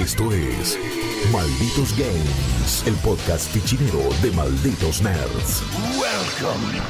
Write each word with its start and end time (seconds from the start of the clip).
Esto 0.00 0.32
es 0.32 0.78
Malditos 1.30 1.94
Games, 1.98 2.84
el 2.86 2.94
podcast 3.04 3.52
fichinero 3.52 3.98
de 4.22 4.30
Malditos 4.30 5.02
Nerds. 5.02 5.62
Welcome, 6.00 6.80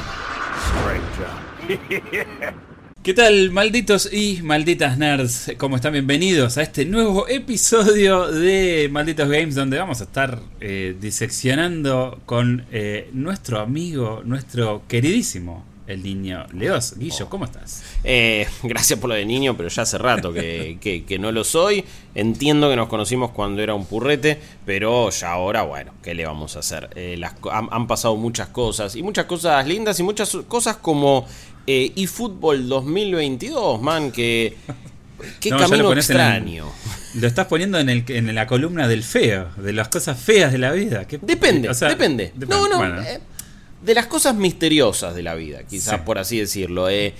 ¿Qué 3.03 3.13
tal, 3.13 3.51
malditos 3.51 4.13
y 4.13 4.41
malditas 4.43 4.97
nerds? 4.97 5.51
¿Cómo 5.57 5.75
están? 5.75 5.91
Bienvenidos 5.91 6.57
a 6.57 6.61
este 6.61 6.85
nuevo 6.85 7.27
episodio 7.27 8.31
de 8.31 8.87
Malditos 8.89 9.27
Games, 9.27 9.55
donde 9.55 9.77
vamos 9.77 9.99
a 9.99 10.05
estar 10.05 10.39
eh, 10.61 10.95
diseccionando 10.97 12.21
con 12.25 12.63
eh, 12.71 13.09
nuestro 13.11 13.59
amigo, 13.59 14.21
nuestro 14.23 14.83
queridísimo, 14.87 15.65
el 15.91 16.03
niño 16.03 16.45
Leos. 16.53 16.95
Guillo, 16.97 17.29
¿cómo 17.29 17.45
estás? 17.45 17.83
Eh, 18.03 18.47
gracias 18.63 18.99
por 18.99 19.09
lo 19.09 19.15
de 19.15 19.25
niño, 19.25 19.55
pero 19.57 19.69
ya 19.69 19.83
hace 19.83 19.97
rato 19.97 20.31
que, 20.33 20.77
que- 20.81 21.03
que 21.05 21.19
no 21.19 21.31
lo 21.31 21.43
soy. 21.43 21.83
Entiendo 22.15 22.69
que 22.69 22.75
nos 22.75 22.87
conocimos 22.89 23.31
cuando 23.31 23.61
era 23.61 23.73
un 23.73 23.85
purrete, 23.85 24.39
pero 24.65 25.09
ya 25.09 25.31
ahora, 25.31 25.63
bueno, 25.63 25.93
¿qué 26.03 26.13
le 26.13 26.25
vamos 26.25 26.55
a 26.55 26.59
hacer? 26.59 26.89
Eh, 26.95 27.15
las 27.17 27.33
han, 27.51 27.67
han 27.71 27.87
pasado 27.87 28.15
muchas 28.15 28.47
cosas, 28.49 28.95
y 28.95 29.03
muchas 29.03 29.25
cosas 29.25 29.65
lindas, 29.67 29.99
y 29.99 30.03
muchas 30.03 30.35
cosas 30.47 30.77
como 30.77 31.25
eh, 31.67 31.91
eFootball 31.95 32.67
2022, 32.67 33.81
man, 33.81 34.11
que... 34.11 34.57
Qué 35.39 35.51
No, 35.51 35.57
lo 35.59 35.63
camino 35.69 35.91
el- 35.91 35.97
extraño. 35.99 36.65
Lo 37.13 37.27
estás 37.27 37.45
poniendo 37.45 37.77
en, 37.77 37.89
el, 37.89 38.03
en 38.07 38.33
la 38.33 38.47
columna 38.47 38.87
del 38.87 39.03
feo, 39.03 39.49
de 39.57 39.71
las 39.71 39.87
cosas 39.89 40.19
feas 40.19 40.51
de 40.51 40.57
la 40.57 40.71
vida. 40.71 41.05
¿Qué- 41.05 41.19
Depende, 41.21 41.69
o 41.69 41.73
sea, 41.75 41.89
depende. 41.89 42.31
No, 42.47 42.67
no. 42.67 42.77
bueno. 42.77 42.95
De 43.83 43.93
las 43.95 44.07
cosas 44.07 44.35
misteriosas 44.35 45.15
de 45.15 45.23
la 45.23 45.35
vida, 45.35 45.63
quizás 45.63 45.95
Sí. 45.99 46.01
por 46.05 46.17
así 46.17 46.37
decirlo. 46.39 46.89
eh, 46.89 47.13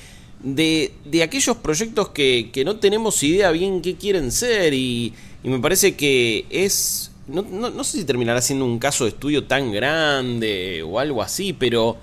de, 0.44 0.92
de 1.06 1.22
aquellos 1.22 1.58
proyectos 1.58 2.10
que, 2.10 2.50
que 2.52 2.66
no 2.66 2.78
tenemos 2.78 3.22
idea 3.22 3.52
bien 3.52 3.82
qué 3.84 3.96
quieren 3.96 4.32
ser 4.32 4.74
y, 4.74 5.14
y 5.44 5.50
me 5.50 5.60
parece 5.60 5.96
que 5.96 6.46
es... 6.50 7.12
No, 7.28 7.44
no- 7.44 7.70
no 7.70 7.84
sé 7.84 8.00
si 8.00 8.06
terminará 8.06 8.42
siendo 8.42 8.66
un 8.66 8.80
caso 8.80 9.04
de 9.04 9.12
estudio 9.12 9.44
tan 9.46 9.72
grande 9.72 10.82
o 10.84 10.98
algo 10.98 11.22
así, 11.22 11.54
pero 11.54 11.96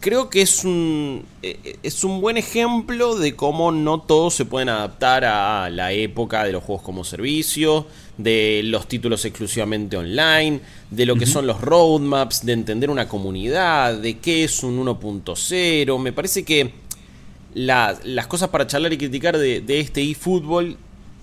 creo 0.00 0.30
que 0.30 0.42
es 0.42 0.64
un, 0.64 1.24
eh, 1.42 1.76
es 1.82 2.04
un 2.04 2.20
buen 2.20 2.36
ejemplo 2.36 3.16
de 3.16 3.34
cómo 3.36 3.72
no 3.72 4.00
todos 4.00 4.34
se 4.34 4.44
pueden 4.44 4.68
adaptar 4.68 5.24
a 5.24 5.68
la 5.68 5.92
época 5.92 6.44
de 6.44 6.52
los 6.52 6.62
juegos 6.62 6.82
como 6.84 7.04
servicio, 7.04 7.86
de 8.22 8.62
los 8.64 8.86
títulos 8.88 9.24
exclusivamente 9.24 9.96
online, 9.96 10.60
de 10.90 11.06
lo 11.06 11.16
que 11.16 11.26
son 11.26 11.46
los 11.46 11.60
roadmaps, 11.60 12.44
de 12.44 12.52
entender 12.52 12.90
una 12.90 13.08
comunidad, 13.08 13.94
de 13.94 14.18
qué 14.18 14.44
es 14.44 14.62
un 14.62 14.78
1.0. 14.84 15.98
Me 15.98 16.12
parece 16.12 16.44
que 16.44 16.72
la- 17.54 17.98
las 18.04 18.26
cosas 18.26 18.48
para 18.48 18.66
charlar 18.66 18.92
y 18.92 18.98
criticar 18.98 19.36
de, 19.38 19.60
de 19.60 19.80
este 19.80 20.02
eFootball 20.02 20.76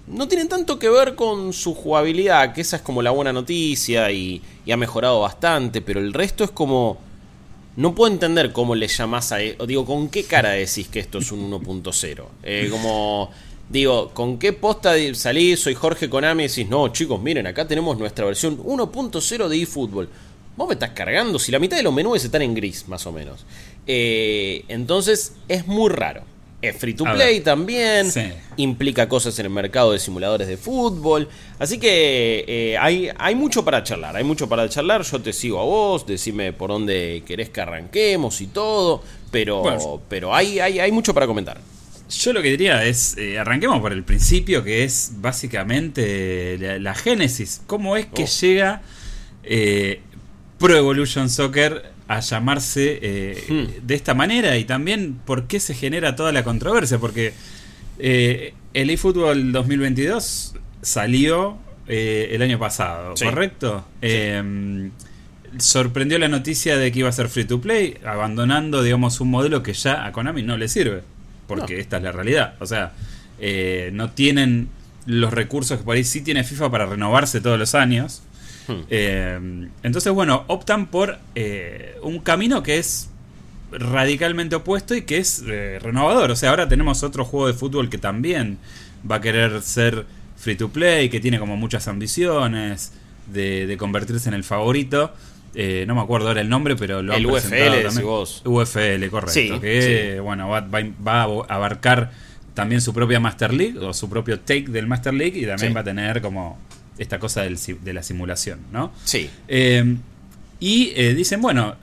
no 0.07 0.27
tienen 0.27 0.47
tanto 0.47 0.79
que 0.79 0.89
ver 0.89 1.15
con 1.15 1.51
su 1.53 1.73
jugabilidad, 1.73 2.53
que 2.53 2.61
esa 2.61 2.77
es 2.77 2.81
como 2.81 3.01
la 3.01 3.11
buena 3.11 3.33
noticia 3.33 4.09
y, 4.11 4.41
y 4.65 4.71
ha 4.71 4.77
mejorado 4.77 5.19
bastante, 5.21 5.81
pero 5.81 5.99
el 5.99 6.13
resto 6.13 6.43
es 6.43 6.51
como... 6.51 7.05
No 7.75 7.93
puedo 7.93 8.11
entender 8.11 8.51
cómo 8.53 8.73
le 8.73 8.87
llamás 8.87 9.31
a... 9.31 9.41
e- 9.43 9.55
digo, 9.67 9.85
¿con 9.85 10.09
qué 10.09 10.23
cara 10.23 10.49
decís 10.51 10.87
que 10.87 10.99
esto 10.99 11.19
es 11.19 11.31
un 11.31 11.51
1.0? 11.51 12.23
Eh, 12.41 12.67
como... 12.71 13.29
Digo, 13.69 14.11
¿con 14.13 14.37
qué 14.39 14.53
posta 14.53 14.93
salís? 15.13 15.59
Soy 15.59 15.73
Jorge 15.75 16.09
Konami 16.09 16.45
y 16.45 16.47
decís, 16.47 16.67
no, 16.69 16.87
chicos, 16.89 17.21
miren, 17.21 17.47
acá 17.47 17.67
tenemos 17.67 17.97
nuestra 17.97 18.25
versión 18.25 18.57
1.0 18.63 19.47
de 19.49 19.61
eFootball. 19.61 20.09
Vos 20.55 20.67
me 20.67 20.73
estás 20.73 20.91
cargando 20.91 21.37
si 21.37 21.51
la 21.51 21.59
mitad 21.59 21.75
de 21.77 21.83
los 21.83 21.93
menús 21.93 22.23
están 22.23 22.41
en 22.41 22.55
gris, 22.55 22.87
más 22.87 23.05
o 23.05 23.11
menos. 23.11 23.45
Eh, 23.85 24.63
entonces, 24.69 25.33
es 25.47 25.67
muy 25.67 25.89
raro. 25.89 26.21
Es 26.59 26.75
free 26.75 26.95
to 26.95 27.03
play 27.03 27.41
también. 27.41 28.09
Sí. 28.11 28.31
Implica 28.55 29.07
cosas 29.07 29.37
en 29.37 29.45
el 29.45 29.51
mercado 29.51 29.91
de 29.91 29.99
simuladores 29.99 30.47
de 30.47 30.57
fútbol. 30.57 31.27
Así 31.59 31.77
que 31.77 32.43
eh, 32.47 32.77
hay, 32.79 33.09
hay 33.15 33.35
mucho 33.35 33.63
para 33.63 33.83
charlar. 33.83 34.15
Hay 34.15 34.23
mucho 34.23 34.49
para 34.49 34.67
charlar. 34.67 35.03
Yo 35.03 35.21
te 35.21 35.33
sigo 35.33 35.59
a 35.59 35.63
vos. 35.63 36.07
Decime 36.07 36.53
por 36.53 36.71
dónde 36.71 37.21
querés 37.27 37.51
que 37.51 37.61
arranquemos 37.61 38.41
y 38.41 38.47
todo. 38.47 39.03
Pero, 39.29 39.61
Bueno. 39.61 40.01
pero 40.09 40.33
hay, 40.33 40.59
hay, 40.59 40.79
hay 40.79 40.91
mucho 40.91 41.13
para 41.13 41.27
comentar. 41.27 41.59
Yo 42.09 42.31
lo 42.33 42.41
que 42.41 42.51
diría 42.51 42.85
es, 42.85 43.17
eh, 43.17 43.37
arranquemos 43.37 43.79
por 43.81 43.91
el 43.91 44.03
principio, 44.03 44.63
que 44.63 44.83
es 44.85 45.11
básicamente 45.19 46.57
la, 46.59 46.79
la 46.79 46.95
génesis. 46.95 47.61
¿Cómo 47.67 47.97
es 47.97 48.05
que 48.05 48.23
Oh. 48.23 48.27
llega 48.41 48.81
eh, 49.43 50.01
Pro 50.57 50.75
Evolution 50.75 51.29
Soccer 51.29 51.91
a 52.07 52.19
llamarse 52.21 52.99
eh, 53.01 53.43
Hmm. 53.49 53.85
de 53.85 53.95
esta 53.95 54.13
manera? 54.13 54.57
Y 54.57 54.63
también 54.65 55.19
por 55.25 55.47
qué 55.47 55.59
se 55.59 55.73
genera 55.73 56.15
toda 56.15 56.31
la 56.31 56.43
controversia. 56.43 56.97
Porque 56.97 57.33
eh, 57.99 58.53
el 58.73 58.89
eFootball 58.89 59.51
2022 59.51 60.55
salió 60.81 61.57
eh, 61.87 62.29
el 62.31 62.41
año 62.41 62.57
pasado, 62.59 63.17
Sí. 63.17 63.25
¿correcto? 63.25 63.85
Eh, 64.01 64.89
sorprendió 65.57 66.19
la 66.19 66.27
noticia 66.27 66.77
de 66.77 66.91
que 66.91 66.99
iba 66.99 67.09
a 67.09 67.13
ser 67.13 67.29
free 67.29 67.45
to 67.45 67.59
play, 67.61 67.97
abandonando, 68.05 68.83
digamos, 68.83 69.19
un 69.21 69.29
modelo 69.29 69.63
que 69.63 69.73
ya 69.73 70.05
a 70.05 70.11
Konami 70.11 70.43
no 70.43 70.57
le 70.57 70.67
sirve. 70.67 71.01
Porque 71.47 71.75
No. 71.75 71.79
esta 71.79 71.97
es 71.97 72.03
la 72.03 72.11
realidad. 72.11 72.55
O 72.59 72.65
sea, 72.65 72.93
eh, 73.39 73.89
no 73.93 74.11
tienen 74.11 74.69
los 75.05 75.31
recursos 75.33 75.77
que 75.77 75.83
por 75.83 75.95
ahí 75.95 76.03
sí 76.03 76.21
tiene 76.21 76.43
FIFA 76.43 76.69
para 76.69 76.85
renovarse 76.85 77.39
todos 77.41 77.57
los 77.57 77.73
años. 77.75 78.21
Hmm. 78.67 78.81
Eh, 78.89 79.67
entonces, 79.83 80.11
bueno, 80.11 80.43
optan 80.47 80.87
por 80.87 81.17
eh, 81.35 81.95
un 82.03 82.19
camino 82.19 82.61
que 82.63 82.77
es 82.77 83.09
radicalmente 83.71 84.55
opuesto 84.55 84.95
y 84.95 85.03
que 85.03 85.17
es 85.17 85.43
eh, 85.47 85.79
renovador. 85.81 86.31
O 86.31 86.35
sea, 86.35 86.49
ahora 86.49 86.67
tenemos 86.67 87.03
otro 87.03 87.25
juego 87.25 87.47
de 87.47 87.53
fútbol 87.53 87.89
que 87.89 87.97
también 87.97 88.57
va 89.09 89.15
a 89.17 89.21
querer 89.21 89.61
ser 89.61 90.05
free 90.37 90.55
to 90.55 90.69
play, 90.69 91.09
que 91.09 91.19
tiene 91.19 91.39
como 91.39 91.55
muchas 91.57 91.87
ambiciones 91.87 92.91
de, 93.31 93.67
de 93.67 93.77
convertirse 93.77 94.29
en 94.29 94.35
el 94.35 94.43
favorito. 94.43 95.13
Eh, 95.59 95.85
no 95.87 95.95
me 95.95 96.01
acuerdo 96.01 96.27
ahora 96.27 96.41
el 96.41 96.49
nombre, 96.49 96.75
pero 96.75 97.01
lo 97.01 97.13
han 97.13 97.19
El 97.19 97.25
UFL, 97.25 97.49
decís 97.55 97.83
también. 97.85 98.05
vos. 98.05 98.41
UFL, 98.45 99.07
correcto. 99.09 99.33
Sí, 99.33 99.51
que 99.59 100.13
sí. 100.15 100.19
bueno, 100.21 100.47
va, 100.49 100.59
va- 100.61 100.83
va 101.05 101.21
a 101.23 101.55
abarcar 101.55 102.11
también 102.53 102.79
su 102.79 102.93
propia 102.93 103.19
Master 103.19 103.51
League 103.53 103.79
o 103.79 103.91
su 103.93 104.07
propio 104.07 104.39
take 104.39 104.67
del 104.67 104.85
Master 104.85 105.13
League 105.15 105.39
y 105.39 105.45
también 105.47 105.69
Sí. 105.69 105.73
va 105.73 105.81
a 105.81 105.83
tener 105.83 106.21
como 106.21 106.59
esta 106.99 107.17
cosa 107.17 107.41
del 107.41 107.57
de 107.83 107.93
la 107.93 108.03
simulación, 108.03 108.59
¿no? 108.71 108.91
Sí. 109.03 109.29
Eh, 109.47 109.95
y 110.59 110.91
eh, 110.95 111.15
dicen, 111.15 111.41
bueno, 111.41 111.75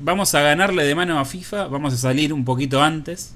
vamos 0.00 0.34
a 0.34 0.40
ganarle 0.42 0.84
de 0.84 0.94
mano 0.96 1.18
a 1.20 1.24
FIFA, 1.24 1.66
vamos 1.68 1.94
a 1.94 1.96
salir 1.96 2.32
un 2.32 2.44
poquito 2.44 2.82
antes. 2.82 3.34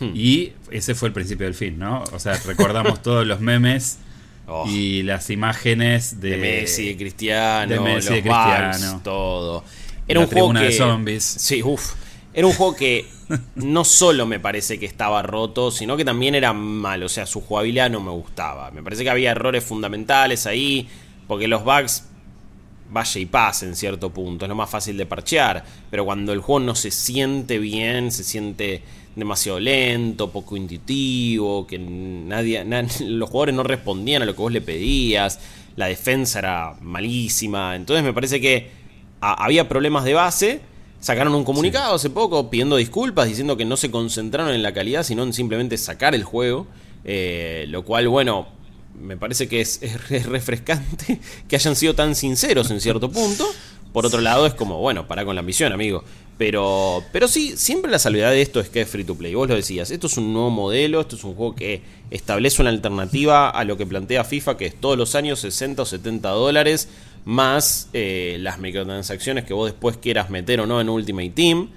Hmm. 0.00 0.10
Y 0.14 0.52
ese 0.70 0.94
fue 0.94 1.08
el 1.08 1.12
principio 1.12 1.46
del 1.46 1.54
fin, 1.54 1.78
¿no? 1.78 2.02
O 2.12 2.18
sea, 2.20 2.34
recordamos 2.46 3.02
todos 3.02 3.26
los 3.26 3.40
memes 3.40 3.98
Oh. 4.46 4.66
y 4.68 5.02
las 5.02 5.30
imágenes 5.30 6.20
de, 6.20 6.30
de 6.30 6.36
Messi, 6.36 6.88
de 6.88 6.96
Cristiano, 6.98 7.72
de 7.72 7.80
Messi, 7.80 7.94
los 7.94 8.16
de 8.16 8.22
Cristiano. 8.22 8.90
Bugs, 8.92 9.02
todo. 9.02 9.64
Era 10.06 10.20
La 10.20 10.26
un 10.26 10.32
juego 10.32 10.52
que 10.52 10.58
de 10.60 10.72
zombies. 10.72 11.24
Sí, 11.24 11.62
uff. 11.62 11.94
Era 12.34 12.46
un 12.46 12.52
juego 12.52 12.74
que 12.76 13.06
no 13.54 13.84
solo 13.84 14.26
me 14.26 14.40
parece 14.40 14.78
que 14.78 14.86
estaba 14.86 15.22
roto, 15.22 15.70
sino 15.70 15.96
que 15.96 16.04
también 16.04 16.34
era 16.34 16.52
malo, 16.52 17.06
o 17.06 17.08
sea, 17.08 17.26
su 17.26 17.40
jugabilidad 17.40 17.90
no 17.90 18.00
me 18.00 18.10
gustaba. 18.10 18.70
Me 18.70 18.82
parece 18.82 19.04
que 19.04 19.10
había 19.10 19.30
errores 19.30 19.64
fundamentales 19.64 20.46
ahí, 20.46 20.88
porque 21.26 21.48
los 21.48 21.64
bugs 21.64 22.04
vaya 22.90 23.20
y 23.20 23.26
pase 23.26 23.66
en 23.66 23.74
cierto 23.76 24.10
punto, 24.10 24.44
es 24.44 24.48
lo 24.48 24.54
más 24.54 24.70
fácil 24.70 24.96
de 24.96 25.06
parchear, 25.06 25.64
pero 25.90 26.04
cuando 26.04 26.32
el 26.32 26.40
juego 26.40 26.60
no 26.60 26.74
se 26.74 26.90
siente 26.90 27.58
bien, 27.58 28.10
se 28.12 28.24
siente 28.24 28.82
demasiado 29.16 29.58
lento, 29.60 30.30
poco 30.30 30.56
intuitivo, 30.56 31.66
que 31.66 31.78
nadie, 31.78 32.64
na- 32.64 32.86
los 33.06 33.28
jugadores 33.30 33.54
no 33.54 33.62
respondían 33.62 34.22
a 34.22 34.26
lo 34.26 34.34
que 34.34 34.42
vos 34.42 34.52
le 34.52 34.60
pedías, 34.60 35.40
la 35.76 35.86
defensa 35.86 36.38
era 36.40 36.74
malísima, 36.80 37.76
entonces 37.76 38.04
me 38.04 38.12
parece 38.12 38.40
que 38.40 38.70
a- 39.20 39.44
había 39.44 39.68
problemas 39.68 40.04
de 40.04 40.14
base, 40.14 40.60
sacaron 41.00 41.34
un 41.34 41.44
comunicado 41.44 41.94
hace 41.94 42.10
poco 42.10 42.48
pidiendo 42.50 42.76
disculpas, 42.76 43.28
diciendo 43.28 43.56
que 43.56 43.64
no 43.64 43.76
se 43.76 43.90
concentraron 43.90 44.52
en 44.54 44.62
la 44.62 44.72
calidad, 44.72 45.02
sino 45.02 45.22
en 45.22 45.32
simplemente 45.32 45.76
sacar 45.78 46.14
el 46.14 46.24
juego, 46.24 46.66
eh, 47.04 47.66
lo 47.68 47.84
cual, 47.84 48.08
bueno, 48.08 48.48
me 49.00 49.16
parece 49.16 49.48
que 49.48 49.60
es, 49.60 49.78
es 49.82 50.08
re- 50.08 50.22
refrescante 50.22 51.20
que 51.48 51.56
hayan 51.56 51.76
sido 51.76 51.94
tan 51.94 52.14
sinceros 52.14 52.70
en 52.70 52.80
cierto 52.80 53.10
punto. 53.10 53.46
Por 53.92 54.06
otro 54.06 54.20
lado, 54.20 54.44
es 54.46 54.54
como, 54.54 54.80
bueno, 54.80 55.06
para 55.06 55.24
con 55.24 55.36
la 55.36 55.40
ambición, 55.40 55.72
amigo. 55.72 56.02
Pero, 56.36 57.04
pero 57.12 57.28
sí, 57.28 57.56
siempre 57.56 57.92
la 57.92 58.00
salvedad 58.00 58.30
de 58.32 58.42
esto 58.42 58.58
es 58.58 58.68
que 58.68 58.80
es 58.80 58.88
free 58.88 59.04
to 59.04 59.14
play. 59.14 59.34
Vos 59.36 59.48
lo 59.48 59.54
decías, 59.54 59.92
esto 59.92 60.08
es 60.08 60.16
un 60.16 60.32
nuevo 60.32 60.50
modelo, 60.50 61.00
esto 61.00 61.14
es 61.14 61.22
un 61.22 61.34
juego 61.36 61.54
que 61.54 61.80
establece 62.10 62.60
una 62.60 62.70
alternativa 62.70 63.50
a 63.50 63.64
lo 63.64 63.76
que 63.76 63.86
plantea 63.86 64.24
FIFA, 64.24 64.56
que 64.56 64.66
es 64.66 64.74
todos 64.80 64.98
los 64.98 65.14
años 65.14 65.38
60 65.38 65.82
o 65.82 65.86
70 65.86 66.28
dólares, 66.30 66.88
más 67.24 67.88
eh, 67.92 68.36
las 68.40 68.58
microtransacciones 68.58 69.44
que 69.44 69.54
vos 69.54 69.70
después 69.70 69.96
quieras 69.96 70.28
meter 70.28 70.58
o 70.60 70.66
no 70.66 70.80
en 70.80 70.88
Ultimate 70.88 71.30
Team. 71.30 71.68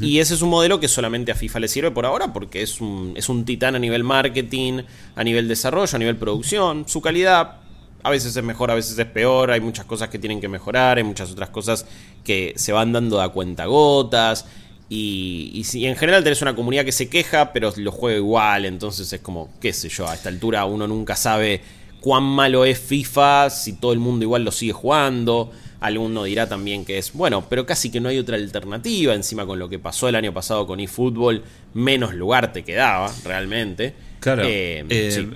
Y 0.00 0.20
ese 0.20 0.34
es 0.34 0.42
un 0.42 0.50
modelo 0.50 0.78
que 0.78 0.86
solamente 0.86 1.32
a 1.32 1.34
FIFA 1.34 1.60
le 1.60 1.68
sirve 1.68 1.90
por 1.90 2.06
ahora 2.06 2.32
porque 2.32 2.62
es 2.62 2.80
un, 2.80 3.14
es 3.16 3.28
un 3.28 3.44
titán 3.44 3.74
a 3.74 3.78
nivel 3.80 4.04
marketing, 4.04 4.82
a 5.16 5.24
nivel 5.24 5.48
desarrollo, 5.48 5.96
a 5.96 5.98
nivel 5.98 6.16
producción. 6.16 6.84
Su 6.86 7.00
calidad 7.00 7.56
a 8.04 8.10
veces 8.10 8.36
es 8.36 8.44
mejor, 8.44 8.70
a 8.70 8.74
veces 8.74 8.96
es 8.98 9.06
peor. 9.06 9.50
Hay 9.50 9.60
muchas 9.60 9.84
cosas 9.84 10.08
que 10.08 10.18
tienen 10.20 10.40
que 10.40 10.48
mejorar, 10.48 10.98
hay 10.98 11.04
muchas 11.04 11.30
otras 11.32 11.50
cosas 11.50 11.84
que 12.24 12.52
se 12.56 12.72
van 12.72 12.92
dando 12.92 13.20
a 13.20 13.32
cuentagotas. 13.32 14.46
Y, 14.88 15.50
y, 15.54 15.64
si- 15.64 15.86
en 15.86 15.96
general 15.96 16.22
tenés 16.22 16.42
una 16.42 16.54
comunidad 16.54 16.84
que 16.84 16.92
se 16.92 17.08
queja, 17.08 17.52
pero 17.52 17.72
lo 17.76 17.90
juega 17.92 18.18
igual. 18.18 18.64
Entonces 18.66 19.12
es 19.12 19.20
como, 19.20 19.50
qué 19.60 19.72
sé 19.72 19.88
yo, 19.88 20.08
a 20.08 20.14
esta 20.14 20.28
altura 20.28 20.64
uno 20.64 20.86
nunca 20.86 21.16
sabe 21.16 21.60
cuán 22.00 22.24
malo 22.24 22.64
es 22.64 22.78
FIFA 22.78 23.48
si 23.50 23.74
todo 23.74 23.92
el 23.92 23.98
mundo 23.98 24.24
igual 24.24 24.44
lo 24.44 24.52
sigue 24.52 24.72
jugando. 24.72 25.50
Alguno 25.82 26.24
dirá 26.24 26.48
también 26.48 26.84
que 26.84 26.98
es, 26.98 27.12
bueno, 27.12 27.46
pero 27.48 27.66
casi 27.66 27.90
que 27.90 28.00
no 28.00 28.08
hay 28.08 28.18
otra 28.18 28.36
alternativa. 28.36 29.14
Encima 29.14 29.44
con 29.44 29.58
lo 29.58 29.68
que 29.68 29.78
pasó 29.78 30.08
el 30.08 30.14
año 30.14 30.32
pasado 30.32 30.66
con 30.66 30.80
eFootball, 30.80 31.42
menos 31.74 32.14
lugar 32.14 32.52
te 32.52 32.62
quedaba 32.62 33.12
realmente. 33.24 33.94
Claro. 34.20 34.44
Eh, 34.44 34.84
eh, 34.88 35.28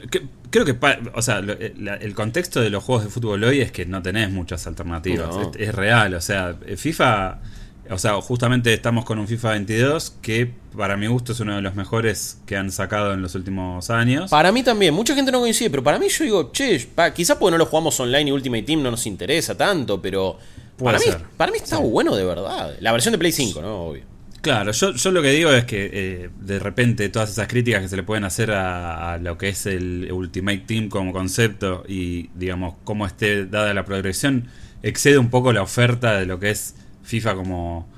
creo 0.50 0.64
que, 0.64 0.76
o 1.14 1.22
sea, 1.22 1.42
eh, 1.46 1.74
el 2.00 2.14
contexto 2.14 2.60
de 2.60 2.70
los 2.70 2.84
juegos 2.84 3.04
de 3.04 3.10
fútbol 3.10 3.42
hoy 3.44 3.60
es 3.60 3.72
que 3.72 3.84
no 3.84 4.00
tenés 4.02 4.30
muchas 4.30 4.66
alternativas. 4.66 5.34
Es, 5.54 5.68
es, 5.68 5.74
real. 5.74 6.14
O 6.14 6.20
sea, 6.20 6.56
FIFA 6.76 7.40
o 7.90 7.98
sea, 7.98 8.20
justamente 8.20 8.72
estamos 8.72 9.04
con 9.04 9.18
un 9.18 9.28
FIFA 9.28 9.50
22 9.50 10.14
que 10.22 10.50
para 10.76 10.96
mi 10.96 11.06
gusto 11.06 11.32
es 11.32 11.40
uno 11.40 11.56
de 11.56 11.62
los 11.62 11.74
mejores 11.74 12.38
que 12.46 12.56
han 12.56 12.70
sacado 12.70 13.12
en 13.14 13.22
los 13.22 13.34
últimos 13.34 13.90
años. 13.90 14.30
Para 14.30 14.52
mí 14.52 14.62
también, 14.62 14.94
mucha 14.94 15.14
gente 15.14 15.32
no 15.32 15.40
coincide, 15.40 15.70
pero 15.70 15.82
para 15.82 15.98
mí 15.98 16.08
yo 16.08 16.24
digo, 16.24 16.52
che, 16.52 16.88
quizás 17.14 17.36
porque 17.36 17.52
no 17.52 17.58
lo 17.58 17.66
jugamos 17.66 17.98
online 18.00 18.30
y 18.30 18.32
Ultimate 18.32 18.62
Team 18.62 18.82
no 18.82 18.90
nos 18.90 19.06
interesa 19.06 19.56
tanto, 19.56 20.00
pero 20.00 20.38
para 20.78 20.98
mí, 20.98 21.04
para 21.36 21.52
mí, 21.52 21.58
está 21.58 21.78
bueno 21.78 22.14
de 22.14 22.24
verdad. 22.24 22.76
La 22.80 22.92
versión 22.92 23.12
de 23.12 23.18
Play 23.18 23.32
5, 23.32 23.62
¿no? 23.62 23.82
Obvio. 23.86 24.02
Claro, 24.42 24.70
yo, 24.70 24.92
yo 24.92 25.10
lo 25.10 25.22
que 25.22 25.30
digo 25.30 25.50
es 25.50 25.64
que 25.64 25.90
eh, 25.92 26.30
de 26.40 26.58
repente 26.60 27.08
todas 27.08 27.30
esas 27.30 27.48
críticas 27.48 27.82
que 27.82 27.88
se 27.88 27.96
le 27.96 28.04
pueden 28.04 28.24
hacer 28.24 28.52
a, 28.52 29.14
a, 29.14 29.18
lo 29.18 29.36
que 29.38 29.48
es 29.48 29.66
el 29.66 30.08
Ultimate 30.12 30.58
Team 30.58 30.88
como 30.88 31.12
concepto 31.12 31.82
y 31.88 32.28
digamos 32.34 32.76
cómo 32.84 33.06
esté 33.06 33.46
dada 33.46 33.74
la 33.74 33.84
progresión, 33.84 34.46
excede 34.84 35.18
un 35.18 35.30
poco 35.30 35.52
la 35.52 35.62
oferta 35.62 36.16
de 36.18 36.26
lo 36.26 36.38
que 36.38 36.50
es 36.50 36.76
FIFA 37.06 37.34
como... 37.34 37.88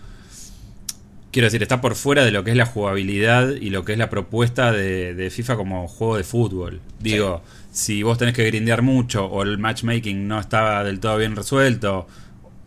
Quiero 1.31 1.47
decir, 1.47 1.63
está 1.63 1.81
por 1.81 1.95
fuera 1.95 2.25
de 2.25 2.31
lo 2.31 2.43
que 2.43 2.53
es 2.53 2.57
la 2.57 2.65
jugabilidad 2.65 3.51
y 3.51 3.71
lo 3.71 3.85
que 3.85 3.93
es 3.93 3.99
la 3.99 4.09
propuesta 4.09 4.73
de, 4.73 5.31
FIFA 5.31 5.57
como 5.57 5.87
juego 5.87 6.17
de 6.17 6.25
fútbol. 6.25 6.81
Digo, 7.01 7.43
si 7.71 8.03
vos 8.03 8.17
tenés 8.17 8.35
que 8.35 8.45
grindear 8.45 8.81
mucho 8.81 9.27
o 9.27 9.43
el 9.43 9.59
matchmaking 9.59 10.27
no 10.27 10.41
estaba 10.41 10.83
del 10.85 11.01
todo 11.01 11.19
bien 11.19 11.37
resuelto, 11.37 12.07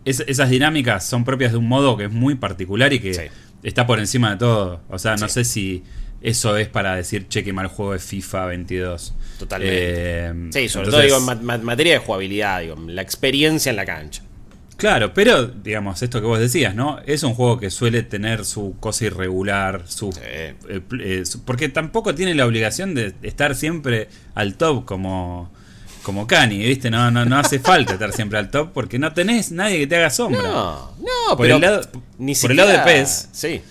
esas 0.06 0.50
dinámicas 0.50 1.06
son 1.06 1.26
propias 1.26 1.54
de 1.54 1.58
un 1.58 1.68
modo 1.68 1.98
que 1.98 2.06
es 2.06 2.12
muy 2.12 2.36
particular 2.36 2.94
y 2.94 3.00
que 3.00 3.32
está 3.64 3.88
por 3.88 4.00
encima 4.00 4.32
de 4.32 4.38
todo. 4.38 4.82
O 4.90 5.00
sea, 5.00 5.16
no 5.16 5.28
sé 5.28 5.44
si 5.44 5.84
eso 6.22 6.56
es 6.56 6.68
para 6.68 6.96
decir, 6.96 7.28
che, 7.28 7.44
qué 7.44 7.52
mal 7.52 7.68
juego 7.68 7.94
de 7.94 8.00
FIFA 8.00 8.46
22. 8.46 9.14
Totalmente. 9.40 9.76
Eh, 9.80 10.34
sí, 10.52 10.70
sobre 10.70 10.90
todo 10.90 11.02
digo, 11.02 11.18
en 11.18 11.64
materia 11.64 11.94
de 11.94 12.00
jugabilidad, 12.00 12.62
digo, 12.62 12.76
la 12.88 13.02
experiencia 13.02 13.72
en 13.72 13.76
la 13.76 13.86
cancha. 13.86 14.22
Claro, 14.78 15.14
pero 15.14 15.46
digamos, 15.46 16.02
esto 16.02 16.22
que 16.22 16.28
vos 16.28 16.40
decías, 16.40 16.74
¿no? 16.74 17.00
Es 17.06 17.24
un 17.24 17.36
juego 17.36 17.60
que 17.60 17.70
suele 17.70 18.02
tener 18.02 18.46
su 18.46 18.76
cosa 18.80 19.06
irregular, 19.06 19.84
su, 19.86 20.10
eh, 20.24 20.56
eh, 20.70 21.24
porque 21.46 21.70
tampoco 21.70 22.16
tiene 22.16 22.34
la 22.34 22.46
obligación 22.46 22.96
de 22.96 23.14
estar 23.22 23.56
siempre 23.56 24.10
al 24.34 24.56
top 24.56 24.86
como 24.86 25.52
como 26.04 26.26
Kanye, 26.26 26.66
¿viste? 26.66 26.90
No, 26.90 27.12
no, 27.12 27.26
no 27.26 27.38
hace 27.38 27.60
falta 27.60 27.94
estar 27.94 28.12
siempre 28.12 28.40
al 28.40 28.50
top 28.50 28.72
porque 28.74 28.98
no 28.98 29.14
tenés 29.14 29.52
nadie 29.52 29.80
que 29.80 29.88
te 29.88 29.98
haga 29.98 30.10
sombra. 30.10 30.42
No, 30.42 30.96
no, 30.98 31.38
por 31.38 31.46
el 31.46 31.62
lado, 31.62 31.82
ni 32.18 32.34
por 32.36 32.52
el 32.52 32.58
lado 32.58 32.70
de 32.72 32.80
PES. 32.80 33.30
Sí. 33.32 33.62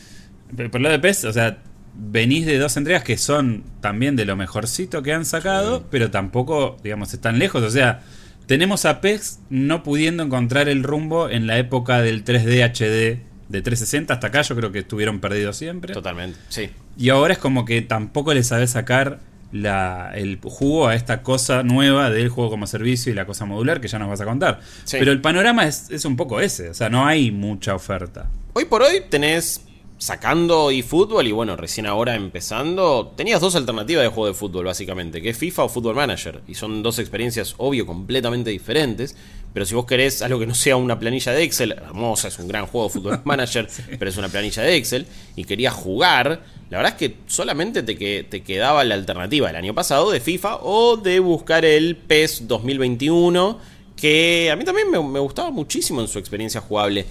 Por 0.56 0.76
el 0.76 0.82
lado 0.82 0.92
de 0.92 1.00
PES, 1.00 1.24
o 1.24 1.32
sea, 1.32 1.58
venís 1.94 2.46
de 2.46 2.58
dos 2.58 2.76
entregas 2.76 3.02
que 3.02 3.18
son 3.18 3.64
también 3.80 4.16
de 4.16 4.24
lo 4.24 4.36
mejorcito 4.36 5.02
que 5.02 5.12
han 5.12 5.24
sacado, 5.24 5.84
pero 5.90 6.10
tampoco, 6.10 6.76
digamos, 6.82 7.12
están 7.12 7.38
lejos, 7.38 7.62
o 7.62 7.70
sea, 7.70 8.02
tenemos 8.50 8.84
a 8.84 9.00
PEX 9.00 9.38
no 9.48 9.84
pudiendo 9.84 10.24
encontrar 10.24 10.68
el 10.68 10.82
rumbo 10.82 11.28
en 11.30 11.46
la 11.46 11.56
época 11.58 12.02
del 12.02 12.24
3D 12.24 12.64
HD 12.64 13.20
de 13.48 13.62
360 13.62 14.12
hasta 14.12 14.26
acá, 14.26 14.42
yo 14.42 14.56
creo 14.56 14.72
que 14.72 14.80
estuvieron 14.80 15.20
perdidos 15.20 15.56
siempre. 15.56 15.94
Totalmente, 15.94 16.36
sí. 16.48 16.68
Y 16.98 17.10
ahora 17.10 17.34
es 17.34 17.38
como 17.38 17.64
que 17.64 17.80
tampoco 17.80 18.34
le 18.34 18.42
sabe 18.42 18.66
sacar 18.66 19.20
la, 19.52 20.10
el 20.16 20.40
jugo 20.42 20.88
a 20.88 20.96
esta 20.96 21.22
cosa 21.22 21.62
nueva 21.62 22.10
del 22.10 22.28
juego 22.28 22.50
como 22.50 22.66
servicio 22.66 23.12
y 23.12 23.14
la 23.14 23.24
cosa 23.24 23.44
modular 23.44 23.80
que 23.80 23.86
ya 23.86 24.00
nos 24.00 24.08
vas 24.08 24.20
a 24.20 24.24
contar. 24.24 24.58
Pero 24.90 25.12
el 25.12 25.20
panorama 25.20 25.64
es, 25.68 25.88
es 25.88 26.04
un 26.04 26.16
poco 26.16 26.40
ese, 26.40 26.70
o 26.70 26.74
sea, 26.74 26.90
no 26.90 27.06
hay 27.06 27.30
mucha 27.30 27.76
oferta. 27.76 28.30
Hoy 28.54 28.64
por 28.64 28.82
hoy 28.82 29.04
tenés 29.08 29.64
sacando 30.00 30.70
eFootball 30.70 31.26
y 31.26 31.32
bueno, 31.32 31.56
recién 31.56 31.86
ahora 31.86 32.14
empezando, 32.14 33.12
tenías 33.16 33.38
dos 33.38 33.54
alternativas 33.54 34.02
de 34.02 34.08
juego 34.08 34.28
de 34.28 34.34
fútbol 34.34 34.64
básicamente, 34.64 35.20
que 35.20 35.28
es 35.28 35.36
FIFA 35.36 35.64
o 35.64 35.68
Football 35.68 35.94
Manager. 35.94 36.40
Y 36.48 36.54
son 36.54 36.82
dos 36.82 36.98
experiencias, 36.98 37.54
obvio, 37.58 37.84
completamente 37.84 38.48
diferentes. 38.48 39.14
Pero 39.52 39.66
si 39.66 39.74
vos 39.74 39.84
querés 39.84 40.22
algo 40.22 40.38
que 40.40 40.46
no 40.46 40.54
sea 40.54 40.76
una 40.76 40.98
planilla 40.98 41.32
de 41.32 41.42
Excel, 41.42 41.72
hermosa, 41.72 42.28
es 42.28 42.38
un 42.38 42.48
gran 42.48 42.64
juego 42.66 42.88
de 42.88 42.92
Football 42.94 43.20
Manager, 43.24 43.68
pero 43.98 44.10
es 44.10 44.16
una 44.16 44.30
planilla 44.30 44.62
de 44.62 44.74
Excel, 44.74 45.06
y 45.36 45.44
querías 45.44 45.74
jugar, 45.74 46.44
la 46.70 46.78
verdad 46.78 46.94
es 46.94 46.98
que 46.98 47.16
solamente 47.26 47.82
te, 47.82 48.24
te 48.24 48.42
quedaba 48.42 48.82
la 48.84 48.94
alternativa 48.94 49.50
el 49.50 49.56
año 49.56 49.74
pasado 49.74 50.10
de 50.10 50.20
FIFA 50.20 50.60
o 50.62 50.96
de 50.96 51.20
buscar 51.20 51.66
el 51.66 51.96
PES 51.96 52.48
2021, 52.48 53.58
que 53.96 54.50
a 54.50 54.56
mí 54.56 54.64
también 54.64 54.90
me, 54.90 55.02
me 55.02 55.20
gustaba 55.20 55.50
muchísimo 55.50 56.00
en 56.00 56.08
su 56.08 56.18
experiencia 56.18 56.62
jugable. 56.62 57.04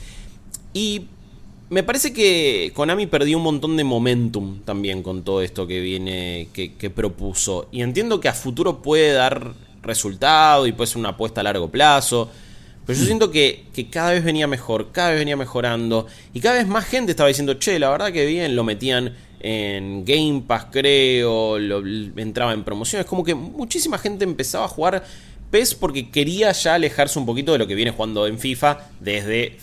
Y 0.74 1.06
me 1.70 1.84
parece 1.84 2.12
que 2.14 2.72
Konami 2.74 3.06
perdió 3.06 3.38
un 3.38 3.44
montón 3.44 3.78
de 3.78 3.84
momentum 3.84 4.60
también 4.62 5.04
con 5.04 5.24
todo 5.24 5.42
esto 5.42 5.68
que 5.68 5.80
viene, 5.82 6.50
que, 6.52 6.90
propuso. 6.90 7.68
Y 7.72 7.82
entiendo 7.82 8.20
que 8.20 8.28
a 8.28 8.34
futuro 8.34 8.82
puede 8.82 9.14
dar 9.14 9.54
resultado 9.84 10.66
y 10.66 10.72
puede 10.72 10.88
ser 10.88 10.98
una 10.98 11.10
apuesta 11.10 11.42
a 11.42 11.44
largo 11.44 11.70
plazo. 11.70 12.30
Pero 12.88 12.98
yo 12.98 13.06
siento 13.06 13.30
que, 13.30 13.66
cada 13.92 14.12
vez 14.12 14.24
venía 14.24 14.48
mejor, 14.48 14.92
cada 14.92 15.12
vez 15.12 15.20
venía 15.20 15.38
mejorando. 15.38 16.08
Y 16.34 16.40
cada 16.40 16.56
vez 16.56 16.68
más 16.68 16.86
gente 16.86 17.12
estaba 17.12 17.28
diciendo, 17.28 17.54
che, 17.54 17.78
la 17.78 17.92
verdad 17.92 18.12
que 18.12 18.26
bien, 18.26 18.56
lo 18.56 18.64
metían 18.64 19.16
en 19.40 20.04
Game 20.06 20.44
Pass, 20.48 20.68
creo, 20.72 21.60
lo, 21.60 21.84
entraba 22.20 22.54
en 22.54 22.64
promociones. 22.64 23.06
Como 23.06 23.24
que 23.24 23.36
muchísima 23.36 24.00
gente 24.00 24.24
empezaba 24.24 24.66
a 24.66 24.70
jugar 24.70 25.04
PES 25.52 25.76
porque 25.76 26.10
quería 26.10 26.52
ya 26.52 26.74
alejarse 26.74 27.20
un 27.20 27.28
poquito 27.28 27.52
de 27.52 27.60
lo 27.60 27.68
que 27.68 27.76
viene 27.76 27.92
jugando 27.92 28.26
en 28.26 28.40
FIFA 28.40 28.90
desde 29.00 29.58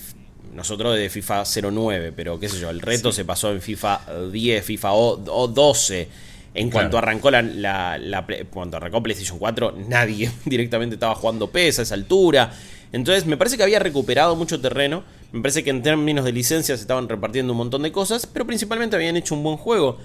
nosotros 0.56 0.96
de 0.96 1.08
FIFA 1.10 1.44
09, 1.44 2.12
pero 2.16 2.40
qué 2.40 2.48
sé 2.48 2.58
yo, 2.58 2.70
el 2.70 2.80
reto 2.80 3.12
se 3.12 3.24
pasó 3.24 3.52
en 3.52 3.60
FIFA 3.60 4.28
10, 4.32 4.64
FIFA 4.64 4.92
o, 4.92 5.48
12. 5.48 6.08
En 6.54 6.70
cuanto 6.70 6.96
arrancó 6.96 7.30
la, 7.30 7.42
la, 7.42 8.26
cuando 8.50 8.78
arrancó 8.78 9.02
PlayStation 9.02 9.38
4, 9.38 9.74
nadie 9.88 10.30
directamente 10.46 10.94
estaba 10.94 11.14
jugando 11.14 11.50
PES 11.50 11.80
a 11.80 11.82
esa 11.82 11.94
altura. 11.94 12.52
Entonces 12.92 13.26
me 13.26 13.36
parece 13.36 13.58
que 13.58 13.62
había 13.62 13.78
recuperado 13.78 14.34
mucho 14.36 14.60
terreno. 14.60 15.04
Me 15.32 15.42
parece 15.42 15.62
que 15.62 15.70
en 15.70 15.82
términos 15.82 16.24
de 16.24 16.32
licencias 16.32 16.80
estaban 16.80 17.08
repartiendo 17.08 17.52
un 17.52 17.58
montón 17.58 17.82
de 17.82 17.92
cosas, 17.92 18.26
pero 18.26 18.46
principalmente 18.46 18.96
habían 18.96 19.16
hecho 19.16 19.34
un 19.34 19.42
buen 19.42 19.58
juego. 19.58 19.98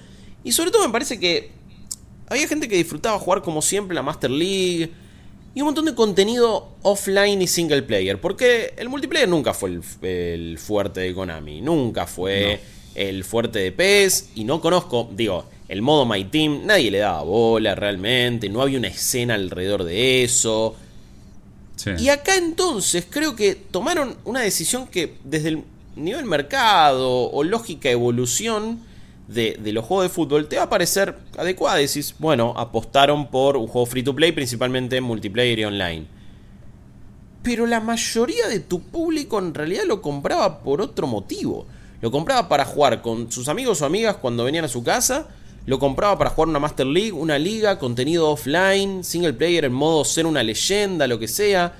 Y 0.43 0.51
sobre 0.51 0.71
todo 0.71 0.85
me 0.85 0.91
parece 0.91 1.19
que 1.19 1.51
había 2.27 2.47
gente 2.47 2.67
que 2.67 2.75
disfrutaba 2.75 3.17
jugar 3.19 3.41
como 3.41 3.61
siempre 3.61 3.95
la 3.95 4.01
Master 4.01 4.29
League 4.29 4.91
y 5.53 5.61
un 5.61 5.65
montón 5.65 5.85
de 5.85 5.95
contenido 5.95 6.69
offline 6.81 7.41
y 7.41 7.47
single 7.47 7.81
player. 7.81 8.19
Porque 8.19 8.73
el 8.77 8.87
multiplayer 8.87 9.27
nunca 9.27 9.53
fue 9.53 9.79
el, 10.01 10.57
fuerte 10.57 11.01
de 11.01 11.13
Konami. 11.13 11.61
Nunca 11.61 12.07
fue 12.07 12.61
el 12.95 13.23
fuerte 13.23 13.59
de 13.59 13.71
PES. 13.71 14.29
Y 14.35 14.45
no 14.45 14.61
conozco, 14.61 15.09
digo, 15.13 15.45
el 15.67 15.81
modo 15.81 16.05
My 16.05 16.23
Team. 16.23 16.65
Nadie 16.65 16.89
le 16.89 16.99
daba 16.99 17.23
bola 17.23 17.75
realmente. 17.75 18.47
No 18.47 18.61
había 18.61 18.77
una 18.77 18.87
escena 18.87 19.33
alrededor 19.33 19.83
de 19.83 20.23
eso. 20.23 20.75
Y 21.97 22.09
acá 22.09 22.37
entonces 22.37 23.05
creo 23.09 23.35
que 23.35 23.55
tomaron 23.55 24.15
una 24.23 24.41
decisión 24.41 24.87
que 24.87 25.15
desde 25.23 25.49
el 25.49 25.63
nivel 25.95 26.25
mercado 26.25 27.29
o 27.31 27.43
lógica 27.43 27.89
evolución 27.89 28.79
de, 29.33 29.59
los 29.71 29.85
juegos 29.85 30.05
de 30.05 30.09
fútbol 30.09 30.47
te 30.47 30.57
va 30.57 30.63
a 30.63 30.69
parecer 30.69 31.17
adecuada. 31.37 31.77
Decís, 31.77 32.15
bueno, 32.19 32.53
apostaron 32.57 33.27
por 33.27 33.57
un 33.57 33.67
juego 33.67 33.85
free 33.85 34.03
to 34.03 34.15
play, 34.15 34.31
principalmente 34.31 34.99
multiplayer 35.01 35.59
y 35.59 35.65
online. 35.65 36.05
Pero 37.43 37.65
la 37.65 37.79
mayoría 37.79 38.47
de 38.47 38.59
tu 38.59 38.81
público 38.81 39.39
en 39.39 39.53
realidad 39.53 39.83
lo 39.85 40.01
compraba 40.01 40.59
por 40.59 40.81
otro 40.81 41.07
motivo. 41.07 41.65
Lo 42.01 42.11
compraba 42.11 42.47
para 42.49 42.65
jugar 42.65 43.01
con 43.01 43.31
sus 43.31 43.47
amigos 43.47 43.81
o 43.81 43.85
amigas 43.85 44.17
cuando 44.17 44.43
venían 44.43 44.65
a 44.65 44.67
su 44.67 44.83
casa. 44.83 45.27
Lo 45.65 45.79
compraba 45.79 46.17
para 46.17 46.31
jugar 46.31 46.49
una 46.49 46.59
Master 46.59 46.87
League, 46.87 47.11
una 47.11 47.37
liga, 47.37 47.77
contenido 47.77 48.29
offline, 48.29 49.03
single 49.03 49.33
player 49.33 49.65
en 49.65 49.73
modo 49.73 50.03
ser 50.03 50.25
una 50.25 50.41
leyenda, 50.41 51.07
lo 51.07 51.19
que 51.19 51.27
sea. 51.27 51.73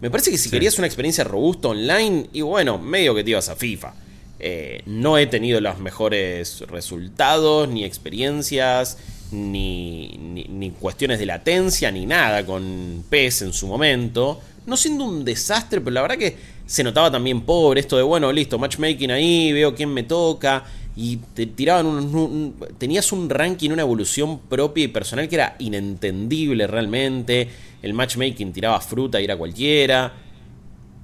Me 0.00 0.10
parece 0.10 0.30
que 0.30 0.38
si 0.38 0.50
querías 0.50 0.76
una 0.78 0.86
experiencia 0.86 1.24
robusta 1.24 1.68
online, 1.68 2.28
y 2.32 2.42
bueno, 2.42 2.78
medio 2.78 3.14
que 3.14 3.24
te 3.24 3.30
ibas 3.30 3.48
a 3.48 3.56
FIFA. 3.56 3.94
Eh, 4.38 4.82
no 4.86 5.16
he 5.16 5.26
tenido 5.26 5.60
los 5.60 5.78
mejores 5.78 6.60
resultados, 6.68 7.68
ni 7.68 7.84
experiencias, 7.84 8.98
ni, 9.32 10.08
ni, 10.48 10.70
cuestiones 10.70 11.18
de 11.18 11.26
latencia, 11.26 11.90
ni 11.90 12.06
nada 12.06 12.44
con 12.44 13.04
PES 13.08 13.42
en 13.42 13.52
su 13.52 13.66
momento. 13.66 14.40
No 14.66 14.76
siendo 14.76 15.04
un 15.04 15.24
desastre, 15.24 15.80
pero 15.80 15.92
la 15.92 16.02
verdad 16.02 16.18
que 16.18 16.36
se 16.66 16.82
notaba 16.82 17.10
también 17.10 17.42
pobre 17.42 17.80
esto 17.80 17.96
de, 17.96 18.02
bueno, 18.02 18.32
listo, 18.32 18.58
matchmaking 18.58 19.10
ahí, 19.12 19.52
veo 19.52 19.74
quién 19.74 19.92
me 19.92 20.02
toca. 20.02 20.64
Y 20.98 21.18
te 21.34 21.46
tiraban 21.46 21.86
un, 21.86 22.54
tenías 22.78 23.12
un 23.12 23.28
ranking, 23.28 23.70
una 23.70 23.82
evolución 23.82 24.38
propia 24.40 24.84
y 24.84 24.88
personal 24.88 25.28
que 25.28 25.34
era 25.34 25.56
inentendible 25.58 26.66
realmente. 26.66 27.48
El 27.82 27.92
matchmaking 27.92 28.52
tiraba 28.52 28.80
fruta 28.80 29.20
era 29.20 29.36
cualquiera. 29.36 30.14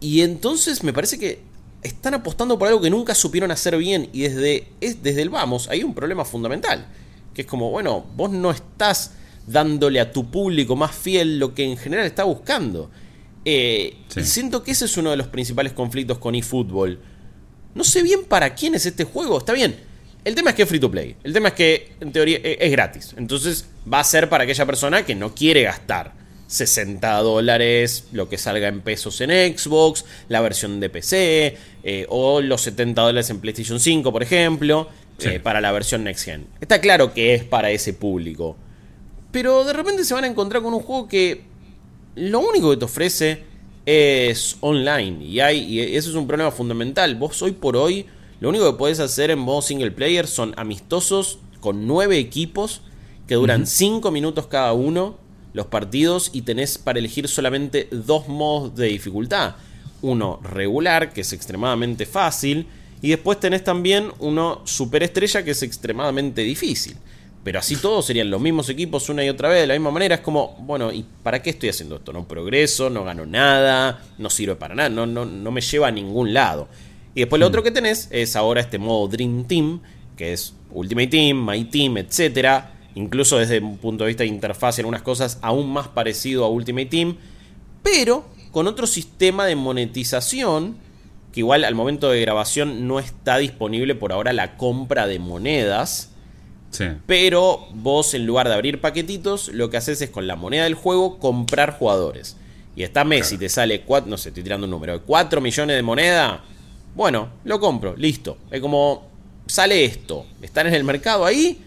Y 0.01 0.23
entonces 0.23 0.83
me 0.83 0.93
parece 0.93 1.19
que 1.19 1.52
están 1.83 2.15
apostando 2.15 2.59
por 2.59 2.69
algo 2.69 2.81
que 2.81 2.91
nunca 2.91 3.15
supieron 3.15 3.51
hacer 3.51 3.77
bien 3.77 4.09
y 4.13 4.23
desde, 4.23 4.69
es, 4.81 5.03
desde 5.03 5.23
el 5.23 5.31
vamos 5.31 5.69
hay 5.69 5.83
un 5.83 5.95
problema 5.95 6.25
fundamental, 6.25 6.87
que 7.35 7.43
es 7.43 7.47
como, 7.47 7.71
bueno, 7.71 8.07
vos 8.17 8.31
no 8.31 8.51
estás 8.51 9.13
dándole 9.47 9.99
a 10.01 10.13
tu 10.13 10.31
público 10.31 10.77
más 10.77 10.95
fiel 10.95 11.39
lo 11.39 11.55
que 11.55 11.65
en 11.65 11.77
general 11.77 12.07
está 12.07 12.25
buscando. 12.25 12.91
Eh, 13.45 13.97
y 14.15 14.23
siento 14.23 14.63
que 14.63 14.71
ese 14.71 14.85
es 14.85 14.97
uno 14.97 15.11
de 15.11 15.17
los 15.17 15.27
principales 15.27 15.73
conflictos 15.73 16.19
con 16.19 16.35
eFootball. 16.35 17.01
No 17.75 17.83
sé 17.83 18.03
bien 18.03 18.25
para 18.25 18.55
quién 18.55 18.75
es 18.75 18.87
este 18.87 19.05
juego. 19.05 19.39
Está 19.39 19.53
bien. 19.53 19.77
El 20.25 20.37
tema 20.37 20.51
es 20.51 20.57
que 20.57 20.63
es 20.63 20.69
free 20.69 20.79
to 20.79 20.91
play. 20.91 21.17
El 21.25 21.33
tema 21.33 21.49
es 21.49 21.55
que 21.55 21.93
en 21.99 22.13
teoría 22.13 22.39
e-, 22.39 22.59
es 22.61 22.71
gratis. 22.71 23.15
Entonces 23.17 23.67
va 23.93 23.99
a 23.99 24.05
ser 24.05 24.29
para 24.29 24.45
aquella 24.45 24.65
persona 24.67 25.05
que 25.05 25.17
no 25.17 25.35
quiere 25.35 25.63
gastar 25.63 26.22
60 26.53 27.17
dólares 27.23 28.05
lo 28.13 28.29
que 28.29 28.37
salga 28.37 28.69
en 28.69 28.83
pesos 28.83 29.21
en 29.23 29.31
Xbox, 29.57 30.05
la 30.29 30.43
versión 30.43 30.81
de 30.81 30.91
PC, 30.91 31.57
eh, 31.83 32.07
o 32.11 32.43
los 32.43 32.61
70 32.61 33.01
dólares 33.01 33.31
en 33.31 33.41
PlayStation 33.41 33.81
5, 33.81 34.13
por 34.13 34.23
ejemplo, 34.23 34.89
eh, 35.21 35.41
para 35.41 35.63
la 35.63 35.73
versión 35.73 36.05
Next 36.05 36.27
Gen. 36.27 36.47
Está 36.61 36.81
claro 36.81 37.15
que 37.15 37.35
es 37.35 37.45
para 37.45 37.71
ese 37.71 37.95
público. 37.95 38.57
Pero 39.31 39.65
de 39.65 39.73
repente 39.73 40.05
se 40.05 40.13
van 40.13 40.25
a 40.25 40.27
encontrar 40.27 40.63
con 40.63 40.75
un 40.75 40.81
juego 40.81 41.09
que 41.09 41.43
lo 42.17 42.41
único 42.41 42.71
que 42.71 42.77
te 42.77 42.85
ofrece 42.85 43.45
es 43.87 44.59
online. 44.61 45.25
Y, 45.25 45.41
hay, 45.41 45.59
y 45.61 45.97
eso 45.97 46.11
es 46.11 46.17
un 46.17 46.27
problema 46.27 46.51
fundamental. 46.51 47.15
Vos 47.15 47.41
hoy 47.41 47.53
por 47.53 47.79
hoy, 47.79 48.05
lo 48.41 48.51
único 48.51 48.71
que 48.71 48.77
podés 48.77 49.01
hacer 49.01 49.31
en 49.31 49.39
modo 49.39 49.63
single 49.63 49.93
player 49.93 50.27
son 50.27 50.53
amistosos 50.59 51.39
con 51.61 51.87
nueve 51.87 52.19
equipos 52.19 52.83
que 53.27 53.37
duran 53.37 53.67
5 53.67 54.11
minutos 54.11 54.49
cada 54.49 54.75
uno 54.75 55.22
los 55.53 55.67
partidos 55.67 56.31
y 56.33 56.43
tenés 56.43 56.79
para 56.79 56.99
elegir 56.99 57.29
solamente 57.29 57.89
dos 57.91 58.29
modos 58.29 58.75
de 58.75 58.87
dificultad. 58.87 59.57
Uno 60.01 60.41
regular, 60.43 61.13
que 61.13 61.21
es 61.21 61.33
extremadamente 61.33 62.07
fácil, 62.07 62.67
y 63.01 63.11
después 63.11 63.39
tenés 63.41 63.65
también 63.65 64.13
uno 64.19 64.63
superestrella, 64.65 65.45
que 65.45 65.53
es 65.53 65.63
extremadamente 65.63 66.43
difícil. 66.43 66.97
Pero 67.45 67.59
así 67.59 67.75
todos 67.77 68.07
serían 68.07 68.31
los 68.31 68.41
mismos 68.41 68.69
equipos 68.69 69.09
una 69.09 69.25
y 69.25 69.29
otra 69.29 69.49
vez 69.49 69.63
de 69.63 69.67
la 69.67 69.75
misma 69.75 69.91
manera. 69.91 70.15
Es 70.15 70.21
como, 70.21 70.57
bueno, 70.61 70.93
¿y 70.93 71.05
para 71.25 71.43
qué 71.43 71.51
estoy 71.51 71.69
haciendo 71.69 71.97
esto? 71.97 72.13
No 72.13 72.27
progreso, 72.27 72.89
no 72.89 73.03
gano 73.03 73.27
nada, 73.27 74.01
no 74.19 74.31
sirve 74.31 74.55
para 74.55 74.77
nada, 74.77 74.89
no, 74.89 75.07
no, 75.07 75.25
no 75.25 75.51
me 75.51 75.61
lleva 75.61 75.89
a 75.89 75.91
ningún 75.91 76.33
lado. 76.33 76.69
Y 77.15 77.21
después 77.21 77.41
lo 77.41 77.47
hmm. 77.47 77.49
otro 77.49 77.63
que 77.65 77.73
tenés 77.73 78.09
es 78.13 78.37
ahora 78.37 78.61
este 78.61 78.79
modo 78.79 79.09
Dream 79.09 79.45
Team, 79.45 79.81
que 80.17 80.33
es 80.33 80.55
Ultimate 80.71 81.09
Team, 81.09 81.45
My 81.45 81.65
Team, 81.65 81.99
etcétera 81.99 82.73
incluso 82.95 83.39
desde 83.39 83.61
un 83.61 83.79
punto 83.79 84.05
de 84.05 84.09
vista 84.09 84.25
de 84.25 84.29
interfaz 84.29 84.79
en 84.79 84.85
algunas 84.85 85.03
cosas 85.03 85.39
aún 85.43 85.73
más 85.73 85.89
parecido 85.89 86.45
a 86.45 86.49
Ultimate 86.49 86.87
Team, 86.87 87.17
pero 87.83 88.25
con 88.51 88.67
otro 88.67 88.87
sistema 88.87 89.47
de 89.47 89.57
monetización 89.57 90.77
que 91.33 91.41
igual 91.41 91.65
al 91.65 91.75
momento 91.75 92.11
de 92.11 92.21
grabación 92.21 92.87
no 92.87 92.99
está 92.99 93.39
disponible 93.39 93.95
por 93.95 94.13
ahora 94.13 94.33
la 94.33 94.57
compra 94.57 95.07
de 95.07 95.19
monedas. 95.19 96.11
Pero 97.07 97.69
vos 97.75 98.15
en 98.15 98.25
lugar 98.25 98.49
de 98.49 98.55
abrir 98.55 98.81
paquetitos, 98.81 99.49
lo 99.49 99.69
que 99.69 99.77
haces 99.77 100.01
es 100.01 100.09
con 100.09 100.27
la 100.27 100.37
moneda 100.37 100.65
del 100.65 100.75
juego 100.75 101.19
comprar 101.19 101.77
jugadores. 101.79 102.37
Y 102.75 102.83
está 102.83 103.05
Messi, 103.05 103.37
te 103.37 103.51
sale, 103.51 103.83
cuatro, 103.83 104.11
no 104.11 104.17
sé, 104.17 104.31
estoy 104.31 104.43
tirando 104.43 104.65
un 104.65 104.71
número, 104.71 105.03
4 105.03 105.41
millones 105.43 105.77
de 105.77 105.83
moneda. 105.83 106.43
Bueno, 106.95 107.29
lo 107.45 107.61
compro, 107.61 107.95
listo. 107.97 108.39
Es 108.51 108.61
como, 108.63 109.07
sale 109.47 109.85
esto, 109.85 110.25
están 110.41 110.67
en 110.67 110.75
el 110.75 110.85
mercado 110.85 111.27
ahí, 111.27 111.63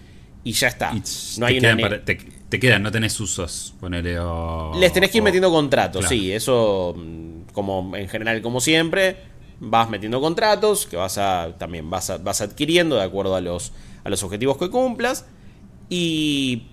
y 0.45 0.53
ya 0.53 0.67
está. 0.67 0.93
no 1.39 1.45
hay 1.47 1.59
te, 1.59 1.61
quedan 1.61 2.01
te, 2.49 2.59
quedan, 2.59 2.83
no 2.83 2.91
tenés 2.91 3.19
usos, 3.19 3.73
ponele 3.79 4.15
Les 4.79 4.93
tenés 4.93 5.09
que 5.09 5.17
ir 5.17 5.23
metiendo 5.23 5.51
contratos, 5.51 6.05
sí, 6.07 6.31
eso 6.31 6.93
mm, 6.95 7.51
como 7.51 7.97
en 7.97 8.07
general 8.07 8.41
como 8.43 8.61
siempre, 8.61 9.17
vas 9.59 9.89
metiendo 9.89 10.21
contratos 10.21 10.85
que 10.85 10.97
vas 10.97 11.17
a 11.17 11.55
también 11.57 11.89
vas, 11.89 12.23
vas 12.23 12.41
adquiriendo 12.41 12.95
de 12.95 13.03
acuerdo 13.03 13.35
a 13.35 13.41
los 13.41 13.73
a 14.03 14.09
los 14.09 14.21
objetivos 14.21 14.57
que 14.57 14.69
cumplas 14.69 15.25
y 15.89 16.63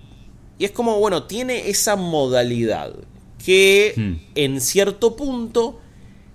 y 0.59 0.65
es 0.65 0.71
como 0.71 0.99
bueno, 0.99 1.23
tiene 1.23 1.69
esa 1.69 1.95
modalidad 1.95 2.93
que 3.43 3.93
hmm. 3.97 4.13
en 4.35 4.61
cierto 4.61 5.15
punto 5.15 5.79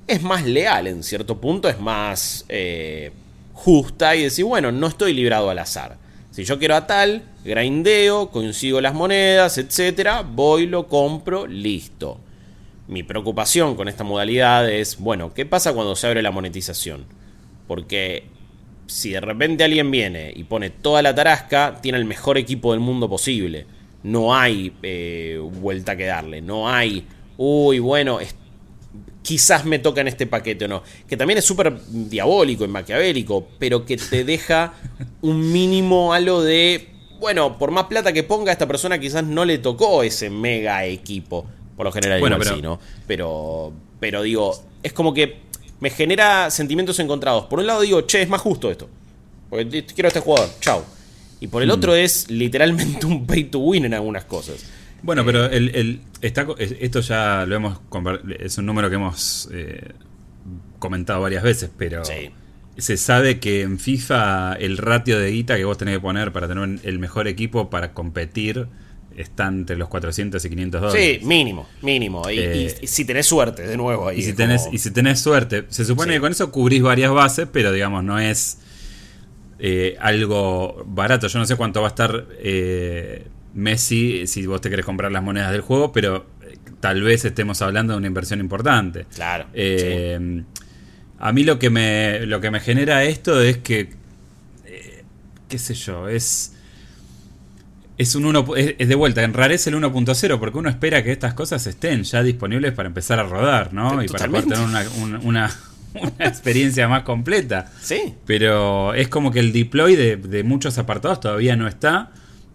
es 0.09 0.23
más 0.23 0.45
leal, 0.45 0.88
en 0.88 1.04
cierto 1.04 1.40
punto 1.40 1.68
es 1.68 1.78
más 1.78 2.45
eh, 2.49 3.12
justa 3.52 4.16
y 4.16 4.25
decir, 4.25 4.45
bueno, 4.45 4.73
no 4.73 4.88
estoy 4.88 5.12
librado 5.12 5.50
al 5.50 5.59
azar 5.61 6.07
si 6.30 6.44
yo 6.44 6.58
quiero 6.58 6.76
a 6.76 6.87
tal, 6.87 7.23
grindeo, 7.44 8.30
consigo 8.30 8.80
las 8.80 8.94
monedas, 8.94 9.58
etcétera, 9.58 10.23
voy, 10.23 10.66
lo 10.66 10.87
compro, 10.87 11.47
listo. 11.47 12.20
Mi 12.87 13.02
preocupación 13.02 13.75
con 13.75 13.88
esta 13.88 14.04
modalidad 14.04 14.70
es, 14.70 14.99
bueno, 14.99 15.35
¿qué 15.35 15.47
pasa 15.47 15.73
cuando 15.73 15.97
se 15.97 16.06
abre 16.06 16.23
la 16.23 16.30
monetización? 16.30 17.06
Porque 17.66 18.25
si 18.87 19.11
de 19.11 19.20
repente 19.20 19.64
alguien 19.64 19.90
viene 19.90 20.32
y 20.35 20.44
pone 20.44 20.70
toda 20.70 21.02
la 21.02 21.14
tarasca, 21.14 21.78
tiene 21.82 21.99
el 21.99 22.04
mejor 22.04 22.38
equipo 22.38 22.73
del 22.73 22.80
mundo 22.80 23.08
posible. 23.08 23.66
No 24.02 24.35
hay 24.35 24.73
eh, 24.82 25.38
vuelta 25.40 25.97
que 25.97 26.06
darle, 26.06 26.40
no 26.40 26.68
hay, 26.68 27.06
uy, 27.37 27.78
bueno, 27.78 28.20
quizás 29.28 29.66
me 29.66 29.78
toca 29.78 30.00
en 30.00 30.08
este 30.08 30.26
paquete 30.26 30.64
o 30.64 30.68
no. 30.68 30.82
Que 31.06 31.14
también 31.14 31.37
es 31.37 31.44
súper 31.44 31.78
diabólico 31.87 32.64
y 32.64 32.68
maquiavélico, 32.68 33.47
pero 33.58 33.85
que 33.85 33.99
te 33.99 34.25
deja 34.25 34.73
un 35.20 35.52
mínimo 35.52 36.14
halo 36.14 36.40
de, 36.40 36.88
bueno, 37.20 37.58
por 37.58 37.70
más 37.70 37.85
plata 37.85 38.14
que 38.14 38.23
ponga 38.23 38.52
esta 38.52 38.66
persona 38.66 38.99
quizás 38.99 39.25
no 39.25 39.44
le 39.44 39.58
tocó 39.58 40.02
ese 40.02 40.30
mega 40.30 40.87
equipo. 40.87 41.44
Por 41.76 41.85
lo 41.85 41.92
general 41.92 42.20
bueno, 42.20 42.38
pero... 42.38 42.54
sí, 42.54 42.62
¿no? 42.62 42.80
Pero, 43.06 43.70
pero 44.00 44.23
digo, 44.23 44.58
es 44.82 44.94
como 44.94 45.12
que 45.12 45.40
me 45.80 45.90
genera 45.90 46.50
sentimientos 46.50 46.99
encontrados. 46.99 47.44
Por 47.44 47.58
un 47.58 47.66
lado 47.66 47.82
digo, 47.82 48.00
che, 48.06 48.23
es 48.23 48.30
más 48.30 48.40
justo 48.40 48.70
esto. 48.70 48.88
Porque 49.50 49.85
quiero 49.85 50.06
a 50.06 50.08
este 50.08 50.20
jugador, 50.20 50.49
chao. 50.61 50.82
Y 51.38 51.49
por 51.49 51.62
el 51.62 51.68
mm. 51.68 51.73
otro 51.73 51.94
es 51.94 52.30
literalmente 52.30 53.04
un 53.04 53.26
pay 53.26 53.44
to 53.44 53.58
win 53.58 53.85
en 53.85 53.92
algunas 53.92 54.25
cosas. 54.25 54.64
Bueno, 55.02 55.24
pero 55.24 55.46
el, 55.46 56.00
está, 56.20 56.46
esto 56.58 57.00
ya 57.00 57.46
lo 57.46 57.56
hemos 57.56 57.80
es 58.40 58.58
un 58.58 58.66
número 58.66 58.88
que 58.88 58.96
hemos 58.96 59.48
eh, 59.52 59.92
comentado 60.78 61.20
varias 61.20 61.42
veces, 61.42 61.70
pero 61.76 62.02
se 62.76 62.96
sabe 62.96 63.40
que 63.40 63.62
en 63.62 63.78
FIFA 63.78 64.54
el 64.54 64.78
ratio 64.78 65.18
de 65.18 65.30
guita 65.30 65.56
que 65.56 65.64
vos 65.64 65.78
tenés 65.78 65.96
que 65.96 66.00
poner 66.00 66.32
para 66.32 66.46
tener 66.46 66.80
el 66.82 66.98
mejor 66.98 67.26
equipo 67.28 67.70
para 67.70 67.92
competir 67.92 68.68
está 69.16 69.48
entre 69.48 69.76
los 69.76 69.88
400 69.88 70.44
y 70.44 70.48
500 70.48 70.80
dólares. 70.80 71.18
Sí, 71.20 71.26
mínimo, 71.26 71.66
mínimo. 71.82 72.30
Y, 72.30 72.38
eh, 72.38 72.86
si 72.86 73.04
tenés 73.04 73.26
suerte, 73.26 73.66
de 73.66 73.76
nuevo. 73.76 74.08
Ahí 74.08 74.20
y, 74.20 74.22
si 74.22 74.32
tenés, 74.32 74.68
y 74.70 74.78
si 74.78 74.92
tenés 74.92 75.18
suerte, 75.18 75.64
se 75.68 75.84
supone 75.84 76.14
que 76.14 76.20
con 76.20 76.30
eso 76.30 76.52
cubrís 76.52 76.82
varias 76.82 77.10
bases, 77.10 77.48
pero 77.52 77.72
digamos, 77.72 78.04
no 78.04 78.18
es 78.20 78.58
eh, 79.58 79.96
algo 80.00 80.84
barato. 80.86 81.26
Yo 81.26 81.40
no 81.40 81.46
sé 81.46 81.56
cuánto 81.56 81.80
va 81.80 81.88
a 81.88 81.90
estar 81.90 82.26
Messi 83.54 84.26
si 84.26 84.46
vos 84.46 84.60
te 84.60 84.70
querés 84.70 84.84
comprar 84.84 85.12
las 85.12 85.22
monedas 85.22 85.52
del 85.52 85.60
juego, 85.62 85.92
pero 85.92 86.26
eh, 86.42 86.56
tal 86.80 87.02
vez 87.02 87.24
estemos 87.24 87.60
hablando 87.62 87.92
de 87.92 87.98
una 87.98 88.06
inversión 88.06 88.40
importante. 88.40 89.06
Claro. 89.14 89.46
Eh, 89.52 90.42
a 91.18 91.32
mí 91.32 91.44
lo 91.44 91.58
que 91.58 91.70
me, 91.70 92.26
lo 92.26 92.40
que 92.40 92.50
me 92.50 92.60
genera 92.60 93.04
esto 93.04 93.40
es 93.40 93.58
que, 93.58 93.90
eh, 94.64 95.04
qué 95.48 95.58
sé 95.58 95.74
yo, 95.74 96.08
es... 96.08 96.54
Es, 97.96 98.14
un 98.14 98.26
uno, 98.26 98.46
es, 98.54 98.76
de 98.78 98.94
vuelta, 98.94 99.24
enrarece 99.24 99.70
el 99.70 99.76
1.0 99.76 100.38
porque 100.38 100.56
uno 100.56 100.68
espera 100.68 101.02
que 101.02 101.10
estas 101.10 101.34
cosas 101.34 101.66
estén 101.66 102.04
ya 102.04 102.22
disponibles 102.22 102.72
para 102.72 102.86
empezar 102.86 103.18
a 103.18 103.24
rodar, 103.24 103.72
¿no? 103.74 104.00
Y 104.00 104.06
para 104.06 104.28
poder 104.28 104.44
tener 104.44 104.60
una, 104.60 105.18
una, 105.24 105.50
experiencia 106.20 106.86
más 106.86 107.02
completa. 107.02 107.72
Sí. 107.82 108.14
Pero 108.24 108.94
es 108.94 109.08
como 109.08 109.32
que 109.32 109.40
el 109.40 109.52
deploy 109.52 109.96
de, 109.96 110.16
de 110.16 110.44
muchos 110.44 110.78
apartados 110.78 111.18
todavía 111.18 111.56
no 111.56 111.66
está 111.66 112.12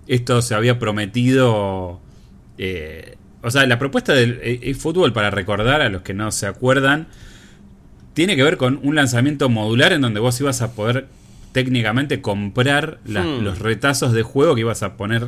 esto 0.07 0.41
se 0.41 0.55
había 0.55 0.79
prometido. 0.79 1.99
Eh, 2.57 3.15
o 3.41 3.51
sea, 3.51 3.65
la 3.65 3.79
propuesta 3.79 4.13
del 4.13 4.39
eFootball, 4.41 5.13
para 5.13 5.29
recordar 5.29 5.81
a 5.81 5.89
los 5.89 6.01
que 6.01 6.13
no 6.13 6.31
se 6.31 6.47
acuerdan, 6.47 7.07
tiene 8.13 8.35
que 8.35 8.43
ver 8.43 8.57
con 8.57 8.79
un 8.83 8.95
lanzamiento 8.95 9.49
modular 9.49 9.91
en 9.93 10.01
donde 10.01 10.19
vos 10.19 10.39
ibas 10.39 10.61
a 10.61 10.73
poder 10.73 11.07
técnicamente 11.51 12.21
comprar 12.21 12.99
hmm. 13.05 13.43
los 13.43 13.59
retazos 13.59 14.13
de 14.13 14.23
juego 14.23 14.55
que 14.55 14.61
ibas 14.61 14.83
a 14.83 14.97
poner 14.97 15.27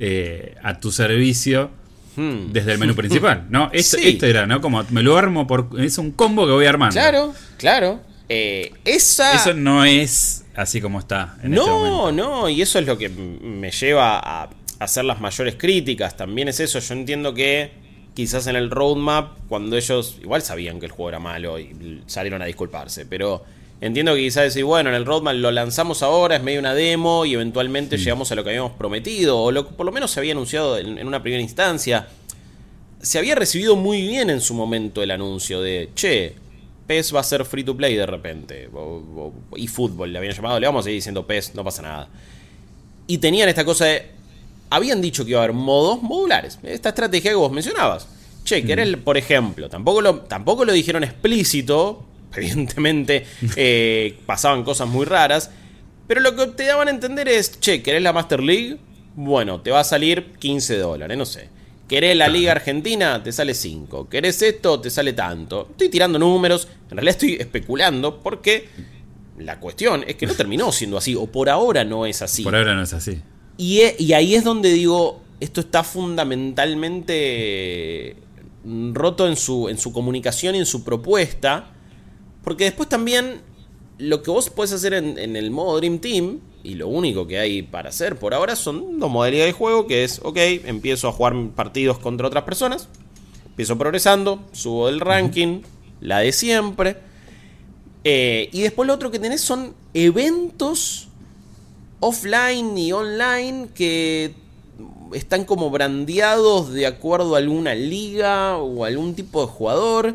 eh, 0.00 0.54
a 0.62 0.78
tu 0.78 0.92
servicio 0.92 1.70
hmm. 2.16 2.52
desde 2.52 2.72
el 2.72 2.78
menú 2.78 2.94
principal, 2.94 3.46
¿no? 3.50 3.70
Esto, 3.72 3.96
esto, 3.98 4.26
era, 4.26 4.46
¿no? 4.46 4.60
Como 4.60 4.84
me 4.90 5.02
lo 5.02 5.16
armo 5.16 5.46
por... 5.46 5.68
Es 5.78 5.98
un 5.98 6.12
combo 6.12 6.46
que 6.46 6.52
voy 6.52 6.66
armando. 6.66 6.94
Claro, 6.94 7.34
claro. 7.56 8.00
Eh, 8.28 8.72
esa... 8.84 9.34
Eso 9.34 9.54
no 9.54 9.84
es 9.84 10.44
así 10.54 10.80
como 10.80 10.98
está. 10.98 11.36
En 11.42 11.54
este 11.54 11.66
no, 11.66 12.12
no, 12.12 12.48
y 12.48 12.62
eso 12.62 12.78
es 12.78 12.86
lo 12.86 12.98
que 12.98 13.08
me 13.08 13.70
lleva 13.70 14.18
a 14.18 14.50
hacer 14.80 15.04
las 15.04 15.20
mayores 15.20 15.54
críticas. 15.56 16.16
También 16.16 16.48
es 16.48 16.60
eso, 16.60 16.78
yo 16.78 16.94
entiendo 16.94 17.32
que 17.32 17.70
quizás 18.14 18.48
en 18.48 18.56
el 18.56 18.70
roadmap, 18.70 19.38
cuando 19.48 19.76
ellos 19.76 20.18
igual 20.20 20.42
sabían 20.42 20.80
que 20.80 20.86
el 20.86 20.92
juego 20.92 21.10
era 21.10 21.20
malo 21.20 21.58
y 21.58 22.02
salieron 22.06 22.42
a 22.42 22.46
disculparse, 22.46 23.06
pero 23.06 23.44
entiendo 23.80 24.14
que 24.14 24.22
quizás 24.22 24.42
decir, 24.42 24.64
bueno, 24.64 24.90
en 24.90 24.96
el 24.96 25.06
roadmap 25.06 25.36
lo 25.36 25.52
lanzamos 25.52 26.02
ahora, 26.02 26.34
es 26.34 26.42
medio 26.42 26.58
una 26.58 26.74
demo 26.74 27.24
y 27.24 27.34
eventualmente 27.34 27.96
mm. 27.96 28.00
llegamos 28.00 28.32
a 28.32 28.34
lo 28.34 28.42
que 28.42 28.50
habíamos 28.50 28.72
prometido, 28.72 29.38
o 29.40 29.52
lo, 29.52 29.68
por 29.68 29.86
lo 29.86 29.92
menos 29.92 30.10
se 30.10 30.18
había 30.18 30.32
anunciado 30.32 30.78
en, 30.78 30.98
en 30.98 31.06
una 31.06 31.22
primera 31.22 31.40
instancia. 31.40 32.08
Se 33.00 33.18
había 33.18 33.36
recibido 33.36 33.76
muy 33.76 34.02
bien 34.02 34.28
en 34.30 34.40
su 34.40 34.54
momento 34.54 35.04
el 35.04 35.12
anuncio 35.12 35.60
de, 35.60 35.90
che, 35.94 36.34
PES 36.88 37.14
va 37.14 37.20
a 37.20 37.22
ser 37.22 37.44
free 37.44 37.62
to 37.62 37.76
play 37.76 37.94
de 37.94 38.06
repente. 38.06 38.68
y 39.56 39.68
fútbol 39.68 40.10
le 40.10 40.18
habían 40.18 40.34
llamado, 40.34 40.58
le 40.58 40.66
vamos 40.66 40.80
a 40.80 40.84
seguir 40.84 40.96
diciendo 40.96 41.26
PES, 41.26 41.54
no 41.54 41.62
pasa 41.62 41.82
nada. 41.82 42.08
Y 43.06 43.18
tenían 43.18 43.48
esta 43.48 43.64
cosa 43.64 43.84
de. 43.84 44.10
habían 44.70 45.00
dicho 45.00 45.24
que 45.24 45.32
iba 45.32 45.40
a 45.40 45.44
haber 45.44 45.54
modos 45.54 46.02
modulares. 46.02 46.58
Esta 46.62 46.88
estrategia 46.88 47.30
que 47.30 47.36
vos 47.36 47.52
mencionabas. 47.52 48.08
Che, 48.44 48.64
querés, 48.64 48.96
por 48.96 49.18
ejemplo, 49.18 49.68
tampoco 49.68 50.00
lo, 50.00 50.20
tampoco 50.20 50.64
lo 50.64 50.72
dijeron 50.72 51.04
explícito, 51.04 52.06
evidentemente 52.34 53.26
eh, 53.56 54.18
pasaban 54.24 54.64
cosas 54.64 54.88
muy 54.88 55.04
raras, 55.04 55.50
pero 56.06 56.22
lo 56.22 56.34
que 56.34 56.46
te 56.48 56.64
daban 56.64 56.88
a 56.88 56.90
entender 56.90 57.28
es, 57.28 57.60
che, 57.60 57.82
¿querés 57.82 58.00
la 58.00 58.14
Master 58.14 58.42
League? 58.42 58.78
Bueno, 59.14 59.60
te 59.60 59.70
va 59.70 59.80
a 59.80 59.84
salir 59.84 60.32
15 60.38 60.78
dólares, 60.78 61.18
no 61.18 61.26
sé. 61.26 61.50
¿Querés 61.88 62.16
la 62.16 62.28
Liga 62.28 62.52
Argentina? 62.52 63.20
Te 63.22 63.32
sale 63.32 63.54
5. 63.54 64.08
¿Querés 64.08 64.42
esto? 64.42 64.80
Te 64.80 64.90
sale 64.90 65.14
tanto. 65.14 65.68
Estoy 65.70 65.88
tirando 65.88 66.18
números, 66.18 66.68
en 66.90 66.98
realidad 66.98 67.14
estoy 67.14 67.36
especulando 67.36 68.20
porque 68.20 68.68
la 69.38 69.58
cuestión 69.58 70.04
es 70.06 70.16
que 70.16 70.26
no 70.26 70.34
terminó 70.34 70.70
siendo 70.78 70.98
así, 70.98 71.14
o 71.14 71.26
por 71.26 71.48
ahora 71.48 71.84
no 71.84 72.04
es 72.04 72.20
así. 72.22 72.42
Por 72.42 72.54
ahora 72.54 72.74
no 72.74 72.82
es 72.82 72.92
así. 72.92 73.22
Y, 73.56 73.80
e, 73.80 73.96
y 73.98 74.12
ahí 74.12 74.34
es 74.34 74.44
donde 74.44 74.70
digo, 74.70 75.22
esto 75.40 75.60
está 75.60 75.82
fundamentalmente 75.82 78.16
roto 78.92 79.26
en 79.26 79.36
su, 79.36 79.68
en 79.68 79.78
su 79.78 79.92
comunicación 79.92 80.54
y 80.54 80.58
en 80.58 80.66
su 80.66 80.84
propuesta. 80.84 81.72
Porque 82.44 82.64
después 82.64 82.88
también 82.88 83.40
lo 83.98 84.22
que 84.22 84.30
vos 84.30 84.50
puedes 84.50 84.72
hacer 84.72 84.94
en, 84.94 85.36
el 85.36 85.50
modo 85.50 85.78
Dream 85.78 85.98
Team, 85.98 86.40
y 86.68 86.74
lo 86.74 86.86
único 86.88 87.26
que 87.26 87.38
hay 87.38 87.62
para 87.62 87.88
hacer 87.88 88.18
por 88.18 88.34
ahora 88.34 88.54
son 88.54 88.98
dos 88.98 89.10
modalidades 89.10 89.54
de 89.54 89.58
juego, 89.58 89.86
que 89.86 90.04
es, 90.04 90.20
ok, 90.22 90.36
empiezo 90.66 91.08
a 91.08 91.12
jugar 91.12 91.34
partidos 91.56 91.98
contra 91.98 92.26
otras 92.26 92.44
personas, 92.44 92.88
empiezo 93.46 93.78
progresando, 93.78 94.44
subo 94.52 94.90
el 94.90 95.00
ranking, 95.00 95.62
la 96.02 96.18
de 96.18 96.30
siempre. 96.30 96.98
Eh, 98.04 98.50
y 98.52 98.60
después 98.60 98.86
lo 98.86 98.92
otro 98.92 99.10
que 99.10 99.18
tenés 99.18 99.40
son 99.40 99.74
eventos 99.94 101.08
offline 102.00 102.76
y 102.76 102.92
online 102.92 103.68
que 103.74 104.34
están 105.14 105.46
como 105.46 105.70
brandeados 105.70 106.70
de 106.70 106.86
acuerdo 106.86 107.34
a 107.34 107.38
alguna 107.38 107.74
liga 107.74 108.58
o 108.58 108.84
algún 108.84 109.14
tipo 109.14 109.40
de 109.40 109.50
jugador. 109.50 110.14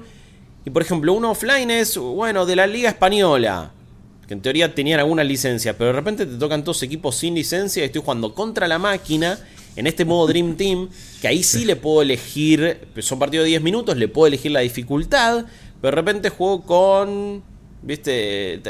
Y 0.65 0.69
por 0.69 0.83
ejemplo, 0.83 1.13
uno 1.13 1.31
offline 1.31 1.71
es, 1.71 1.97
bueno, 1.97 2.45
de 2.45 2.55
la 2.55 2.67
liga 2.67 2.89
española. 2.89 3.71
Que 4.27 4.33
en 4.33 4.41
teoría 4.41 4.73
tenían 4.73 4.99
alguna 4.99 5.23
licencia, 5.23 5.77
pero 5.77 5.87
de 5.87 5.93
repente 5.93 6.25
te 6.25 6.37
tocan 6.37 6.63
todos 6.63 6.81
equipos 6.83 7.15
sin 7.15 7.35
licencia 7.35 7.83
y 7.83 7.85
estoy 7.85 8.01
jugando 8.01 8.33
contra 8.33 8.67
la 8.67 8.79
máquina 8.79 9.37
en 9.75 9.87
este 9.87 10.05
modo 10.05 10.27
Dream 10.27 10.55
Team, 10.55 10.89
que 11.21 11.27
ahí 11.27 11.43
sí 11.43 11.65
le 11.65 11.75
puedo 11.75 12.01
elegir, 12.01 12.79
son 12.99 13.19
partidos 13.19 13.45
de 13.45 13.49
10 13.49 13.61
minutos, 13.61 13.97
le 13.97 14.07
puedo 14.07 14.27
elegir 14.27 14.51
la 14.51 14.59
dificultad, 14.59 15.45
pero 15.81 15.95
de 15.95 16.01
repente 16.01 16.29
juego 16.29 16.63
con, 16.63 17.43
viste, 17.81 18.61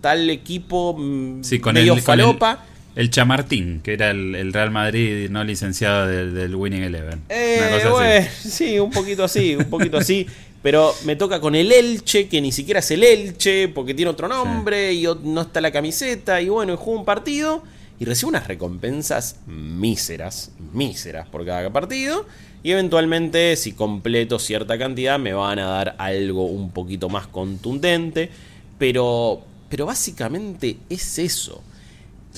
tal 0.00 0.30
equipo 0.30 0.96
mm, 0.96 1.42
sí, 1.42 1.58
con 1.58 1.74
medio 1.74 1.94
el, 1.94 2.00
falopa. 2.00 2.64
El 2.94 3.10
Chamartín, 3.10 3.80
que 3.82 3.94
era 3.94 4.10
el, 4.10 4.52
Real 4.52 4.70
Madrid 4.70 5.28
no 5.30 5.42
licenciado 5.44 6.06
del, 6.06 6.54
Winning 6.54 6.82
Eleven. 6.82 7.22
Eh, 7.28 8.28
sí, 8.38 8.78
un 8.78 8.90
poquito 8.90 9.24
así, 9.24 9.56
un 9.56 9.64
poquito 9.64 9.96
así. 9.96 10.26
Pero 10.62 10.94
me 11.04 11.16
toca 11.16 11.40
con 11.40 11.54
el 11.54 11.72
Elche, 11.72 12.28
que 12.28 12.40
ni 12.40 12.52
siquiera 12.52 12.80
es 12.80 12.90
el 12.92 13.02
Elche, 13.02 13.68
porque 13.68 13.94
tiene 13.94 14.10
otro 14.10 14.28
nombre 14.28 14.92
y 14.92 15.06
no 15.24 15.40
está 15.40 15.60
la 15.60 15.72
camiseta. 15.72 16.40
Y 16.40 16.48
bueno, 16.48 16.76
juego 16.76 17.00
un 17.00 17.04
partido 17.04 17.62
y 17.98 18.04
recibo 18.04 18.28
unas 18.28 18.46
recompensas 18.46 19.36
míseras, 19.46 20.52
míseras 20.72 21.28
por 21.28 21.44
cada 21.44 21.70
partido. 21.70 22.26
Y 22.62 22.70
eventualmente, 22.70 23.56
si 23.56 23.72
completo 23.72 24.38
cierta 24.38 24.78
cantidad, 24.78 25.18
me 25.18 25.32
van 25.32 25.58
a 25.58 25.66
dar 25.66 25.96
algo 25.98 26.46
un 26.46 26.70
poquito 26.70 27.08
más 27.08 27.26
contundente. 27.26 28.30
Pero, 28.78 29.42
pero 29.68 29.86
básicamente 29.86 30.76
es 30.88 31.18
eso. 31.18 31.60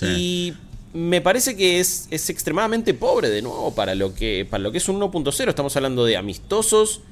Y 0.00 0.54
me 0.95 1.21
parece 1.21 1.57
que 1.57 1.78
es, 1.78 2.09
es, 2.11 2.28
extremadamente 2.31 2.95
pobre 2.95 3.28
de 3.28 3.43
nuevo 3.43 3.75
para 3.75 3.95
lo 3.95 4.14
que, 4.14 4.47
para 4.49 4.62
lo 4.62 4.72
que 4.72 4.79
es 4.79 4.88
un 4.88 4.98
1.0. 4.98 5.48
Estamos 5.48 5.77
hablando 5.77 6.05
de 6.05 6.16
amistosos 6.16 7.03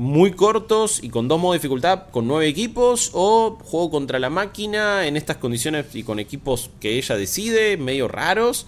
muy 0.00 0.30
cortos 0.30 1.04
y 1.04 1.10
con 1.10 1.28
dos 1.28 1.38
modos 1.38 1.56
de 1.56 1.58
dificultad 1.58 2.04
con 2.10 2.26
nueve 2.26 2.48
equipos 2.48 3.10
o 3.12 3.58
juego 3.62 3.90
contra 3.90 4.18
la 4.18 4.30
máquina 4.30 5.06
en 5.06 5.14
estas 5.18 5.36
condiciones 5.36 5.94
y 5.94 6.04
con 6.04 6.18
equipos 6.18 6.70
que 6.80 6.96
ella 6.96 7.18
decide, 7.18 7.76
medio 7.76 8.08
raros, 8.08 8.66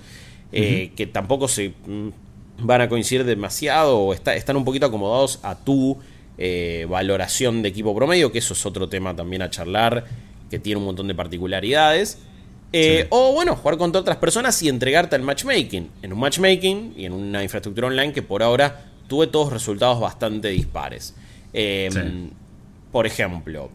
eh, 0.52 0.92
que 0.94 1.06
tampoco 1.06 1.48
se 1.48 1.72
mm, 1.86 2.08
van 2.58 2.82
a 2.82 2.88
coincidir 2.90 3.24
demasiado 3.24 3.98
o 3.98 4.12
están 4.12 4.58
un 4.58 4.64
poquito 4.66 4.84
acomodados 4.84 5.40
a 5.42 5.56
tu 5.56 5.96
eh, 6.36 6.86
valoración 6.86 7.62
de 7.62 7.70
equipo 7.70 7.96
promedio, 7.96 8.30
que 8.30 8.36
eso 8.36 8.52
es 8.52 8.66
otro 8.66 8.90
tema 8.90 9.16
también 9.16 9.40
a 9.40 9.48
charlar, 9.48 10.04
que 10.50 10.58
tiene 10.58 10.80
un 10.80 10.84
montón 10.84 11.08
de 11.08 11.14
particularidades. 11.14 12.18
Eh, 12.74 13.06
o 13.08 13.32
bueno, 13.32 13.56
jugar 13.56 13.78
contra 13.78 14.02
otras 14.02 14.18
personas 14.18 14.62
y 14.62 14.68
entregarte 14.68 15.16
al 15.16 15.22
matchmaking. 15.22 15.88
En 16.02 16.12
un 16.12 16.20
matchmaking 16.20 16.92
y 16.94 17.06
en 17.06 17.14
una 17.14 17.42
infraestructura 17.42 17.86
online 17.86 18.12
que 18.12 18.20
por 18.20 18.42
ahora 18.42 18.91
tuve 19.08 19.26
todos 19.26 19.52
resultados 19.52 20.00
bastante 20.00 20.48
dispares. 20.48 21.14
Em, 21.52 22.30
por 22.90 23.06
ejemplo, 23.06 23.70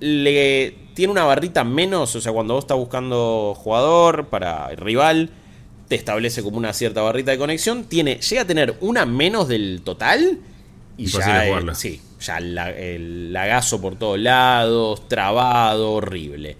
le 0.00 0.74
tiene 0.94 1.12
una 1.12 1.24
barrita 1.24 1.64
menos, 1.64 2.14
o 2.14 2.20
sea, 2.20 2.32
cuando 2.32 2.54
vos 2.54 2.64
estás 2.64 2.76
buscando 2.76 3.54
jugador 3.56 4.26
para 4.28 4.68
rival, 4.70 5.30
te 5.88 5.94
establece 5.94 6.42
como 6.42 6.58
una 6.58 6.72
cierta 6.72 7.02
barrita 7.02 7.30
de 7.30 7.38
conexión, 7.38 7.84
tiene, 7.84 8.16
llega 8.16 8.42
a 8.42 8.46
tener 8.46 8.76
una 8.80 9.06
menos 9.06 9.48
del 9.48 9.82
total 9.82 10.38
y 10.96 11.06
ya, 11.06 11.62
sí, 11.74 12.00
ya 12.20 12.40
la, 12.40 12.70
el 12.70 13.32
lagazo 13.32 13.80
por 13.80 13.96
todos 13.96 14.18
lados, 14.18 15.08
trabado, 15.08 15.92
horrible. 15.92 16.56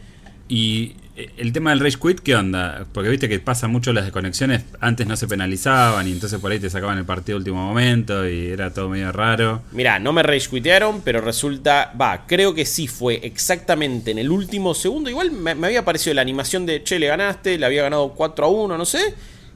Y 0.48 0.94
el 1.36 1.52
tema 1.52 1.70
del 1.70 1.80
rage 1.80 1.96
quit, 2.00 2.20
¿qué 2.20 2.34
onda? 2.34 2.86
Porque 2.92 3.10
viste 3.10 3.28
que 3.28 3.40
pasa 3.40 3.66
mucho 3.66 3.92
las 3.92 4.04
desconexiones, 4.04 4.64
antes 4.80 5.06
no 5.06 5.16
se 5.16 5.26
penalizaban 5.26 6.06
y 6.06 6.12
entonces 6.12 6.38
por 6.38 6.52
ahí 6.52 6.60
te 6.60 6.70
sacaban 6.70 6.98
el 6.98 7.04
partido 7.04 7.38
último 7.38 7.66
momento 7.66 8.28
y 8.28 8.46
era 8.46 8.72
todo 8.72 8.88
medio 8.88 9.10
raro. 9.10 9.62
Mira, 9.72 9.98
no 9.98 10.12
me 10.12 10.22
rage 10.22 10.48
quitearon, 10.48 11.02
pero 11.02 11.20
resulta, 11.20 11.92
va, 12.00 12.24
creo 12.26 12.54
que 12.54 12.64
sí 12.64 12.86
fue 12.86 13.20
exactamente 13.24 14.12
en 14.12 14.18
el 14.18 14.30
último 14.30 14.74
segundo. 14.74 15.10
Igual 15.10 15.32
me, 15.32 15.50
había 15.50 15.84
parecido 15.84 16.14
la 16.14 16.22
animación 16.22 16.66
de, 16.66 16.84
che, 16.84 16.98
le 16.98 17.08
ganaste, 17.08 17.58
le 17.58 17.66
había 17.66 17.82
ganado 17.82 18.12
4 18.14 18.46
a 18.46 18.48
1, 18.48 18.78
no 18.78 18.84
sé. 18.84 19.14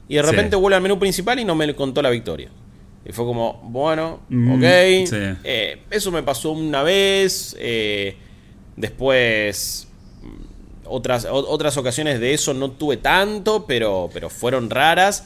Y 0.09 0.16
de 0.16 0.22
repente 0.22 0.57
vuelve 0.57 0.77
al 0.77 0.83
menú 0.83 0.98
principal 0.98 1.38
y 1.38 1.44
no 1.44 1.55
me 1.55 1.72
contó 1.75 2.03
la 2.03 2.11
victoria. 2.11 2.51
Y 3.05 3.12
fue 3.12 3.25
como, 3.25 3.61
bueno, 3.64 4.20
mm, 4.29 4.53
ok. 4.53 4.62
Eh, 4.62 5.83
eso 5.90 6.11
me 6.11 6.22
pasó 6.22 6.51
una 6.51 6.83
vez. 6.83 7.57
Eh, 7.59 8.16
después 8.77 9.88
otras, 10.93 11.27
otras 11.31 11.77
ocasiones 11.77 12.21
de 12.21 12.35
eso 12.35 12.55
no 12.55 12.71
tuve 12.71 12.99
tanto, 12.99 13.67
pero, 13.67 14.11
pero 14.13 14.29
fueron 14.29 14.71
raras. 14.71 15.25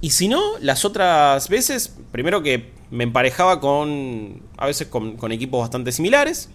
Y 0.00 0.10
si 0.10 0.28
no, 0.28 0.42
las 0.60 0.84
otras 0.84 1.48
veces, 1.48 1.94
primero 2.12 2.42
que 2.42 2.70
me 2.90 3.04
emparejaba 3.04 3.60
con, 3.60 4.42
a 4.56 4.66
veces 4.66 4.88
con, 4.88 5.32
equipos 5.32 5.60
bastante 5.60 5.92
similares. 5.92 6.48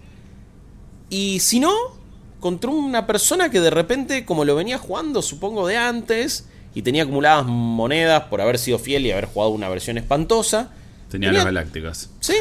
Y 1.09 1.39
si 1.39 1.59
no, 1.59 1.73
contra 2.39 2.69
una 2.69 3.07
persona 3.07 3.49
que 3.49 3.59
de 3.59 3.69
repente, 3.69 4.25
como 4.25 4.45
lo 4.45 4.55
venía 4.55 4.77
jugando, 4.77 5.21
supongo 5.21 5.67
de 5.67 5.77
antes, 5.77 6.47
y 6.75 6.81
tenía 6.81 7.03
acumuladas 7.03 7.45
monedas 7.45 8.23
por 8.25 8.41
haber 8.41 8.59
sido 8.59 8.77
fiel 8.77 9.05
y 9.05 9.11
haber 9.11 9.25
jugado 9.25 9.51
una 9.51 9.69
versión 9.69 9.97
espantosa. 9.97 10.69
Tenía, 11.09 11.31
los 11.31 11.43
galácticos. 11.43 12.09
Sí, 12.19 12.35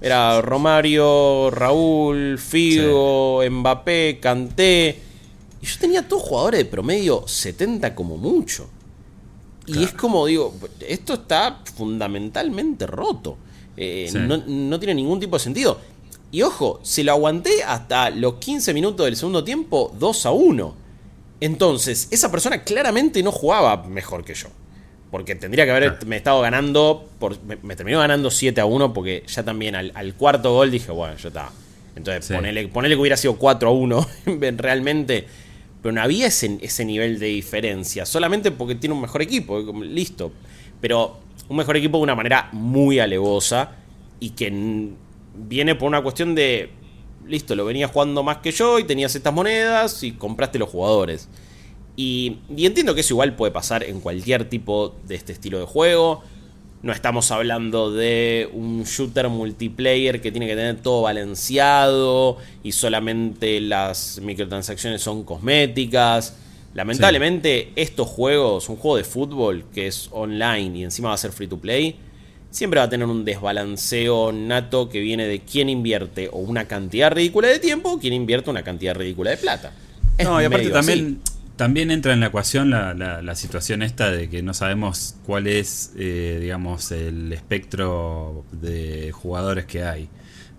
era 0.00 0.40
Romario, 0.42 1.50
Raúl, 1.50 2.38
Figo, 2.38 3.42
Mbappé, 3.50 4.18
Canté. 4.20 5.11
Y 5.62 5.66
yo 5.66 5.78
tenía 5.78 6.06
todos 6.06 6.22
jugadores 6.22 6.58
de 6.58 6.64
promedio 6.64 7.26
70 7.26 7.94
como 7.94 8.16
mucho. 8.16 8.68
Y 9.66 9.84
es 9.84 9.92
como 9.92 10.26
digo, 10.26 10.52
esto 10.86 11.14
está 11.14 11.60
fundamentalmente 11.76 12.86
roto. 12.86 13.36
Eh, 13.76 14.10
no, 14.12 14.78
tiene 14.78 14.94
ningún 14.94 15.20
tipo 15.20 15.36
de 15.36 15.40
sentido. 15.40 15.78
Y 16.32 16.42
ojo, 16.42 16.80
se 16.82 17.04
lo 17.04 17.12
aguanté 17.12 17.62
hasta 17.62 18.10
los 18.10 18.34
15 18.34 18.74
minutos 18.74 19.06
del 19.06 19.16
segundo 19.16 19.44
tiempo 19.44 19.94
2 19.98 20.26
a 20.26 20.32
1. 20.32 20.74
Entonces, 21.40 22.08
esa 22.10 22.30
persona 22.30 22.64
claramente 22.64 23.22
no 23.22 23.30
jugaba 23.30 23.84
mejor 23.84 24.24
que 24.24 24.34
yo. 24.34 24.48
Porque 25.10 25.34
tendría 25.34 25.64
que 25.64 25.70
haberme 25.70 26.16
estado 26.16 26.40
ganando. 26.40 27.08
Por, 27.18 27.36
me, 27.44 27.76
terminó 27.76 28.00
ganando 28.00 28.30
7 28.30 28.60
a 28.60 28.64
1 28.64 28.92
porque 28.94 29.24
ya 29.28 29.42
también 29.44 29.76
al, 29.76 30.14
cuarto 30.14 30.54
gol 30.54 30.70
dije, 30.70 30.90
bueno, 30.90 31.16
ya 31.16 31.28
está. 31.28 31.50
Entonces, 31.94 32.34
ponele, 32.34 32.66
ponele, 32.68 32.94
que 32.94 33.00
hubiera 33.00 33.18
sido 33.18 33.36
4 33.36 33.68
a 33.68 33.72
1 33.72 34.06
realmente 34.56 35.26
pero 35.82 35.92
no 35.92 36.00
había 36.00 36.28
ese, 36.28 36.58
ese 36.62 36.84
nivel 36.84 37.18
de 37.18 37.26
diferencia, 37.26 38.06
solamente 38.06 38.52
porque 38.52 38.76
tiene 38.76 38.94
un 38.94 39.02
mejor 39.02 39.20
equipo, 39.20 39.60
listo. 39.82 40.32
Pero 40.80 41.18
un 41.48 41.56
mejor 41.56 41.76
equipo 41.76 41.98
de 41.98 42.04
una 42.04 42.14
manera 42.14 42.48
muy 42.52 43.00
alevosa 43.00 43.72
y 44.20 44.30
que 44.30 44.92
viene 45.34 45.74
por 45.74 45.88
una 45.88 46.00
cuestión 46.00 46.34
de, 46.34 46.70
listo, 47.26 47.56
lo 47.56 47.64
venía 47.64 47.88
jugando 47.88 48.22
más 48.22 48.38
que 48.38 48.52
yo 48.52 48.78
y 48.78 48.84
tenías 48.84 49.14
estas 49.14 49.34
monedas 49.34 50.02
y 50.04 50.12
compraste 50.12 50.58
los 50.58 50.68
jugadores. 50.68 51.28
Y, 51.96 52.38
y 52.56 52.66
entiendo 52.66 52.94
que 52.94 53.00
eso 53.00 53.14
igual 53.14 53.34
puede 53.34 53.52
pasar 53.52 53.82
en 53.82 54.00
cualquier 54.00 54.48
tipo 54.48 54.94
de 55.06 55.16
este 55.16 55.32
estilo 55.32 55.58
de 55.58 55.66
juego. 55.66 56.22
No 56.82 56.92
estamos 56.92 57.30
hablando 57.30 57.92
de 57.92 58.50
un 58.52 58.82
shooter 58.82 59.28
multiplayer 59.28 60.20
que 60.20 60.32
tiene 60.32 60.48
que 60.48 60.56
tener 60.56 60.76
todo 60.78 61.02
balanceado 61.02 62.38
y 62.64 62.72
solamente 62.72 63.60
las 63.60 64.20
microtransacciones 64.20 65.00
son 65.00 65.22
cosméticas. 65.22 66.36
Lamentablemente, 66.74 67.70
estos 67.76 68.08
juegos, 68.08 68.68
un 68.68 68.76
juego 68.76 68.96
de 68.96 69.04
fútbol 69.04 69.64
que 69.72 69.86
es 69.86 70.08
online 70.10 70.80
y 70.80 70.82
encima 70.82 71.10
va 71.10 71.14
a 71.14 71.18
ser 71.18 71.30
free 71.30 71.46
to 71.46 71.58
play, 71.58 71.94
siempre 72.50 72.78
va 72.80 72.86
a 72.86 72.90
tener 72.90 73.06
un 73.06 73.24
desbalanceo 73.24 74.32
nato 74.32 74.88
que 74.88 74.98
viene 74.98 75.28
de 75.28 75.38
quién 75.38 75.68
invierte 75.68 76.28
o 76.32 76.38
una 76.38 76.66
cantidad 76.66 77.12
ridícula 77.12 77.46
de 77.46 77.60
tiempo 77.60 77.92
o 77.92 77.98
quién 78.00 78.12
invierte 78.12 78.50
una 78.50 78.64
cantidad 78.64 78.96
ridícula 78.96 79.30
de 79.30 79.36
plata. 79.36 79.72
no, 80.22 80.42
y 80.42 80.46
aparte 80.46 80.70
también, 80.70 81.20
también 81.56 81.90
entra 81.90 82.12
en 82.12 82.20
la 82.20 82.26
ecuación 82.26 82.70
la, 82.70 83.34
situación 83.34 83.82
esta 83.82 84.10
de 84.10 84.28
que 84.28 84.42
no 84.42 84.54
sabemos 84.54 85.16
cuál 85.24 85.46
es, 85.46 85.92
eh, 85.96 86.38
digamos, 86.40 86.90
el 86.92 87.32
espectro 87.32 88.44
de 88.52 89.12
jugadores 89.12 89.66
que 89.66 89.84
hay. 89.84 90.08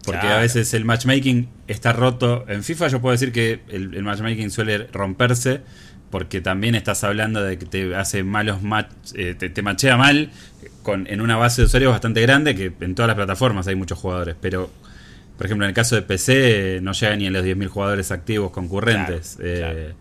Porque 0.06 0.28
a 0.28 0.38
veces 0.38 0.74
el 0.74 0.84
matchmaking 0.84 1.48
está 1.68 1.94
roto. 1.94 2.44
En 2.50 2.64
FIFA 2.64 2.90
yo 2.90 3.00
puedo 3.00 3.14
decir 3.14 3.32
que 3.32 3.62
el 3.70 4.04
matchmaking 4.04 4.52
suele 4.52 4.88
romperse 4.88 5.62
porque 6.14 6.42
también 6.42 6.76
estás 6.76 7.04
hablando 7.04 7.44
de 7.44 7.58
que 7.58 7.66
te 7.66 7.96
hace 7.96 8.24
malos 8.24 8.62
match, 8.62 8.92
eh, 9.16 9.34
te, 9.34 9.62
machea 9.64 9.98
mal 9.98 10.30
con, 10.84 11.08
en 11.08 11.22
una 11.22 11.38
base 11.38 11.64
de 11.64 11.66
usuarios 11.66 11.92
bastante 11.92 12.22
grande, 12.22 12.54
que 12.54 12.72
en 12.82 12.94
todas 12.94 13.08
las 13.08 13.16
plataformas 13.16 13.66
hay 13.66 13.74
muchos 13.74 13.98
jugadores, 13.98 14.36
pero 14.40 14.70
por 15.36 15.48
ejemplo 15.48 15.66
en 15.66 15.70
el 15.70 15.74
caso 15.74 15.96
de 15.96 16.04
PC 16.04 16.82
no 16.84 16.92
llega 16.92 17.16
ni 17.16 17.26
a 17.26 17.32
los 17.32 17.44
10.000 17.44 17.68
jugadores 17.68 18.12
activos 18.12 18.52
concurrentes 18.52 19.40
eh, 19.42 19.94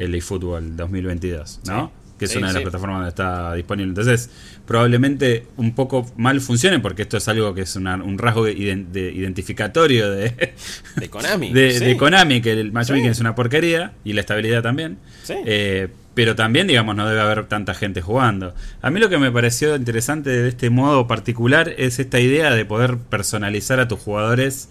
el 0.00 0.14
eFootball 0.14 0.76
2022, 0.76 1.60
¿no? 1.66 1.92
que 2.20 2.26
es 2.26 2.36
una 2.36 2.48
de 2.48 2.52
las 2.52 2.62
plataformas 2.62 2.98
donde 2.98 3.08
está 3.08 3.54
disponible. 3.54 3.88
Entonces, 3.88 4.28
probablemente 4.66 5.46
un 5.56 5.74
poco 5.74 6.06
mal 6.18 6.42
funcione, 6.42 6.78
porque 6.78 7.02
esto 7.02 7.16
es 7.16 7.26
algo 7.28 7.54
que 7.54 7.62
es 7.62 7.74
un 7.76 8.18
rasgo 8.18 8.44
de, 8.44 8.52
identificatorio 8.52 10.10
de, 10.10 10.52
de 10.96 11.08
Konami. 11.08 11.50
de, 11.52 11.96
Konami, 11.98 12.42
que 12.42 12.52
el 12.52 12.72
matchmaking 12.72 13.06
es 13.06 13.20
una 13.20 13.34
porquería 13.34 13.94
y 14.04 14.12
la 14.12 14.20
estabilidad 14.20 14.62
también. 14.62 14.98
Eh, 15.46 15.88
pero 16.12 16.36
también, 16.36 16.66
digamos, 16.66 16.94
no 16.94 17.08
debe 17.08 17.22
haber 17.22 17.46
tanta 17.46 17.72
gente 17.72 18.02
jugando. 18.02 18.54
A 18.82 18.90
mí 18.90 19.00
lo 19.00 19.08
que 19.08 19.16
me 19.16 19.32
pareció 19.32 19.74
interesante 19.74 20.28
de 20.28 20.50
este 20.50 20.68
modo 20.68 21.06
particular 21.06 21.74
es 21.78 21.98
esta 21.98 22.20
idea 22.20 22.50
de 22.50 22.66
poder 22.66 22.98
personalizar 22.98 23.80
a 23.80 23.88
tus 23.88 23.98
jugadores 23.98 24.68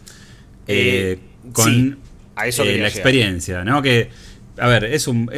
eh, 0.67 1.17
eh, 1.17 1.51
con 1.51 1.97
a 2.35 2.45
eso 2.45 2.63
la 2.63 2.87
experiencia, 2.87 3.63
¿no? 3.63 3.81
Que, 3.81 4.11
a 4.59 4.67
ver, 4.67 4.85
es 4.85 5.07
un 5.07 5.29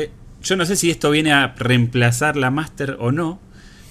yo 0.43 0.55
no 0.55 0.65
sé 0.65 0.75
si 0.75 0.89
esto 0.89 1.11
viene 1.11 1.31
a 1.31 1.53
reemplazar 1.57 2.35
la 2.35 2.51
Master 2.51 2.97
o 2.99 3.11
no. 3.11 3.39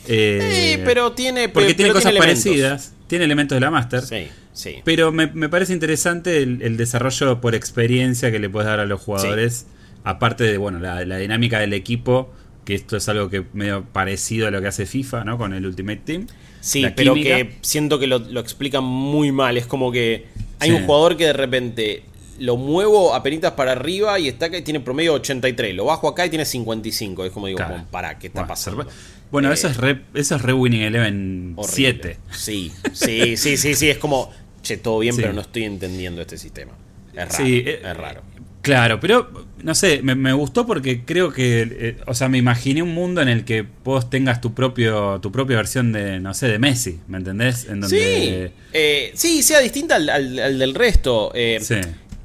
Eh, 0.06 0.74
sí, 0.76 0.82
pero 0.84 1.12
tiene. 1.12 1.48
Porque 1.48 1.74
tiene 1.74 1.92
cosas 1.92 2.12
parecidas. 2.14 2.94
Tiene 3.06 3.24
elementos 3.24 3.56
de 3.56 3.60
la 3.60 3.70
Master. 3.70 4.02
Sí, 4.02 4.28
sí. 4.52 4.76
Pero 4.84 5.12
me, 5.12 5.26
parece 5.48 5.72
interesante 5.72 6.42
el, 6.42 6.76
desarrollo 6.76 7.40
por 7.40 7.54
experiencia 7.54 8.30
que 8.30 8.38
le 8.38 8.48
puedes 8.48 8.68
dar 8.68 8.80
a 8.80 8.86
los 8.86 9.00
jugadores. 9.00 9.66
Aparte 10.02 10.44
de, 10.44 10.56
bueno, 10.58 10.78
la, 10.78 11.18
dinámica 11.18 11.58
del 11.58 11.72
equipo. 11.72 12.32
Que 12.64 12.74
esto 12.74 12.96
es 12.96 13.08
algo 13.08 13.30
que 13.30 13.44
medio 13.54 13.84
parecido 13.84 14.46
a 14.46 14.50
lo 14.50 14.60
que 14.60 14.68
hace 14.68 14.86
FIFA, 14.86 15.24
¿no? 15.24 15.38
Con 15.38 15.54
el 15.54 15.66
Ultimate 15.66 16.02
Team. 16.04 16.26
Sí, 16.60 16.86
pero 16.94 17.14
que 17.14 17.56
siento 17.62 17.98
que 17.98 18.06
lo, 18.06 18.18
lo 18.18 18.38
explican 18.38 18.84
muy 18.84 19.32
mal. 19.32 19.56
Es 19.56 19.66
como 19.66 19.90
que 19.90 20.26
hay 20.58 20.70
un 20.70 20.84
jugador 20.84 21.16
que 21.16 21.24
de 21.24 21.32
repente 21.32 22.02
lo 22.40 22.57
muevo 22.57 23.14
a 23.14 23.22
penitas 23.22 23.53
para 23.53 23.72
arriba 23.72 24.18
y 24.18 24.29
está 24.29 24.46
y 24.46 24.62
tiene 24.62 24.81
promedio 24.81 25.12
83. 25.14 25.74
Lo 25.74 25.85
bajo 25.85 26.09
acá 26.09 26.26
y 26.26 26.31
tiene 26.31 26.46
55. 26.46 27.26
Es 27.26 27.33
como 27.33 27.46
digo, 27.46 27.61
para, 27.90 28.18
¿qué 28.18 28.29
está 28.29 28.46
pasando? 28.46 28.87
Bueno, 29.31 29.53
eso, 29.53 29.68
es 29.68 29.76
re, 29.76 30.00
eso 30.14 30.37
es 30.37 30.42
re 30.42 30.53
Winning 30.53 30.81
Eleven 30.81 31.57
7. 31.62 32.16
Sí, 32.33 32.72
sí, 32.92 33.37
sí, 33.37 33.57
sí, 33.57 33.74
sí. 33.74 33.90
Es 33.90 33.98
como, 33.98 34.33
che, 34.62 34.79
todo 34.79 34.98
bien, 35.00 35.14
pero 35.14 35.33
no 35.33 35.42
estoy 35.42 35.64
entendiendo 35.64 36.22
este 36.22 36.38
sistema. 36.38 36.72
Es 37.12 37.29
raro. 37.29 37.44
Eh, 37.44 37.81
es 37.85 37.96
raro. 37.96 38.22
Claro, 38.62 39.00
pero 39.00 39.46
no 39.62 39.74
sé, 39.74 40.03
me, 40.03 40.33
gustó 40.33 40.66
porque 40.66 41.05
creo 41.05 41.33
que, 41.33 41.62
eh, 41.62 41.96
o 42.07 42.14
sea, 42.14 42.29
me 42.29 42.38
imaginé 42.38 42.83
un 42.83 42.92
mundo 42.92 43.22
en 43.22 43.29
el 43.29 43.44
que 43.44 43.66
vos 43.85 44.11
tengas 44.11 44.40
tu 44.42 44.53
propio 44.53 45.18
tu 45.20 45.33
propia 45.33 45.57
versión 45.57 45.92
de, 45.92 46.20
no 46.20 46.35
sé, 46.35 46.48
de 46.48 46.59
Messi, 46.59 47.00
¿me 47.09 47.18
entendés? 47.18 47.64
En 47.64 47.81
donde... 47.81 47.88
Sí, 47.88 48.55
eh, 48.74 49.12
sí, 49.14 49.42
sea 49.42 49.61
distinta 49.61 49.96
al, 49.96 50.11
al 50.11 50.59
del 50.59 50.74
resto. 50.74 51.33
sí 51.35 51.76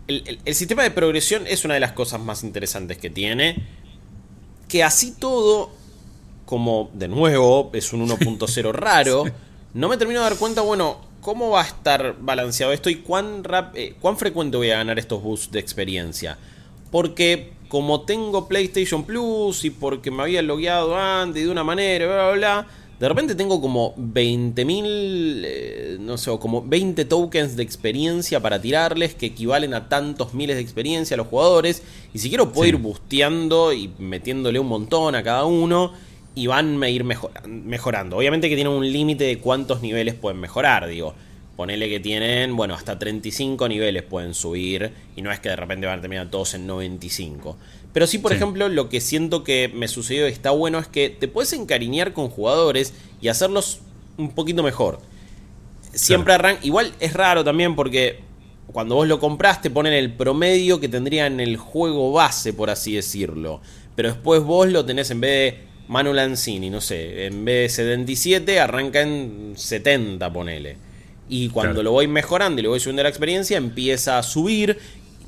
el, 0.07 0.55
sistema 0.55 0.83
de 0.83 0.91
progresión 0.91 1.47
es 1.47 1.65
una 1.65 1.73
de 1.73 1.79
las 1.79 1.93
cosas 1.93 2.19
más 2.21 2.43
interesantes 2.43 2.97
que 2.97 3.09
tiene. 3.09 3.63
Que 4.67 4.83
así 4.83 5.15
todo, 5.17 5.71
como 6.45 6.89
de 6.93 7.07
nuevo 7.07 7.71
es 7.73 7.93
un 7.93 8.07
1.0 8.07 8.71
raro, 8.71 9.25
no 9.73 9.89
me 9.89 9.97
termino 9.97 10.21
de 10.21 10.29
dar 10.29 10.37
cuenta, 10.37 10.61
bueno, 10.61 11.01
cómo 11.21 11.51
va 11.51 11.61
a 11.61 11.65
estar 11.65 12.15
balanceado 12.19 12.71
esto 12.71 12.89
y 12.89 12.97
cuán, 12.97 13.43
eh, 13.73 13.95
cuán 13.99 14.17
frecuente 14.17 14.57
voy 14.57 14.71
a 14.71 14.77
ganar 14.77 14.99
estos 14.99 15.21
boosts 15.21 15.51
de 15.51 15.59
experiencia. 15.59 16.37
Porque 16.91 17.53
como 17.67 18.01
tengo 18.01 18.47
PlayStation 18.47 19.03
Plus 19.03 19.65
y 19.65 19.69
porque 19.71 20.11
me 20.11 20.23
había 20.23 20.41
logueado 20.41 20.95
antes 20.95 21.43
de 21.43 21.49
una 21.49 21.63
manera, 21.63 22.05
bla, 22.05 22.15
bla, 22.15 22.33
bla 22.33 22.67
de 22.99 23.09
repente 23.09 23.35
tengo 23.35 23.59
como 23.59 23.93
20.000, 23.95 25.41
eh, 25.43 25.97
no 25.99 26.17
sé, 26.17 26.31
como 26.39 26.61
20 26.61 27.03
tokens 27.05 27.57
de 27.57 27.63
experiencia 27.63 28.39
para 28.39 28.61
tirarles 28.61 29.15
que 29.15 29.25
equivalen 29.27 29.73
a 29.73 29.89
tantos 29.89 30.33
miles 30.33 30.55
de 30.55 30.61
experiencia 30.61 31.15
a 31.15 31.17
los 31.17 31.27
jugadores. 31.27 31.83
Y 32.13 32.19
si 32.19 32.29
quiero 32.29 32.53
puedo 32.53 32.69
ir 32.69 32.77
busteando 32.77 33.73
y 33.73 33.91
metiéndole 33.99 34.59
un 34.59 34.67
montón 34.67 35.15
a 35.15 35.23
cada 35.23 35.43
uno 35.43 35.91
y 36.35 36.47
van 36.47 36.81
a 36.81 36.89
ir 36.89 37.03
mejorando. 37.03 38.17
Obviamente 38.17 38.47
que 38.47 38.55
tienen 38.55 38.73
un 38.73 38.89
límite 38.89 39.25
de 39.25 39.39
cuántos 39.39 39.81
niveles 39.81 40.15
pueden 40.15 40.39
mejorar, 40.39 40.87
digo. 40.87 41.13
Ponele 41.57 41.87
que 41.87 42.01
tienen, 42.01 42.55
bueno, 42.55 42.73
hasta 42.73 42.99
35 42.99 43.69
niveles 43.69 44.03
pueden 44.03 44.33
subir 44.33 44.91
y 45.15 45.21
no 45.21 45.31
es 45.31 45.39
que 45.39 45.47
de 45.47 45.55
repente 45.55 45.87
van 45.87 45.99
a 45.99 46.01
terminar 46.01 46.29
todos 46.29 46.53
en 46.53 46.67
95. 46.67 47.57
Pero 47.95 48.07
sí, 48.07 48.17
por 48.17 48.33
ejemplo, 48.33 48.67
lo 48.67 48.89
que 48.89 48.99
siento 48.99 49.45
que 49.45 49.71
me 49.73 49.87
sucedió 49.87 50.27
y 50.27 50.31
está 50.33 50.51
bueno 50.51 50.79
es 50.79 50.87
que 50.87 51.09
te 51.09 51.29
puedes 51.29 51.53
encariñar 51.53 52.11
con 52.11 52.27
jugadores 52.27 52.93
y 53.21 53.29
hacerlos 53.29 53.79
un 54.17 54.31
poquito 54.35 54.63
mejor. 54.63 54.99
Siempre 55.93 56.33
arranca. 56.33 56.59
Igual 56.65 56.91
es 56.99 57.13
raro 57.13 57.45
también 57.45 57.73
porque 57.73 58.19
cuando 58.73 58.95
vos 58.95 59.07
lo 59.07 59.21
compras 59.21 59.61
te 59.61 59.69
ponen 59.69 59.93
el 59.93 60.11
promedio 60.11 60.81
que 60.81 60.89
tendría 60.89 61.25
en 61.25 61.39
el 61.39 61.55
juego 61.55 62.11
base, 62.11 62.51
por 62.51 62.69
así 62.69 62.95
decirlo. 62.95 63.61
Pero 63.95 64.09
después 64.09 64.43
vos 64.43 64.67
lo 64.67 64.83
tenés 64.83 65.09
en 65.11 65.21
vez 65.21 65.53
de 65.53 65.59
Manu 65.87 66.11
Lanzini, 66.11 66.69
no 66.69 66.81
sé, 66.81 67.27
en 67.27 67.45
vez 67.45 67.77
de 67.77 67.83
77 67.83 68.59
arranca 68.59 69.03
en 69.03 69.53
70, 69.55 70.33
ponele. 70.33 70.75
Y 71.29 71.47
cuando 71.47 71.81
lo 71.81 71.93
voy 71.93 72.07
mejorando 72.07 72.59
y 72.59 72.63
le 72.63 72.67
voy 72.67 72.81
subiendo 72.81 73.03
la 73.03 73.09
experiencia, 73.09 73.55
empieza 73.55 74.17
a 74.17 74.23
subir 74.23 74.79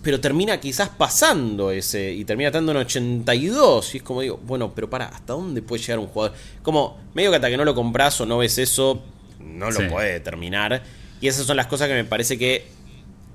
pero 0.08 0.22
termina 0.22 0.58
quizás 0.58 0.88
pasando 0.88 1.70
ese 1.70 2.14
y 2.14 2.24
termina 2.24 2.48
estando 2.48 2.72
en 2.72 2.78
82 2.78 3.94
y 3.94 3.98
es 3.98 4.04
como 4.04 4.22
digo, 4.22 4.40
bueno, 4.42 4.74
pero 4.74 4.90
para, 4.90 5.08
¿hasta 5.08 5.34
dónde 5.34 5.62
puede 5.62 5.82
llegar 5.82 6.00
un 6.00 6.08
jugador? 6.08 6.34
Como 6.64 6.98
medio 7.14 7.30
que 7.30 7.36
hasta 7.36 7.50
que 7.50 7.58
no 7.58 7.66
lo 7.66 7.76
compras 7.76 8.22
o 8.22 8.26
no 8.26 8.38
ves 8.38 8.58
eso, 8.58 9.04
no 9.38 9.70
lo 9.70 9.90
puede 9.90 10.22
terminar. 10.22 10.82
Y 11.20 11.28
esas 11.28 11.46
son 11.46 11.58
las 11.58 11.68
cosas 11.68 11.90
que 11.90 11.94
me 11.94 12.06
parece 12.06 12.38
que 12.38 12.68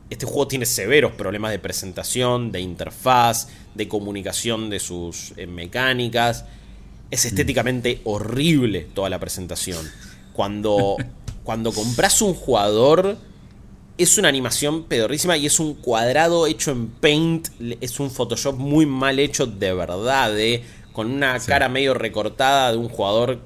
este 0.09 0.25
juego 0.25 0.49
tiene 0.49 0.65
severos 0.65 1.13
problemas 1.13 1.51
de 1.51 1.59
presentación, 1.59 2.51
de 2.53 2.61
interfaz, 2.63 3.49
de 3.75 3.87
comunicación 3.87 4.71
de 4.71 4.81
sus 4.81 5.35
eh, 5.37 5.47
mecánicas. 5.47 6.47
Es 7.11 7.27
mm. 7.27 7.29
estéticamente 7.29 8.01
horrible 8.05 8.89
toda 8.95 9.11
la 9.11 9.21
presentación. 9.21 9.87
Cuando, 10.33 10.97
cuando 11.45 11.71
compras 11.71 12.23
un 12.23 12.33
jugador 12.33 13.19
es 14.03 14.19
una 14.19 14.29
animación 14.29 14.85
pedorrísima 14.85 15.37
y 15.37 15.47
es 15.47 15.61
un 15.61 15.75
cuadrado 15.75 16.47
hecho 16.47 16.71
en 16.71 16.89
Paint. 16.89 17.49
Es 17.81 18.01
un 18.01 18.11
Photoshop 18.11 18.57
muy 18.57 18.87
mal 18.87 19.19
hecho 19.19 19.47
de 19.47 19.73
verdad, 19.73 20.39
eh, 20.39 20.63
con 20.93 21.11
una 21.11 21.39
cara 21.39 21.69
medio 21.69 21.95
recortada 21.95 22.73
de 22.73 22.79
un 22.79 22.89
jugador 22.89 23.41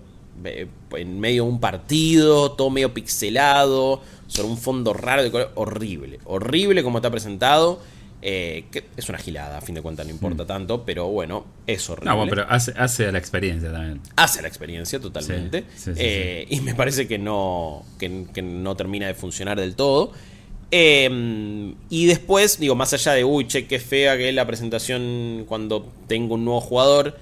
eh, 0.44 0.66
en 0.92 1.20
medio 1.20 1.44
de 1.44 1.50
un 1.50 1.60
partido, 1.60 2.52
todo 2.52 2.70
medio 2.70 2.92
pixelado, 2.94 4.02
sobre 4.26 4.48
un 4.48 4.58
fondo 4.58 4.92
raro 4.92 5.22
de 5.22 5.30
color. 5.30 5.52
Horrible, 5.54 6.20
horrible 6.24 6.82
como 6.82 6.98
está 6.98 7.10
presentado. 7.10 7.80
Eh, 8.22 8.64
que 8.72 8.84
es 8.96 9.08
una 9.08 9.18
gilada, 9.18 9.58
a 9.58 9.60
fin 9.60 9.74
de 9.74 9.82
cuentas 9.82 10.04
no 10.04 10.10
importa 10.10 10.42
mm. 10.42 10.46
tanto, 10.46 10.84
pero 10.84 11.06
bueno, 11.08 11.44
es 11.66 11.88
horrible. 11.88 12.10
No, 12.10 12.16
bueno, 12.16 12.30
pero 12.30 12.46
hace, 12.48 12.72
hace 12.76 13.12
la 13.12 13.18
experiencia 13.18 13.70
también. 13.70 14.00
Hace 14.16 14.42
la 14.42 14.48
experiencia 14.48 14.98
totalmente. 14.98 15.64
y 16.48 16.60
me 16.62 16.74
parece 16.74 17.06
que 17.06 17.18
no, 17.18 17.84
que 17.98 18.42
no 18.42 18.74
termina 18.74 19.06
de 19.06 19.14
funcionar 19.14 19.60
del 19.60 19.76
todo. 19.76 20.12
Em, 20.70 21.74
y 21.90 22.06
después, 22.06 22.58
digo, 22.58 22.74
más 22.74 22.92
allá 22.92 23.12
de, 23.12 23.24
uy, 23.24 23.46
che, 23.46 23.66
qué 23.66 23.78
fea 23.78 24.16
que 24.16 24.28
es 24.28 24.34
la 24.34 24.46
presentación 24.46 25.44
cuando 25.48 25.86
tengo 26.08 26.34
un 26.34 26.44
nuevo 26.44 26.60
jugador. 26.60 27.16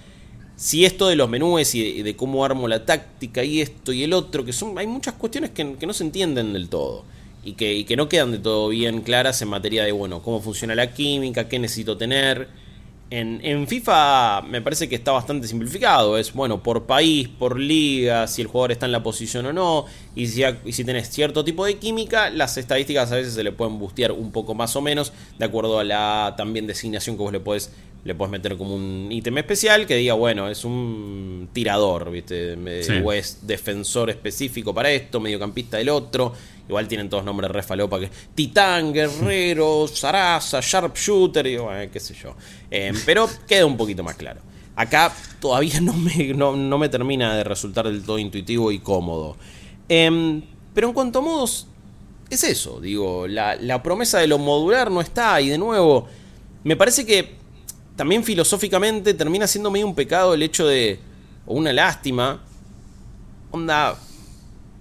Si 0.57 0.85
esto 0.85 1.09
de 1.09 1.16
los 1.16 1.28
menús 1.28 1.74
y 1.74 2.02
de, 2.02 2.16
cómo 2.16 2.44
armo 2.44 2.68
la 2.68 2.87
táctica 2.87 3.44
y 3.44 3.61
esto 3.61 3.92
y 3.92 4.04
el 4.04 4.12
otro, 4.12 4.44
que 4.44 4.52
son, 4.52 4.78
hay 4.78 4.87
muchas 4.87 5.14
cuestiones 5.14 5.50
que, 5.50 5.64
no 5.64 5.92
se 5.92 6.04
entienden 6.04 6.52
del 6.52 6.68
todo. 6.68 7.04
Y 7.44 7.54
que, 7.54 7.74
y 7.74 7.85
que 7.85 7.96
no 7.96 8.09
quedan 8.09 8.33
de 8.33 8.38
todo 8.38 8.68
bien 8.68 9.02
claras 9.02 9.42
en 9.42 9.48
materia 9.48 9.85
de, 9.85 9.92
bueno, 9.92 10.22
cómo 10.22 10.40
funciona 10.40 10.74
la 10.74 10.94
química, 10.94 11.48
qué 11.48 11.59
necesito 11.59 11.98
tener 11.98 12.48
en, 13.11 13.67
FIFA 13.69 14.43
me 14.43 14.61
parece 14.61 14.88
que 14.88 14.95
está 14.95 15.12
bastante 15.12 15.47
simplificado. 15.47 16.19
Es, 16.19 16.33
bueno, 16.33 16.62
por 16.62 16.85
país, 16.85 17.29
por 17.29 17.59
liga, 17.59 18.27
si 18.27 18.43
el 18.43 18.49
jugador 18.49 18.73
está 18.73 18.87
en 18.87 18.93
la 18.93 19.03
posición 19.03 19.47
o 19.47 19.53
no. 19.53 19.87
Y 20.17 20.27
si, 20.27 20.43
y 20.64 20.73
si 20.73 20.85
tenés 20.85 21.11
cierto 21.11 21.45
tipo 21.45 21.64
de 21.64 21.77
química, 21.77 22.31
las 22.31 22.57
estadísticas 22.57 23.12
a 23.12 23.17
veces 23.17 23.35
se 23.35 23.45
le 23.45 23.53
pueden 23.53 23.79
bustear 23.79 24.12
un 24.12 24.33
poco 24.33 24.55
más 24.55 24.75
o 24.77 24.81
menos. 24.81 25.12
De 25.38 25.45
acuerdo 25.45 25.79
a 25.79 25.85
la 25.85 26.35
también 26.37 26.67
designación 26.67 27.17
que 27.17 27.23
vos 27.23 27.33
le 27.33 27.40
podés 27.40 27.71
le 28.05 28.14
puedes 28.14 28.31
meter 28.31 28.57
como 28.57 28.75
un 28.75 29.09
ítem 29.11 29.38
especial 29.38 29.87
que 29.87 29.97
diga, 29.97 30.14
bueno, 30.14 30.49
es 30.49 30.64
un 30.64 31.49
tirador, 31.53 32.11
¿viste? 32.11 32.57
O 33.03 33.12
es 33.12 33.47
defensor 33.47 34.11
específico 34.11 34.75
para 34.75 34.90
esto, 34.90 35.21
mediocampista 35.21 35.79
del 35.79 35.88
otro. 35.88 36.35
Igual 36.68 36.88
tienen 36.88 37.11
todos 37.11 37.24
nombres 37.24 37.50
re 37.50 37.62
falopa 37.62 38.00
que 38.00 38.11
Titán, 38.35 38.92
Guerrero, 38.92 39.87
Sarasa, 39.87 40.61
Sharpshooter, 40.62 41.46
y 41.46 41.59
qué 41.92 42.00
sé 42.00 42.14
yo. 42.14 42.35
Em, 42.70 42.96
pero 43.05 43.29
queda 43.46 43.66
un 43.66 43.77
poquito 43.77 44.03
más 44.03 44.16
claro. 44.16 44.40
Acá 44.77 45.12
todavía 45.40 45.81
no 45.83 45.92
me, 45.92 46.33
no, 46.35 46.79
me 46.79 46.88
termina 46.88 47.37
de 47.37 47.44
resultar 47.44 47.87
del 47.87 48.03
todo 48.03 48.18
intuitivo 48.18 48.72
y 48.72 48.79
cómodo. 48.79 49.37
Em, 49.88 50.42
pero 50.72 50.88
en 50.88 50.94
cuanto 50.94 51.18
a 51.18 51.22
modos, 51.22 51.66
es 52.31 52.42
eso, 52.44 52.81
digo, 52.81 53.29
la, 53.29 53.57
la 53.57 53.83
promesa 53.83 54.18
de 54.18 54.27
lo 54.27 54.38
modular 54.38 54.90
no 54.90 55.03
está 55.03 55.40
y 55.40 55.50
de 55.50 55.59
nuevo, 55.59 56.09
me 56.64 56.74
parece 56.77 57.05
que 57.05 57.35
también 57.96 58.24
filosóficamente 58.24 59.14
termina 59.14 59.46
siendo 59.46 59.70
medio 59.70 59.87
un 59.87 59.94
pecado 59.94 60.35
el 60.35 60.42
hecho 60.42 60.66
de, 60.66 60.98
o 61.46 61.55
una 61.55 61.72
lástima, 61.72 62.42
onda, 63.50 63.96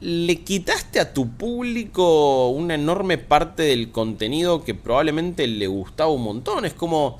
le 0.03 0.41
quitaste 0.43 0.99
a 0.99 1.13
tu 1.13 1.29
público 1.29 2.49
una 2.49 2.75
enorme 2.75 3.17
parte 3.17 3.63
del 3.63 3.89
contenido 3.89 4.63
que 4.63 4.75
probablemente 4.75 5.47
le 5.47 5.67
gustaba 5.67 6.11
un 6.11 6.23
montón. 6.23 6.65
Es 6.65 6.73
como, 6.73 7.19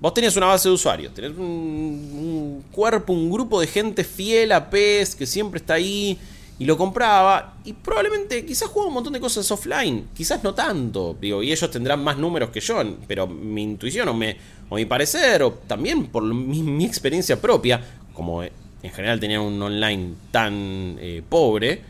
vos 0.00 0.14
tenías 0.14 0.36
una 0.36 0.46
base 0.46 0.68
de 0.68 0.74
usuarios, 0.74 1.12
tenés 1.12 1.32
un, 1.36 2.64
cuerpo, 2.72 3.12
un 3.12 3.30
grupo 3.30 3.60
de 3.60 3.66
gente 3.66 4.02
fiel 4.02 4.52
a 4.52 4.70
PES 4.70 5.14
que 5.14 5.26
siempre 5.26 5.58
está 5.58 5.74
ahí 5.74 6.18
y 6.58 6.64
lo 6.64 6.78
compraba 6.78 7.56
y 7.64 7.74
probablemente 7.74 8.46
quizás 8.46 8.68
jugaba 8.68 8.88
un 8.88 8.94
montón 8.94 9.12
de 9.12 9.20
cosas 9.20 9.50
offline, 9.50 10.08
quizás 10.14 10.42
no 10.42 10.54
tanto, 10.54 11.18
y 11.20 11.32
ellos 11.50 11.70
tendrán 11.70 12.02
más 12.02 12.16
números 12.16 12.48
que 12.48 12.60
yo, 12.60 12.82
pero 13.06 13.26
mi 13.26 13.62
intuición 13.62 14.08
o, 14.08 14.14
me, 14.14 14.38
o 14.70 14.76
mi 14.76 14.86
parecer, 14.86 15.42
o 15.42 15.52
también 15.52 16.06
por 16.06 16.22
mi, 16.22 16.84
experiencia 16.84 17.40
propia, 17.40 17.82
como 18.14 18.42
en 18.82 18.90
general 18.90 19.20
tenían 19.20 19.42
un 19.42 19.60
online 19.62 20.14
tan 20.30 20.96
eh, 21.00 21.22
pobre, 21.28 21.80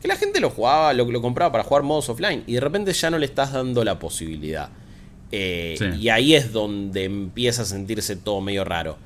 que 0.00 0.08
la 0.08 0.16
gente 0.16 0.40
lo 0.40 0.50
jugaba, 0.50 0.92
lo, 0.92 1.04
lo 1.10 1.20
compraba 1.20 1.52
para 1.52 1.64
jugar 1.64 1.82
modos 1.82 2.08
offline 2.08 2.42
y 2.46 2.54
de 2.54 2.60
repente 2.60 2.92
ya 2.92 3.10
no 3.10 3.18
le 3.18 3.26
estás 3.26 3.52
dando 3.52 3.84
la 3.84 3.98
posibilidad. 3.98 4.70
Eh, 5.32 5.78
y 5.98 6.08
ahí 6.08 6.34
es 6.34 6.52
donde 6.52 7.04
empieza 7.04 7.62
a 7.62 7.64
sentirse 7.64 8.16
todo 8.16 8.40
medio 8.40 8.64
raro. 8.64 8.96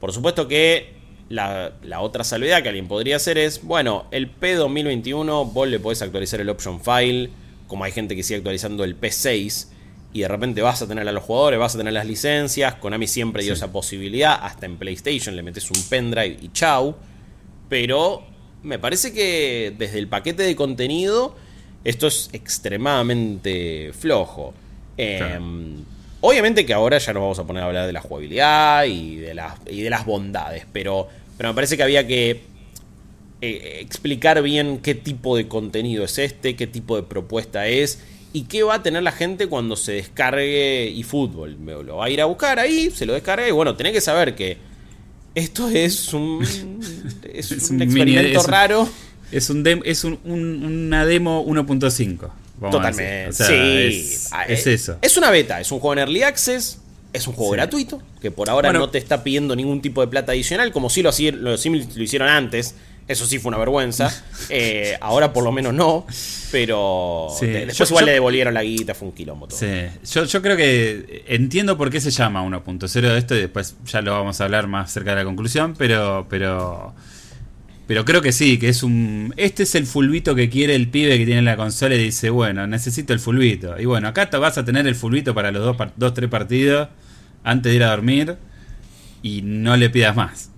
Por 0.00 0.12
supuesto 0.12 0.46
que 0.46 0.94
la, 1.28 1.72
otra 2.00 2.24
salvedad 2.24 2.62
que 2.62 2.68
alguien 2.68 2.88
podría 2.88 3.16
hacer 3.16 3.38
es, 3.38 3.62
bueno, 3.62 4.06
el 4.10 4.30
P2021 4.38 5.52
vos 5.52 5.68
le 5.68 5.80
podés 5.80 6.02
actualizar 6.02 6.40
el 6.40 6.48
option 6.48 6.80
file, 6.80 7.30
como 7.66 7.84
hay 7.84 7.92
gente 7.92 8.14
que 8.14 8.22
sigue 8.22 8.38
actualizando 8.38 8.84
el 8.84 9.00
P6, 9.00 9.68
y 10.12 10.20
de 10.20 10.28
repente 10.28 10.62
vas 10.62 10.82
a 10.82 10.88
tener 10.88 11.08
a 11.08 11.12
los 11.12 11.22
jugadores, 11.22 11.58
vas 11.58 11.74
a 11.74 11.78
tener 11.78 11.92
las 11.92 12.06
licencias, 12.06 12.74
Konami 12.74 13.06
siempre 13.06 13.42
dio 13.42 13.54
esa 13.54 13.72
posibilidad, 13.72 14.38
hasta 14.42 14.66
en 14.66 14.76
PlayStation 14.76 15.34
le 15.34 15.42
metes 15.42 15.70
un 15.70 15.82
pendrive 15.88 16.38
y 16.40 16.50
chau, 16.52 16.94
pero 17.68 18.22
me 18.62 18.78
parece 18.78 19.12
que 19.12 19.74
desde 19.76 19.98
el 19.98 20.08
paquete 20.08 20.42
de 20.42 20.54
contenido 20.54 21.34
esto 21.84 22.06
es 22.06 22.30
extremadamente 22.32 23.92
flojo. 23.92 24.54
Em, 24.96 25.82
obviamente 26.20 26.66
que 26.66 26.74
ahora 26.74 26.98
ya 26.98 27.12
nos 27.12 27.22
vamos 27.22 27.38
a 27.38 27.44
poner 27.44 27.62
a 27.62 27.66
hablar 27.66 27.86
de 27.86 27.92
la 27.92 28.00
jugabilidad 28.00 28.84
y 28.84 29.16
de 29.16 29.34
las, 29.34 29.54
y 29.68 29.80
de 29.80 29.90
las 29.90 30.04
bondades, 30.04 30.66
pero 30.72 31.08
pero 31.36 31.50
me 31.50 31.54
parece 31.54 31.76
que 31.76 31.82
había 31.82 32.06
que 32.06 32.42
eh, 33.40 33.78
explicar 33.80 34.42
bien 34.42 34.78
qué 34.78 34.94
tipo 34.94 35.36
de 35.36 35.48
contenido 35.48 36.04
es 36.04 36.18
este, 36.18 36.54
qué 36.56 36.68
tipo 36.68 36.94
de 36.94 37.02
propuesta 37.02 37.66
es 37.66 38.00
y 38.32 38.44
qué 38.44 38.62
va 38.62 38.76
a 38.76 38.82
tener 38.82 39.02
la 39.02 39.12
gente 39.12 39.46
cuando 39.46 39.76
se 39.76 39.92
descargue 39.92 40.88
eFootball. 40.98 41.56
Lo 41.84 41.96
va 41.96 42.06
a 42.06 42.10
ir 42.10 42.20
a 42.20 42.24
buscar 42.24 42.58
ahí, 42.58 42.90
se 42.90 43.06
lo 43.06 43.12
descarga 43.12 43.46
y 43.48 43.50
bueno, 43.50 43.76
tenés 43.76 43.92
que 43.92 44.00
saber 44.00 44.34
que 44.34 44.58
esto 45.34 45.68
es 45.68 46.12
un, 46.12 46.42
es 47.32 47.70
un, 47.70 47.82
experimento 47.82 48.42
raro. 48.44 48.88
Es, 49.30 49.50
un 49.50 49.66
es 49.84 50.04
una 50.04 51.06
demo 51.06 51.44
1.5. 51.46 52.30
Totalmente. 52.70 53.32
sí. 53.32 54.16
Es, 54.48 54.66
eso. 54.66 54.98
Es 55.02 55.16
una 55.16 55.30
beta, 55.30 55.60
es 55.60 55.72
un 55.72 55.80
juego 55.80 55.94
en 55.94 55.98
Early 56.00 56.22
Access 56.22 56.78
es 57.12 57.26
un 57.26 57.34
juego 57.34 57.52
gratuito, 57.52 58.00
que 58.20 58.30
por 58.30 58.48
ahora 58.48 58.72
no 58.72 58.88
te 58.88 58.98
está 58.98 59.22
pidiendo 59.22 59.54
ningún 59.54 59.82
tipo 59.82 60.00
de 60.00 60.06
plata 60.06 60.32
adicional, 60.32 60.72
como 60.72 60.88
si 60.88 61.02
lo, 61.02 61.10
lo, 61.32 61.50
lo 61.50 62.02
hicieron 62.02 62.28
antes. 62.28 62.74
Eso 63.08 63.26
sí 63.26 63.38
fue 63.38 63.50
una 63.50 63.58
vergüenza. 63.58 64.12
Eh, 64.48 64.98
ahora 65.00 65.32
por 65.32 65.44
lo 65.44 65.52
menos 65.52 65.72
no. 65.72 66.04
Pero 66.50 67.28
después 67.40 67.90
igual 67.90 68.04
le 68.06 68.12
devolvieron 68.12 68.52
la 68.52 68.62
guita, 68.62 68.92
fue 68.92 69.08
un 69.08 69.14
quilombo 69.14 69.46
todo. 69.46 69.58
Yo, 70.04 70.24
yo 70.24 70.42
creo 70.42 70.56
que 70.56 71.24
entiendo 71.28 71.78
por 71.78 71.90
qué 71.90 72.00
se 72.00 72.10
llama 72.10 72.44
1.0 72.44 73.00
de 73.00 73.18
esto 73.18 73.34
y 73.34 73.40
después 73.40 73.76
ya 73.86 74.02
lo 74.02 74.12
vamos 74.12 74.40
a 74.40 74.44
hablar 74.44 74.66
más 74.66 74.92
cerca 74.92 75.10
de 75.10 75.16
la 75.16 75.24
conclusión, 75.24 75.74
pero... 75.78 76.26
pero 76.28 76.92
pero 77.86 78.04
creo 78.04 78.22
que 78.22 78.32
sí, 78.32 78.58
que 78.58 78.68
es 78.68 78.82
un. 78.82 79.34
Este 79.36 79.64
es 79.64 79.74
el 79.74 79.86
fulbito 79.86 80.34
que 80.34 80.48
quiere 80.48 80.74
el 80.74 80.88
pibe 80.88 81.18
que 81.18 81.26
tiene 81.26 81.42
la 81.42 81.56
consola 81.56 81.94
y 81.94 81.98
dice, 81.98 82.30
bueno, 82.30 82.66
necesito 82.66 83.12
el 83.12 83.18
fulbito. 83.18 83.78
Y 83.78 83.84
bueno, 83.84 84.08
acá 84.08 84.30
te 84.30 84.36
vas 84.36 84.56
a 84.56 84.64
tener 84.64 84.86
el 84.86 84.94
fulbito 84.94 85.34
para 85.34 85.50
los 85.50 85.62
dos, 85.62 85.76
dos 85.96 86.14
tres 86.14 86.30
partidos 86.30 86.88
antes 87.44 87.70
de 87.70 87.76
ir 87.76 87.82
a 87.82 87.90
dormir 87.90 88.36
y 89.22 89.42
no 89.42 89.76
le 89.76 89.90
pidas 89.90 90.14
más. 90.14 90.50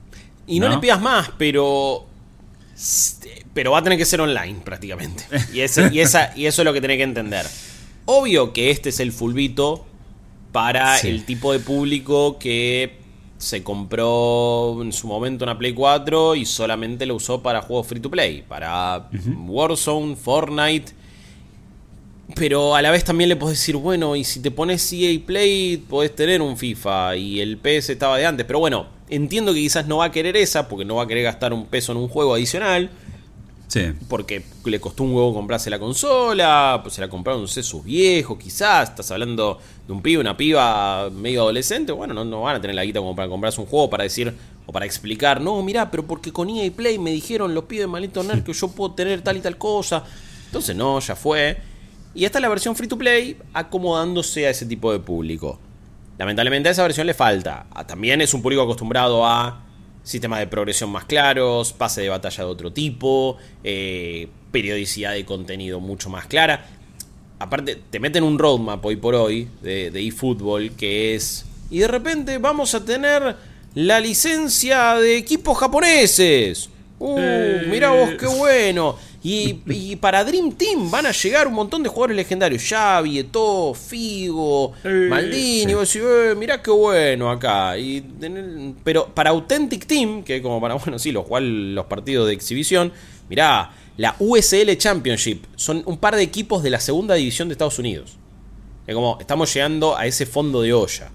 Y 0.47 0.61
no, 0.61 0.69
le 0.69 0.79
pidas 0.79 1.01
más, 1.01 1.31
pero. 1.39 2.07
Pero 3.53 3.73
va 3.73 3.79
a 3.79 3.83
tener 3.83 3.99
que 3.99 4.05
ser 4.05 4.21
online 4.21 4.61
prácticamente. 4.65 5.25
Y, 5.53 5.61
esa, 5.61 6.33
y 6.37 6.47
eso 6.47 6.63
es 6.63 6.65
lo 6.65 6.73
que 6.73 6.81
tenés 6.81 6.97
que 6.97 7.05
entender. 7.05 7.47
Obvio 8.07 8.53
que 8.53 8.71
este 8.71 8.89
es 8.89 9.01
el 9.01 9.13
fulbito 9.13 9.87
para 10.53 10.99
el 11.01 11.25
tipo 11.25 11.53
de 11.53 11.59
público 11.59 12.39
que 12.39 12.99
se 13.39 13.63
compró 13.63 14.81
en 14.83 14.93
su 14.93 15.07
momento 15.07 15.45
una 15.45 15.59
Play 15.59 15.75
4 15.75 16.35
y 16.35 16.47
solamente 16.47 17.07
lo 17.07 17.17
usó 17.17 17.43
para 17.43 17.63
juegos 17.63 17.87
free 17.87 18.01
to 18.01 18.11
play, 18.11 18.43
para 18.43 19.09
Warzone, 19.47 20.17
Fortnite. 20.17 20.93
Pero 22.35 22.75
a 22.75 22.83
la 22.83 22.91
vez 22.91 23.05
también 23.05 23.29
le 23.29 23.37
podés 23.37 23.59
decir, 23.59 23.77
bueno, 23.77 24.17
y 24.17 24.25
si 24.25 24.41
te 24.41 24.51
pones 24.51 24.91
EA 24.93 25.21
Play, 25.25 25.77
podés 25.77 26.15
tener 26.15 26.41
un 26.41 26.57
FIFA 26.57 27.17
y 27.17 27.41
el 27.41 27.59
PS 27.59 27.91
estaba 27.91 28.17
de 28.17 28.25
antes. 28.25 28.47
Pero 28.47 28.61
bueno, 28.61 28.87
entiendo 29.09 29.53
que 29.53 29.61
quizás 29.61 29.87
no 29.87 29.99
va 29.99 30.07
a 30.07 30.11
querer 30.11 30.37
esa, 30.37 30.69
porque 30.69 30.85
no 30.85 30.97
va 30.97 31.05
a 31.05 31.07
querer 31.07 31.25
gastar 31.25 31.53
un 31.53 31.67
peso 31.67 31.93
en 31.93 31.99
un 31.99 32.09
juego 32.09 32.35
adicional. 32.35 32.91
Porque 34.09 34.45
le 34.65 34.81
costó 34.81 35.03
un 35.03 35.13
huevo 35.13 35.35
comprarse 35.35 35.69
la 35.69 35.81
consola, 35.81 36.79
pues 36.83 36.95
se 36.95 37.01
la 37.01 37.09
compraron, 37.09 37.43
no 37.43 37.49
sé, 37.49 37.63
sus 37.63 37.83
viejos, 37.83 38.39
quizás. 38.39 38.91
Estás 38.91 39.11
hablando 39.11 39.59
de 39.87 39.93
un 39.93 40.01
pibe, 40.01 40.21
una 40.21 40.37
piba 40.37 41.11
medio 41.11 41.43
adolescente. 41.43 41.91
Bueno, 41.93 42.15
no, 42.15 42.25
no 42.25 42.43
van 42.43 42.57
a 42.57 42.61
tener 42.61 42.77
la 42.77 42.85
guita 42.85 43.01
como 43.01 43.17
para 43.17 43.29
comprarse 43.29 43.61
un 43.61 43.67
juego 43.67 43.91
para 43.91 44.05
decir 44.05 44.33
o 44.67 44.73
para 44.73 44.87
explicar, 44.87 45.41
no, 45.41 45.63
mirá, 45.63 45.91
pero 45.91 46.07
porque 46.07 46.33
con 46.33 46.49
EA 46.49 46.71
Play 46.71 46.99
me 46.99 47.11
dijeron 47.11 47.53
los 47.55 47.65
pibes 47.65 47.89
malito 47.89 48.23
nerd 48.23 48.45
que 48.45 48.53
yo 48.53 48.69
puedo 48.69 48.93
tener 48.93 49.23
tal 49.23 49.37
y 49.37 49.41
tal 49.41 49.59
cosa. 49.59 50.05
Entonces, 50.47 50.77
no, 50.77 51.01
ya 51.01 51.17
fue. 51.17 51.59
Y 52.15 52.25
esta 52.25 52.39
es 52.39 52.43
la 52.43 52.49
versión 52.49 52.77
free 52.77 52.87
to 52.87 52.97
play 52.97 53.37
acomodándose 53.53 54.47
a 54.47 54.51
ese 54.51 54.67
tipo 54.67 54.93
de 54.93 55.01
público. 55.01 55.59
Lamentablemente 56.19 56.69
a 56.69 56.73
esa 56.73 56.83
versión 56.83 57.07
le 57.07 57.15
falta. 57.15 57.67
Ah, 57.71 57.87
también 57.87 58.21
es 58.21 58.35
un 58.35 58.43
público 58.43 58.63
acostumbrado 58.63 59.27
a 59.27 59.63
sistemas 60.03 60.39
de 60.39 60.47
progresión 60.47 60.91
más 60.91 61.07
claros, 61.07 61.73
pase 61.73 62.03
de 62.03 62.11
batalla 62.11 62.45
de 62.45 62.51
otro 62.51 62.73
tipo, 62.73 63.39
eh, 63.65 64.29
periodicidad 64.53 65.13
de 65.13 65.25
contenido 65.25 65.81
mucho 65.81 66.11
más 66.11 66.27
clara. 66.27 66.67
Aparte, 67.39 67.81
te 67.91 67.99
meten 67.99 68.23
un 68.23 68.39
roadmap 68.39 68.85
hoy 68.85 68.97
por 68.97 69.15
hoy 69.15 69.49
de, 69.63 69.89
eFootball 69.89 70.77
que 70.77 71.15
es... 71.15 71.45
Y 71.71 71.79
de 71.79 71.89
repente 71.89 72.39
vamos 72.39 72.75
a 72.75 72.85
tener 72.85 73.37
la 73.75 73.99
licencia 73.99 74.95
de 74.95 75.17
equipos 75.17 75.59
japoneses. 75.59 76.69
Uh, 77.01 77.19
mira 77.69 77.91
vos 77.91 78.11
qué 78.19 78.27
bueno. 78.27 78.97
Y, 79.27 79.97
para 79.97 80.23
Dream 80.23 80.53
Team 80.53 80.91
van 80.91 81.07
a 81.07 81.11
llegar 81.11 81.49
un 81.49 81.55
montón 81.55 81.83
de 81.83 81.89
jugadores 81.89 82.15
legendarios. 82.15 82.63
Xavi, 82.63 83.21
Eto, 83.21 83.73
Figo, 83.73 84.75
Maldini. 84.85 85.73
Vos 85.73 85.91
decís, 85.91 86.07
eh, 86.07 86.35
mirá 86.37 86.61
qué 86.61 86.71
bueno 86.71 87.31
acá. 87.31 87.79
Y, 87.79 88.05
pero 88.85 89.07
para 89.07 89.31
Authentic 89.31 89.87
Team, 89.87 90.23
que 90.25 90.43
como 90.43 90.61
para, 90.61 90.75
bueno, 90.85 90.99
sí, 90.99 91.11
los, 91.11 91.25
los 91.41 91.87
partidos 91.87 92.27
de 92.27 92.35
exhibición, 92.35 92.93
mirá, 93.31 93.73
la 93.97 94.15
USL 94.19 94.77
Championship 94.77 95.45
son 95.57 95.83
un 95.87 95.97
par 95.97 96.17
de 96.17 96.23
equipos 96.23 96.63
de 96.63 96.69
la 96.69 96.81
segunda 96.81 97.15
división 97.15 97.49
de 97.49 97.53
Estados 97.53 97.79
Unidos. 97.79 98.19
Es 98.87 98.95
como, 98.95 99.17
estamos 99.19 99.55
llegando 99.55 99.97
a 99.97 100.05
ese 100.05 100.27
fondo 100.27 100.61
de 100.61 100.75
olla. 100.75 101.11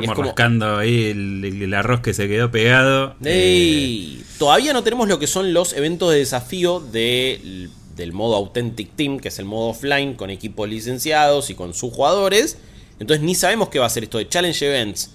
Estamos 0.00 0.26
rascando 0.26 0.78
ahí 0.78 1.10
el, 1.10 1.74
arroz 1.74 2.00
que 2.00 2.14
se 2.14 2.28
quedó 2.28 2.50
pegado. 2.50 3.14
Eh. 3.24 4.22
Todavía 4.38 4.72
no 4.72 4.82
tenemos 4.82 5.08
lo 5.08 5.18
que 5.18 5.26
son 5.26 5.52
los 5.52 5.72
eventos 5.72 6.10
de 6.10 6.18
desafío 6.18 6.80
del 6.80 8.12
modo 8.12 8.34
Authentic 8.36 8.96
Team, 8.96 9.20
que 9.20 9.28
es 9.28 9.38
el 9.38 9.44
modo 9.44 9.68
offline 9.68 10.14
con 10.14 10.30
equipos 10.30 10.68
licenciados 10.68 11.50
y 11.50 11.54
con 11.54 11.74
sus 11.74 11.92
jugadores. 11.92 12.58
Entonces 12.98 13.24
ni 13.24 13.34
sabemos 13.34 13.68
qué 13.68 13.78
va 13.78 13.86
a 13.86 13.90
ser 13.90 14.04
esto 14.04 14.18
de 14.18 14.28
Challenge 14.28 14.66
Events 14.66 15.10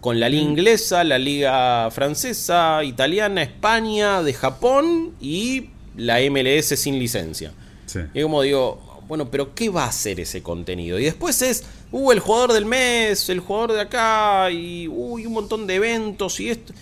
con 0.00 0.18
la 0.18 0.28
liga 0.28 0.44
mm. 0.44 0.48
inglesa, 0.48 1.04
la 1.04 1.18
liga 1.18 1.88
francesa, 1.92 2.82
italiana, 2.82 3.42
España, 3.42 4.22
de 4.22 4.34
Japón 4.34 5.12
y 5.20 5.70
la 5.96 6.18
MLS 6.28 6.78
sin 6.78 6.98
licencia. 6.98 7.52
Y 8.14 8.22
como 8.22 8.42
digo, 8.42 9.00
bueno, 9.06 9.30
pero 9.30 9.54
¿qué 9.54 9.68
va 9.68 9.84
a 9.84 9.92
ser 9.92 10.18
ese 10.18 10.42
contenido? 10.42 10.98
Y 10.98 11.04
después 11.04 11.40
es 11.42 11.64
uh, 11.92 12.12
el 12.12 12.18
jugador 12.18 12.52
del 12.52 12.64
mes, 12.64 13.28
el 13.28 13.40
jugador 13.40 13.72
de 13.72 13.80
acá, 13.80 14.50
y 14.50 14.88
uy, 14.88 15.26
un 15.26 15.32
montón 15.32 15.66
de 15.66 15.76
eventos 15.76 16.40
y 16.40 16.50
esto. 16.50 16.72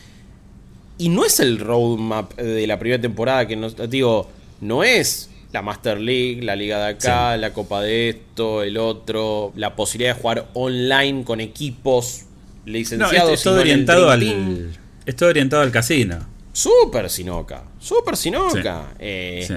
Y 0.98 1.08
no 1.08 1.24
es 1.24 1.40
el 1.40 1.58
roadmap 1.58 2.34
de 2.36 2.66
la 2.66 2.78
primera 2.78 3.00
temporada, 3.00 3.46
que 3.46 3.56
no, 3.56 3.70
digo, 3.70 4.28
no 4.60 4.84
es 4.84 5.30
la 5.52 5.62
Master 5.62 6.00
League, 6.00 6.42
la 6.42 6.54
Liga 6.54 6.78
de 6.78 6.90
acá, 6.92 7.36
la 7.36 7.52
Copa 7.52 7.82
de 7.82 8.10
esto, 8.10 8.62
el 8.62 8.76
otro, 8.76 9.52
la 9.56 9.74
posibilidad 9.74 10.14
de 10.14 10.20
jugar 10.20 10.48
online 10.54 11.24
con 11.24 11.40
equipos 11.40 12.22
licenciados. 12.66 13.32
es, 13.32 13.42
todo 13.42 13.60
orientado 13.60 14.10
al, 14.10 14.72
es 15.04 15.16
todo 15.16 15.28
orientado 15.28 15.62
al 15.62 15.72
casino. 15.72 16.18
Súper 16.52 17.08
sinoca, 17.10 17.64
súper 17.78 18.16
sinoca. 18.16 18.92
Eh, 18.98 19.48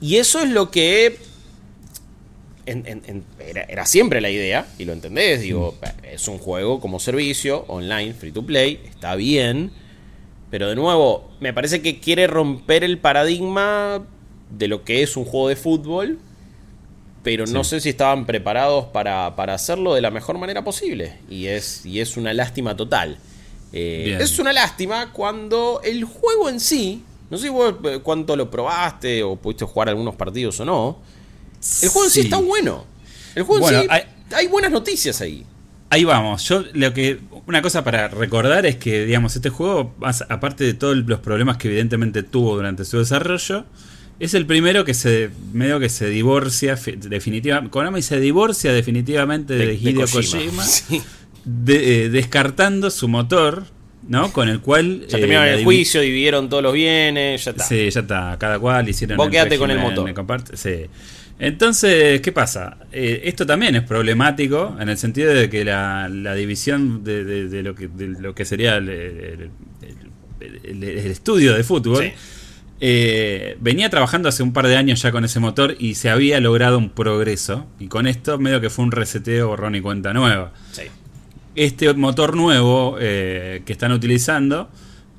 y 0.00 0.16
eso 0.16 0.40
es 0.40 0.50
lo 0.50 0.70
que 0.70 1.18
era, 2.66 3.86
siempre 3.86 4.20
la 4.20 4.30
idea, 4.30 4.66
y 4.78 4.84
lo 4.84 4.92
entendés, 4.92 5.42
digo, 5.42 5.76
es 6.02 6.28
un 6.28 6.38
juego 6.38 6.80
como 6.80 6.98
servicio, 7.00 7.64
online, 7.68 8.14
free 8.14 8.32
to 8.32 8.44
play, 8.44 8.80
está 8.84 9.14
bien, 9.16 9.70
pero 10.50 10.68
de 10.68 10.76
nuevo, 10.76 11.30
me 11.40 11.52
parece 11.52 11.82
que 11.82 12.00
quiere 12.00 12.26
romper 12.26 12.84
el 12.84 12.98
paradigma 12.98 14.02
de 14.50 14.68
lo 14.68 14.84
que 14.84 15.02
es 15.02 15.16
un 15.16 15.24
juego 15.24 15.48
de 15.48 15.56
fútbol, 15.56 16.18
pero 17.22 17.46
no 17.46 17.64
sé 17.64 17.80
si 17.80 17.88
estaban 17.88 18.26
preparados 18.26 18.86
para, 18.86 19.26
hacerlo 19.26 19.94
de 19.94 20.00
la 20.00 20.10
mejor 20.10 20.38
manera 20.38 20.62
posible, 20.62 21.16
y 21.28 21.46
es, 21.46 21.84
y 21.84 22.00
es 22.00 22.16
una 22.16 22.32
lástima 22.32 22.76
total. 22.76 23.18
Eh, 23.72 24.18
es 24.20 24.38
una 24.38 24.52
lástima 24.52 25.12
cuando 25.12 25.80
el 25.82 26.04
juego 26.04 26.48
en 26.48 26.60
sí, 26.60 27.02
no 27.30 27.38
sé 27.38 27.48
eh, 27.48 28.00
cuánto 28.02 28.36
lo 28.36 28.48
probaste 28.48 29.24
o 29.24 29.34
pudiste 29.34 29.64
jugar 29.64 29.88
algunos 29.88 30.14
partidos 30.14 30.60
o 30.60 30.64
no, 30.64 30.98
el 31.82 31.88
juego 31.88 32.04
en 32.06 32.10
sí 32.10 32.20
está 32.20 32.38
bueno. 32.38 32.86
El 33.34 33.42
juego 33.44 33.70
en 33.70 33.82
sí, 33.82 33.88
hay, 34.32 34.46
buenas 34.48 34.70
noticias 34.70 35.20
ahí. 35.20 35.44
Ahí 35.90 36.04
vamos. 36.04 36.46
Yo 36.48 36.64
lo 36.72 36.92
que 36.92 37.20
una 37.46 37.62
cosa 37.62 37.84
para 37.84 38.08
recordar 38.08 38.66
es 38.66 38.76
que 38.76 39.04
digamos 39.04 39.36
este 39.36 39.50
juego 39.50 39.94
aparte 40.28 40.64
de 40.64 40.74
todos 40.74 40.96
los 40.96 41.20
problemas 41.20 41.56
que 41.56 41.68
evidentemente 41.68 42.22
tuvo 42.22 42.56
durante 42.56 42.84
su 42.84 42.98
desarrollo 42.98 43.66
es 44.18 44.34
el 44.34 44.46
primero 44.46 44.84
que 44.84 44.94
se 44.94 45.30
medio 45.52 45.78
que 45.78 45.90
se 45.90 46.08
divorcia 46.08 46.76
definitivamente 46.76 47.70
Konami 47.70 48.00
se 48.00 48.18
divorcia 48.18 48.72
definitivamente 48.72 49.54
de, 49.54 49.74
Hideo 49.74 50.06
Kojima, 50.08 50.64
eh, 51.68 52.08
descartando 52.10 52.90
su 52.90 53.08
motor 53.08 53.66
¿no? 54.08 54.32
Con 54.32 54.48
el 54.48 54.60
cual. 54.60 55.06
Ya 55.08 55.18
terminaron 55.18 55.48
eh, 55.48 55.54
el 55.54 55.64
juicio, 55.64 56.00
dividieron 56.00 56.48
todos 56.48 56.62
los 56.62 56.72
bienes, 56.72 57.44
ya 57.44 57.52
está. 57.52 57.64
Sí, 57.64 57.90
ya 57.90 58.00
está. 58.00 58.36
Cada 58.38 58.58
cual 58.58 58.88
hicieron. 58.88 59.16
Vos 59.16 59.28
quedate 59.28 59.58
con 59.58 59.70
el 59.70 59.78
motor. 59.78 60.12
Sí. 60.54 60.86
Entonces, 61.38 62.20
¿qué 62.20 62.32
pasa? 62.32 62.78
Eh, 62.92 63.22
esto 63.24 63.44
también 63.44 63.74
es 63.74 63.82
problemático 63.82 64.76
en 64.78 64.88
el 64.88 64.96
sentido 64.96 65.34
de 65.34 65.50
que 65.50 65.64
la, 65.64 66.08
división 66.34 67.02
de, 67.02 67.62
lo 67.62 67.74
que, 67.74 67.88
lo 67.96 68.34
que 68.34 68.44
sería 68.44 68.76
el, 68.76 69.50
estudio 70.40 71.54
de 71.54 71.64
fútbol 71.64 72.12
eh, 72.80 73.56
venía 73.60 73.88
trabajando 73.90 74.28
hace 74.28 74.42
un 74.42 74.52
par 74.52 74.66
de 74.66 74.76
años 74.76 75.00
ya 75.02 75.10
con 75.10 75.24
ese 75.24 75.40
motor 75.40 75.74
y 75.78 75.94
se 75.94 76.10
había 76.10 76.38
logrado 76.40 76.78
un 76.78 76.90
progreso. 76.90 77.66
Y 77.80 77.88
con 77.88 78.06
esto, 78.06 78.38
medio 78.38 78.60
que 78.60 78.70
fue 78.70 78.84
un 78.84 78.92
reseteo, 78.92 79.48
borrón 79.48 79.74
y 79.74 79.80
cuenta 79.80 80.12
nueva. 80.12 80.52
Este 81.56 81.92
motor 81.94 82.36
nuevo 82.36 82.96
eh, 83.00 83.62
que 83.64 83.72
están 83.72 83.92
utilizando 83.92 84.68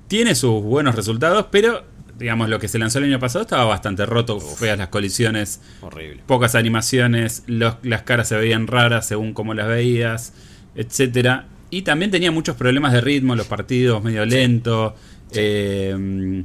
tiene 0.07 0.35
sus 0.35 0.61
buenos 0.63 0.95
resultados, 0.95 1.47
pero 1.49 1.83
digamos, 2.17 2.49
lo 2.49 2.59
que 2.59 2.67
se 2.67 2.79
lanzó 2.79 2.99
el 2.99 3.05
año 3.05 3.19
pasado 3.19 3.43
estaba 3.43 3.65
bastante 3.65 4.05
roto, 4.05 4.39
feas 4.39 4.77
las 4.77 4.87
colisiones, 4.87 5.61
horrible. 5.81 6.21
pocas 6.25 6.55
animaciones, 6.55 7.43
las 7.47 8.01
caras 8.03 8.29
se 8.29 8.37
veían 8.37 8.67
raras 8.67 9.07
según 9.07 9.33
cómo 9.33 9.53
las 9.53 9.67
veías, 9.67 10.33
etcétera. 10.75 11.47
Y 11.69 11.81
también 11.81 12.11
tenía 12.11 12.31
muchos 12.31 12.55
problemas 12.55 12.93
de 12.93 13.01
ritmo, 13.01 13.35
los 13.35 13.47
partidos 13.47 14.03
medio 14.03 14.25
lentos, 14.25 14.93
eh, 15.33 16.43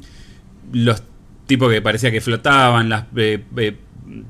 los 0.73 1.03
tipos 1.47 1.71
que 1.71 1.83
parecía 1.83 2.11
que 2.11 2.21
flotaban, 2.21 2.89
las 2.89 3.05
eh, 3.17 3.45
eh, 3.57 3.77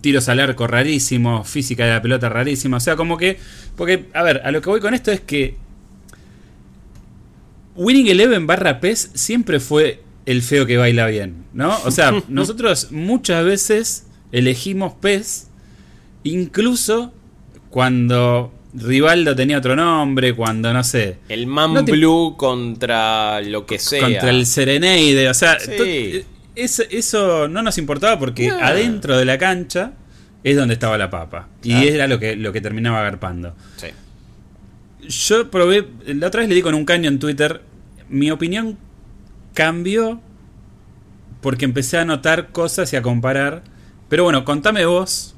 tiros 0.00 0.28
al 0.28 0.40
arco 0.40 0.66
rarísimos, 0.66 1.48
física 1.48 1.84
de 1.86 1.92
la 1.92 2.02
pelota 2.02 2.28
rarísima, 2.28 2.76
o 2.76 2.80
sea, 2.80 2.96
como 2.96 3.16
que, 3.16 3.38
porque, 3.76 4.08
a 4.12 4.22
ver, 4.22 4.42
a 4.44 4.50
lo 4.50 4.60
que 4.60 4.68
voy 4.68 4.80
con 4.80 4.92
esto 4.92 5.10
es 5.10 5.20
que 5.20 5.56
Winning 7.76 8.08
Eleven 8.08 8.46
barra 8.46 8.80
PES 8.80 9.12
siempre 9.14 9.60
fue 9.60 10.02
el 10.26 10.42
feo 10.42 10.66
que 10.66 10.76
baila 10.76 11.06
bien, 11.06 11.44
¿no? 11.52 11.76
O 11.84 11.90
sea, 11.90 12.12
nosotros 12.28 12.88
muchas 12.90 13.44
veces 13.44 14.06
elegimos 14.32 14.94
PES, 14.94 15.48
incluso 16.24 17.12
cuando 17.70 18.52
Rivaldo 18.74 19.34
tenía 19.34 19.58
otro 19.58 19.74
nombre, 19.74 20.34
cuando 20.34 20.72
no 20.72 20.84
sé. 20.84 21.18
El 21.28 21.46
Man 21.46 21.84
Blue 21.84 22.36
contra 22.36 23.40
lo 23.40 23.66
que 23.66 23.78
sea. 23.78 24.02
Contra 24.02 24.30
el 24.30 24.46
Sereneide, 24.46 25.28
o 25.28 25.34
sea, 25.34 25.58
eso, 26.54 27.48
no 27.48 27.62
nos 27.62 27.78
importaba 27.78 28.18
porque 28.18 28.50
adentro 28.50 29.16
de 29.16 29.24
la 29.24 29.38
cancha 29.38 29.92
es 30.44 30.56
donde 30.56 30.74
estaba 30.74 30.96
la 30.98 31.10
papa. 31.10 31.48
Y 31.62 31.88
era 31.88 32.06
lo 32.06 32.18
que, 32.18 32.36
lo 32.36 32.52
que 32.52 32.60
terminaba 32.60 33.00
agarpando. 33.00 33.54
Sí. 33.76 33.88
Yo 35.08 35.50
probé, 35.50 35.86
la 36.06 36.28
otra 36.28 36.40
vez 36.40 36.48
le 36.48 36.54
di 36.54 36.62
con 36.62 36.74
un 36.74 36.84
caño 36.84 37.08
en 37.08 37.18
Twitter. 37.18 37.62
Mi 38.08 38.30
opinión 38.30 38.76
cambió 39.54 40.20
porque 41.40 41.64
empecé 41.64 41.98
a 41.98 42.04
notar 42.04 42.48
cosas 42.52 42.92
y 42.92 42.96
a 42.96 43.02
comparar. 43.02 43.62
Pero 44.08 44.24
bueno, 44.24 44.44
contame 44.44 44.84
vos 44.86 45.34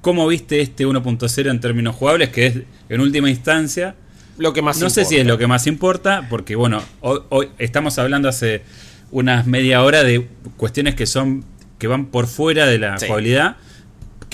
cómo 0.00 0.26
viste 0.26 0.60
este 0.60 0.86
1.0 0.86 1.50
en 1.50 1.60
términos 1.60 1.96
jugables, 1.96 2.28
que 2.30 2.46
es 2.46 2.58
en 2.88 3.00
última 3.00 3.30
instancia 3.30 3.94
lo 4.36 4.52
que 4.52 4.62
más 4.62 4.80
no 4.80 4.90
sé 4.90 5.04
si 5.04 5.16
es 5.16 5.26
lo 5.26 5.38
que 5.38 5.46
más 5.46 5.66
importa, 5.66 6.26
porque 6.28 6.56
bueno, 6.56 6.82
hoy, 7.00 7.50
estamos 7.58 7.98
hablando 7.98 8.28
hace 8.28 8.62
unas 9.10 9.46
media 9.46 9.82
hora 9.82 10.02
de 10.02 10.26
cuestiones 10.56 10.94
que 10.94 11.06
son 11.06 11.44
que 11.78 11.86
van 11.86 12.06
por 12.06 12.26
fuera 12.26 12.66
de 12.66 12.78
la 12.78 12.96
jugabilidad 12.98 13.56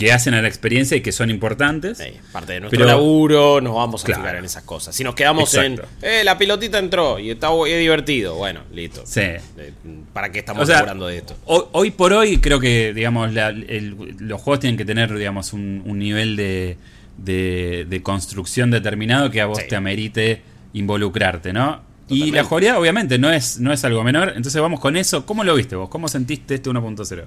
que 0.01 0.13
hacen 0.13 0.33
a 0.33 0.41
la 0.41 0.49
experiencia 0.49 0.97
y 0.97 1.03
que 1.03 1.13
son 1.13 1.29
importantes. 1.29 2.03
parte 2.33 2.55
de 2.55 2.61
nuestro 2.61 2.87
laburo, 2.87 3.61
nos 3.61 3.75
vamos 3.75 4.03
a 4.03 4.07
fijar 4.07 4.37
en 4.37 4.47
esas 4.47 4.63
cosas. 4.63 4.95
Si 4.97 5.05
nos 5.05 5.15
quedamos 5.15 5.53
en, 5.55 5.79
eh, 6.01 6.23
la 6.25 6.39
pilotita 6.39 6.79
entró 6.79 7.19
y 7.19 7.31
está 7.31 7.51
es 7.67 7.79
divertido, 7.79 8.35
bueno, 8.35 8.63
listo. 8.73 9.03
Sí. 9.05 9.21
Eh, 9.21 9.43
¿Para 10.15 10.33
qué 10.33 10.39
estamos 10.39 10.71
hablando 10.71 11.07
de 11.07 11.19
esto? 11.19 11.37
Hoy, 11.45 11.91
por 11.91 12.15
hoy 12.15 12.39
creo 12.39 12.59
que, 12.59 12.95
digamos, 12.95 13.31
los 13.35 14.41
juegos 14.41 14.61
tienen 14.61 14.79
que 14.79 14.87
tener, 14.87 15.15
digamos, 15.15 15.53
un, 15.53 15.99
nivel 15.99 16.35
de, 16.35 16.79
de, 17.19 18.01
construcción 18.03 18.71
determinado 18.71 19.31
que 19.31 19.43
a 19.43 19.47
vos 19.47 19.61
te 19.69 19.77
amerite 19.77 20.41
involucrarte, 20.73 21.53
¿no? 21.53 21.83
Y 22.09 22.31
la 22.31 22.43
jugabilidad, 22.43 22.79
obviamente, 22.81 23.19
no 23.19 23.31
es, 23.31 23.61
no 23.61 23.71
es 23.71 23.85
algo 23.85 24.03
menor. 24.03 24.33
Entonces 24.35 24.61
vamos 24.63 24.81
con 24.81 24.97
eso. 24.97 25.27
¿Cómo 25.27 25.45
lo 25.45 25.55
viste 25.55 25.77
vos? 25.77 25.91
¿Cómo 25.91 26.09
sentiste 26.09 26.55
este 26.55 26.71
1.0? 26.71 27.25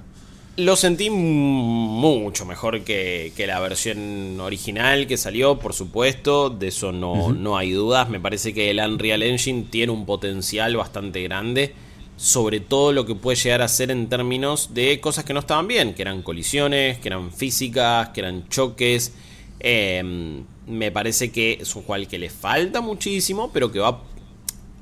Lo 0.55 0.75
sentí 0.75 1.09
mucho 1.09 2.45
mejor 2.45 2.81
que, 2.83 3.33
la 3.47 3.59
versión 3.59 4.39
original 4.39 5.07
que 5.07 5.17
salió, 5.17 5.57
por 5.57 5.73
supuesto, 5.73 6.51
de 6.51 6.67
eso 6.67 6.91
no, 6.91 7.33
no 7.33 7.57
hay 7.57 7.71
dudas. 7.71 8.07
Me 8.07 8.19
parece 8.19 8.53
que 8.53 8.69
el 8.69 8.77
Unreal 8.77 9.23
Engine 9.23 9.65
tiene 9.71 9.91
un 9.91 10.05
potencial 10.05 10.75
bastante 10.75 11.23
grande, 11.23 11.73
sobre 12.17 12.59
todo 12.59 12.91
lo 12.91 13.07
que 13.07 13.15
puede 13.15 13.35
llegar 13.35 13.63
a 13.63 13.67
ser 13.67 13.89
en 13.89 14.07
términos 14.09 14.75
de 14.75 14.99
cosas 14.99 15.25
que 15.25 15.33
no 15.33 15.39
estaban 15.39 15.67
bien, 15.67 15.95
que 15.95 16.03
eran 16.03 16.21
colisiones, 16.21 16.99
que 16.99 17.07
eran 17.07 17.31
físicas, 17.31 18.09
que 18.09 18.21
eran 18.21 18.47
choques. 18.49 19.11
Em, 19.59 20.43
me 20.67 20.91
parece 20.91 21.31
que 21.31 21.57
es 21.61 21.75
un 21.75 21.81
juego 21.81 22.07
que 22.07 22.19
le 22.19 22.29
falta 22.29 22.79
muchísimo, 22.79 23.49
pero 23.51 23.71
que 23.71 23.79
va... 23.79 24.03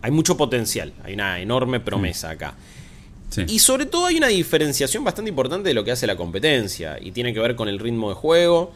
Hay 0.02 0.12
mucho 0.12 0.36
potencial, 0.36 0.92
hay 1.02 1.14
una 1.14 1.40
enorme 1.40 1.80
promesa 1.80 2.28
mm. 2.28 2.32
acá. 2.32 2.56
Y 3.48 3.60
sobre 3.60 3.86
todo 3.86 4.08
hay 4.08 4.18
una 4.18 4.28
diferenciación 4.28 5.04
bastante 5.04 5.30
importante 5.30 5.70
de 5.70 5.74
lo 5.74 5.84
que 5.84 5.92
hace 5.92 6.06
la 6.06 6.16
competencia. 6.16 6.98
Y 7.02 7.12
tiene 7.12 7.34
que 7.34 7.40
ver 7.40 7.56
con 7.56 7.68
el 7.68 7.80
ritmo 7.80 8.10
de 8.10 8.16
juego. 8.16 8.72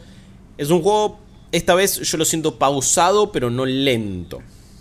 Es 0.56 0.70
un 0.70 0.82
juego, 0.82 1.18
esta 1.52 1.74
vez 1.74 2.00
yo 2.00 2.16
lo 2.16 2.24
siento 2.24 2.58
pausado, 2.58 3.32
pero 3.32 3.50
no 3.50 3.66
lento. 3.66 4.40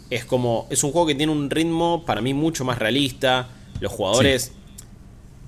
Es 0.10 0.24
como, 0.24 0.68
es 0.70 0.84
un 0.84 0.92
juego 0.92 1.08
que 1.08 1.16
tiene 1.16 1.32
un 1.32 1.50
ritmo 1.50 2.06
para 2.06 2.22
mí 2.22 2.34
mucho 2.34 2.64
más 2.64 2.80
realista. 2.80 3.50
Los 3.82 3.92
jugadores, 3.92 4.54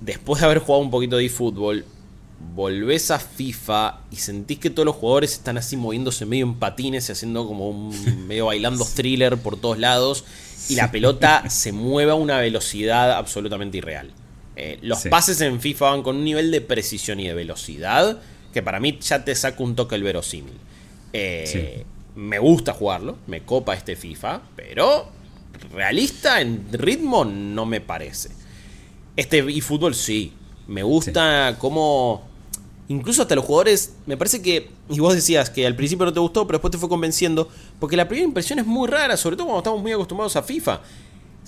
después 0.00 0.40
de 0.40 0.46
haber 0.46 0.58
jugado 0.58 0.82
un 0.82 0.90
poquito 0.90 1.16
de 1.16 1.24
eFootball, 1.24 1.84
volvés 2.54 3.10
a 3.10 3.18
FIFA 3.18 4.00
y 4.10 4.16
sentís 4.16 4.58
que 4.58 4.70
todos 4.70 4.86
los 4.86 4.96
jugadores 4.96 5.32
están 5.32 5.58
así 5.58 5.76
moviéndose 5.76 6.26
medio 6.26 6.44
en 6.44 6.54
patines 6.54 7.08
y 7.08 7.12
haciendo 7.12 7.46
como 7.46 7.68
un 7.68 8.26
medio 8.28 8.46
bailando 8.46 8.84
thriller 8.84 9.38
por 9.38 9.58
todos 9.58 9.78
lados 9.78 10.24
y 10.68 10.74
la 10.74 10.90
pelota 10.90 11.44
se 11.50 11.72
mueve 11.72 12.12
a 12.12 12.14
una 12.14 12.38
velocidad 12.38 13.12
absolutamente 13.12 13.78
irreal. 13.78 14.12
Eh, 14.60 14.78
los 14.82 15.04
pases 15.04 15.40
en 15.40 15.60
FIFA 15.60 15.90
van 15.90 16.02
con 16.02 16.16
un 16.16 16.24
nivel 16.24 16.50
de 16.50 16.60
precisión 16.60 17.20
y 17.20 17.28
de 17.28 17.34
velocidad 17.34 18.20
que 18.52 18.60
para 18.60 18.80
mí 18.80 18.98
ya 19.00 19.24
te 19.24 19.32
saca 19.36 19.62
un 19.62 19.76
toque 19.76 19.94
el 19.94 20.02
verosímil. 20.02 20.54
Eh, 21.12 21.84
me 22.16 22.40
gusta 22.40 22.72
jugarlo, 22.72 23.18
me 23.28 23.42
copa 23.42 23.74
este 23.74 23.94
FIFA, 23.94 24.42
pero 24.56 25.10
realista 25.72 26.40
en 26.40 26.66
ritmo 26.72 27.24
no 27.24 27.66
me 27.66 27.80
parece. 27.80 28.30
Este 29.14 29.38
eFootball 29.38 29.94
sí, 29.94 30.32
me 30.66 30.82
gusta 30.82 31.54
cómo 31.60 32.28
Incluso 32.90 33.20
hasta 33.20 33.34
los 33.34 33.44
jugadores, 33.44 33.96
me 34.06 34.16
parece 34.16 34.40
que, 34.40 34.70
y 34.88 34.98
vos 34.98 35.14
decías 35.14 35.50
que 35.50 35.66
al 35.66 35.76
principio 35.76 36.06
no 36.06 36.12
te 36.12 36.20
gustó, 36.20 36.46
pero 36.46 36.56
después 36.56 36.72
te 36.72 36.78
fue 36.78 36.88
convenciendo, 36.88 37.46
porque 37.78 37.98
la 37.98 38.08
primera 38.08 38.26
impresión 38.26 38.58
es 38.58 38.66
muy 38.66 38.88
rara, 38.88 39.14
sobre 39.18 39.36
todo 39.36 39.46
cuando 39.46 39.60
estamos 39.60 39.82
muy 39.82 39.92
acostumbrados 39.92 40.36
a 40.36 40.42
FIFA. 40.42 40.80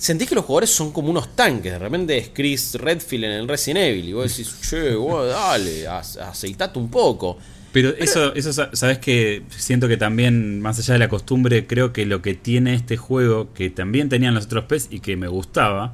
Sentís 0.01 0.27
que 0.27 0.33
los 0.33 0.45
jugadores 0.45 0.71
son 0.71 0.91
como 0.91 1.11
unos 1.11 1.35
tanques, 1.35 1.73
de 1.73 1.77
repente 1.77 2.17
es 2.17 2.31
Chris 2.33 2.73
Redfield 2.73 3.23
en 3.23 3.31
el 3.33 3.47
Resident 3.47 3.81
Evil, 3.81 4.09
y 4.09 4.13
vos 4.13 4.35
decís, 4.35 4.51
che, 4.67 4.95
vos, 4.95 5.29
dale, 5.29 5.87
aceitate 5.87 6.79
un 6.79 6.89
poco. 6.89 7.37
Pero, 7.71 7.89
eso, 7.89 8.33
eso 8.33 8.51
sabes 8.51 8.97
que 8.97 9.43
siento 9.55 9.87
que 9.87 9.97
también, 9.97 10.59
más 10.59 10.79
allá 10.79 10.93
de 10.93 10.99
la 10.99 11.07
costumbre, 11.07 11.67
creo 11.67 11.93
que 11.93 12.07
lo 12.07 12.23
que 12.23 12.33
tiene 12.33 12.73
este 12.73 12.97
juego, 12.97 13.53
que 13.53 13.69
también 13.69 14.09
tenían 14.09 14.33
los 14.33 14.45
otros 14.45 14.65
PES 14.65 14.87
y 14.89 15.01
que 15.01 15.17
me 15.17 15.27
gustaba, 15.27 15.93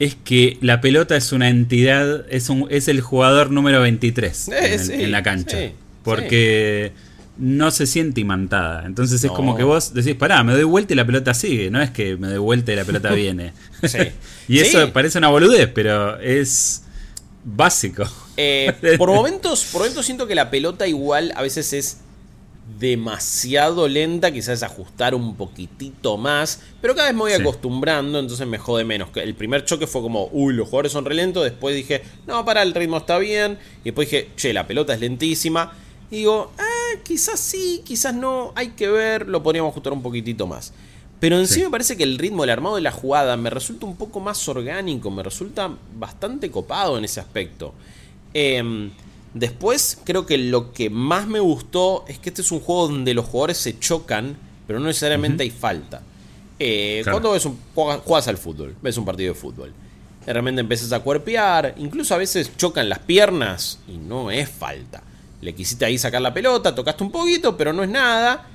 es 0.00 0.16
que 0.16 0.58
la 0.60 0.80
pelota 0.80 1.16
es 1.16 1.30
una 1.30 1.50
entidad, 1.50 2.26
es, 2.30 2.48
un, 2.48 2.66
es 2.68 2.88
el 2.88 3.00
jugador 3.00 3.52
número 3.52 3.80
23 3.80 4.48
eh, 4.48 5.04
en, 5.04 5.12
la 5.12 5.22
cancha. 5.22 5.56
porque 6.02 6.90
no 7.38 7.70
se 7.70 7.86
siente 7.86 8.20
imantada. 8.20 8.84
Entonces 8.86 9.22
es 9.24 9.30
como 9.30 9.56
que 9.56 9.64
vos 9.64 9.94
decís, 9.94 10.14
pará, 10.14 10.42
me 10.44 10.52
doy 10.52 10.64
vuelta 10.64 10.92
y 10.92 10.96
la 10.96 11.06
pelota 11.06 11.34
sigue. 11.34 11.70
No 11.70 11.80
es 11.80 11.90
que 11.90 12.16
me 12.16 12.28
doy 12.28 12.38
vuelta 12.38 12.72
y 12.72 12.76
la 12.76 12.84
pelota 12.84 13.10
viene. 13.14 13.52
y 14.48 14.58
eso 14.58 14.92
parece 14.92 15.18
una 15.18 15.28
boludez, 15.28 15.68
pero 15.72 16.18
es 16.20 16.84
básico. 17.44 18.04
Eh, 18.36 18.72
por, 18.98 19.10
momentos, 19.10 19.64
por 19.72 19.82
momentos 19.82 20.04
siento 20.04 20.26
que 20.26 20.34
la 20.34 20.50
pelota 20.50 20.86
igual 20.86 21.32
a 21.36 21.42
veces 21.42 21.72
es 21.72 21.98
demasiado 22.78 23.88
lenta, 23.88 24.32
quizás 24.32 24.62
ajustar 24.62 25.14
un 25.14 25.36
poquitito 25.36 26.16
más, 26.16 26.60
pero 26.80 26.94
cada 26.94 27.08
vez 27.08 27.14
me 27.14 27.20
voy 27.20 27.32
acostumbrando, 27.32 28.18
entonces 28.18 28.46
me 28.46 28.58
jode 28.58 28.84
menos. 28.84 29.08
El 29.16 29.34
primer 29.34 29.64
choque 29.64 29.86
fue 29.86 30.00
como, 30.00 30.28
uy, 30.32 30.54
los 30.54 30.66
jugadores 30.66 30.92
son 30.92 31.04
relentos, 31.04 31.44
después 31.44 31.74
dije, 31.74 32.02
no, 32.26 32.44
para, 32.44 32.62
el 32.62 32.72
ritmo 32.72 32.98
está 32.98 33.18
bien, 33.18 33.58
y 33.82 33.86
después 33.86 34.10
dije, 34.10 34.30
che, 34.36 34.52
la 34.52 34.66
pelota 34.66 34.94
es 34.94 35.00
lentísima, 35.00 35.72
y 36.10 36.18
digo, 36.18 36.52
ah, 36.58 36.81
quizás 37.04 37.40
sí, 37.40 37.82
quizás 37.84 38.14
no, 38.14 38.52
hay 38.54 38.70
que 38.70 38.88
ver, 38.88 39.28
lo 39.28 39.42
podríamos 39.42 39.70
ajustar 39.70 39.92
un 39.92 40.02
poquitito 40.02 40.46
más. 40.46 40.72
Pero 41.20 41.38
en 41.38 41.46
sí. 41.46 41.62
me 41.62 41.70
parece 41.70 41.96
que 41.96 42.02
el 42.02 42.18
ritmo, 42.18 42.44
el 42.44 42.50
armado 42.50 42.76
de 42.76 42.82
la 42.82 42.90
jugada 42.90 43.36
me 43.36 43.48
resulta 43.48 43.86
un 43.86 43.96
poco 43.96 44.18
más 44.18 44.48
orgánico, 44.48 45.10
me 45.10 45.22
resulta 45.22 45.70
bastante 45.94 46.50
copado 46.50 46.98
en 46.98 47.04
ese 47.04 47.20
aspecto. 47.20 47.74
Eh, 48.34 48.90
Después, 49.34 49.98
creo 50.04 50.26
que 50.26 50.36
lo 50.36 50.72
que 50.72 50.90
más 50.90 51.26
me 51.26 51.40
gustó 51.40 52.04
es 52.06 52.18
que 52.18 52.28
este 52.28 52.42
es 52.42 52.52
un 52.52 52.60
juego 52.60 52.88
donde 52.88 53.14
los 53.14 53.24
jugadores 53.24 53.56
se 53.56 53.78
chocan, 53.78 54.36
pero 54.66 54.78
no 54.78 54.86
necesariamente 54.86 55.42
hay 55.42 55.50
falta. 55.50 56.02
Eh, 56.58 57.02
Cuando 57.10 57.32
ves 57.32 57.46
un, 57.46 57.58
juegas 57.74 58.28
al 58.28 58.36
fútbol, 58.36 58.76
ves 58.82 58.96
un 58.98 59.04
partido 59.04 59.32
de 59.32 59.40
fútbol, 59.40 59.72
de 60.24 60.32
repente 60.32 60.60
empiezas 60.60 60.92
a 60.92 61.00
cuerpear, 61.00 61.74
incluso 61.78 62.14
a 62.14 62.18
veces 62.18 62.56
chocan 62.56 62.88
las 62.88 62.98
piernas 63.00 63.78
y 63.88 63.96
no 63.96 64.30
es 64.30 64.48
falta. 64.50 65.02
Le 65.42 65.54
quisiste 65.54 65.84
ahí 65.84 65.98
sacar 65.98 66.22
la 66.22 66.32
pelota, 66.32 66.74
tocaste 66.74 67.04
un 67.04 67.12
poquito, 67.12 67.54
pero 67.56 67.74
no 67.74 67.82
es 67.82 67.90
nada. 67.90 68.46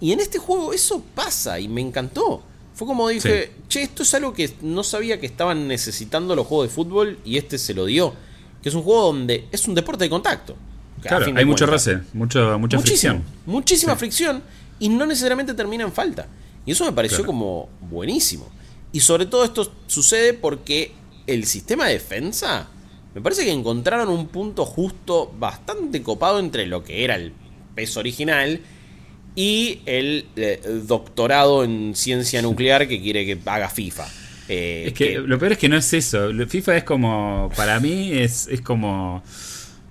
Y 0.00 0.12
en 0.12 0.20
este 0.20 0.38
juego 0.38 0.72
eso 0.72 1.04
pasa 1.14 1.60
y 1.60 1.68
me 1.68 1.82
encantó. 1.82 2.42
Fue 2.74 2.86
como 2.86 3.08
dije, 3.08 3.52
che, 3.68 3.82
esto 3.82 4.02
es 4.02 4.14
algo 4.14 4.32
que 4.32 4.50
no 4.62 4.82
sabía 4.82 5.20
que 5.20 5.26
estaban 5.26 5.68
necesitando 5.68 6.34
los 6.34 6.46
juegos 6.46 6.68
de 6.68 6.74
fútbol 6.74 7.18
y 7.24 7.36
este 7.36 7.58
se 7.58 7.74
lo 7.74 7.84
dio 7.84 8.14
que 8.62 8.68
es 8.68 8.74
un 8.74 8.82
juego 8.82 9.06
donde 9.06 9.48
es 9.50 9.66
un 9.66 9.74
deporte 9.74 10.04
de 10.04 10.10
contacto. 10.10 10.56
Claro, 11.00 11.26
hay 11.34 11.44
mucho 11.44 11.66
roce, 11.66 11.98
mucho, 12.12 12.58
mucha 12.60 12.78
fricción. 12.78 13.24
Muchísima 13.44 13.96
fricción 13.96 14.42
y 14.78 14.88
no 14.88 15.04
necesariamente 15.04 15.52
termina 15.52 15.82
en 15.82 15.92
falta. 15.92 16.28
Y 16.64 16.70
eso 16.70 16.84
me 16.84 16.92
pareció 16.92 17.26
como 17.26 17.68
buenísimo. 17.90 18.48
Y 18.92 19.00
sobre 19.00 19.26
todo 19.26 19.44
esto 19.44 19.72
sucede 19.88 20.32
porque 20.32 20.92
el 21.26 21.44
sistema 21.44 21.86
de 21.86 21.94
defensa 21.94 22.68
me 23.14 23.20
parece 23.20 23.44
que 23.44 23.52
encontraron 23.52 24.08
un 24.08 24.28
punto 24.28 24.64
justo 24.64 25.32
bastante 25.38 26.02
copado 26.02 26.38
entre 26.38 26.66
lo 26.66 26.82
que 26.82 27.04
era 27.04 27.14
el 27.16 27.32
peso 27.74 28.00
original 28.00 28.60
y 29.34 29.80
el 29.86 30.26
eh, 30.36 30.60
doctorado 30.84 31.64
en 31.64 31.94
ciencia 31.94 32.42
nuclear 32.42 32.88
que 32.88 33.00
quiere 33.00 33.24
que 33.24 33.38
haga 33.44 33.68
FIFA. 33.68 34.06
Eh, 34.48 34.84
es 34.88 34.94
que, 34.94 35.18
lo 35.18 35.38
peor 35.38 35.52
es 35.52 35.58
que 35.58 35.68
no 35.68 35.76
es 35.76 35.92
eso. 35.92 36.30
FIFA 36.48 36.78
es 36.78 36.84
como, 36.84 37.50
para 37.56 37.80
mí, 37.80 38.12
es, 38.12 38.48
es 38.48 38.60
como... 38.60 39.22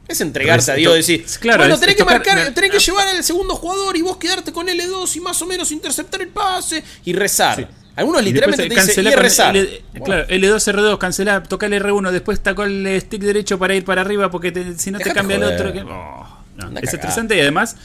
Es 0.07 0.19
entregarte 0.19 0.71
a 0.71 0.75
Dios, 0.75 0.93
decir, 0.93 1.25
claro, 1.39 1.59
bueno, 1.59 1.79
tenés, 1.79 1.95
que, 1.95 2.03
marcar, 2.03 2.53
tenés 2.53 2.71
que 2.71 2.79
llevar 2.79 3.07
al 3.07 3.23
segundo 3.23 3.55
jugador 3.55 3.95
y 3.95 4.01
vos 4.01 4.17
quedarte 4.17 4.51
con 4.51 4.67
L2 4.67 5.15
y 5.15 5.19
más 5.21 5.41
o 5.41 5.45
menos 5.45 5.71
interceptar 5.71 6.21
el 6.21 6.27
pase 6.27 6.83
y 7.05 7.13
rezar. 7.13 7.69
Algunos 7.95 8.23
literalmente 8.23 8.69
te 8.69 8.75
dicen 8.75 9.05
y 9.05 9.15
rezar. 9.15 9.55
Claro, 10.03 10.27
L2, 10.27 10.73
R2, 10.73 10.97
cancelá, 10.97 11.43
toca 11.43 11.65
el 11.65 11.73
R1, 11.73 12.11
después 12.11 12.39
tacó 12.39 12.63
el 12.63 12.99
stick 13.01 13.21
derecho 13.21 13.59
para 13.59 13.75
ir 13.75 13.83
para 13.83 14.01
arriba 14.01 14.31
porque 14.31 14.73
si 14.77 14.91
no 14.91 14.99
te 14.99 15.11
cambia 15.11 15.37
el 15.37 15.43
otro. 15.43 15.73
Oh, 15.89 16.27
es 16.81 16.93
estresante 16.93 17.35
y 17.35 17.41
además 17.41 17.75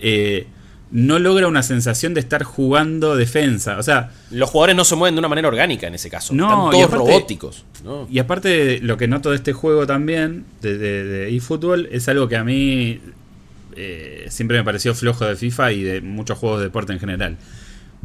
eh, 0.00 0.46
no 0.90 1.18
logra 1.18 1.48
una 1.48 1.62
sensación 1.62 2.14
de 2.14 2.20
estar 2.20 2.44
jugando 2.44 3.16
defensa. 3.16 3.78
O 3.78 3.82
sea, 3.82 4.12
los 4.30 4.48
jugadores 4.50 4.76
no 4.76 4.84
se 4.84 4.94
mueven 4.94 5.16
de 5.16 5.18
una 5.18 5.28
manera 5.28 5.48
orgánica 5.48 5.88
en 5.88 5.94
ese 5.94 6.08
caso. 6.08 6.34
No, 6.34 6.70
Están 6.70 6.70
todos 6.70 6.90
robóticos. 6.90 7.64
Y 8.10 8.18
aparte, 8.20 8.78
lo 8.80 8.96
que 8.96 9.08
noto 9.08 9.30
de 9.30 9.36
este 9.36 9.52
juego 9.52 9.86
también, 9.86 10.44
de, 10.62 10.78
de, 10.78 11.36
eFootball, 11.36 11.88
es 11.90 12.08
algo 12.08 12.28
que 12.28 12.36
a 12.36 12.44
mí 12.44 13.00
eh, 13.76 14.26
siempre 14.28 14.56
me 14.58 14.64
pareció 14.64 14.94
flojo 14.94 15.24
de 15.24 15.36
FIFA 15.36 15.72
y 15.72 15.82
de 15.82 16.00
muchos 16.00 16.38
juegos 16.38 16.60
de 16.60 16.66
deporte 16.66 16.92
en 16.92 17.00
general. 17.00 17.36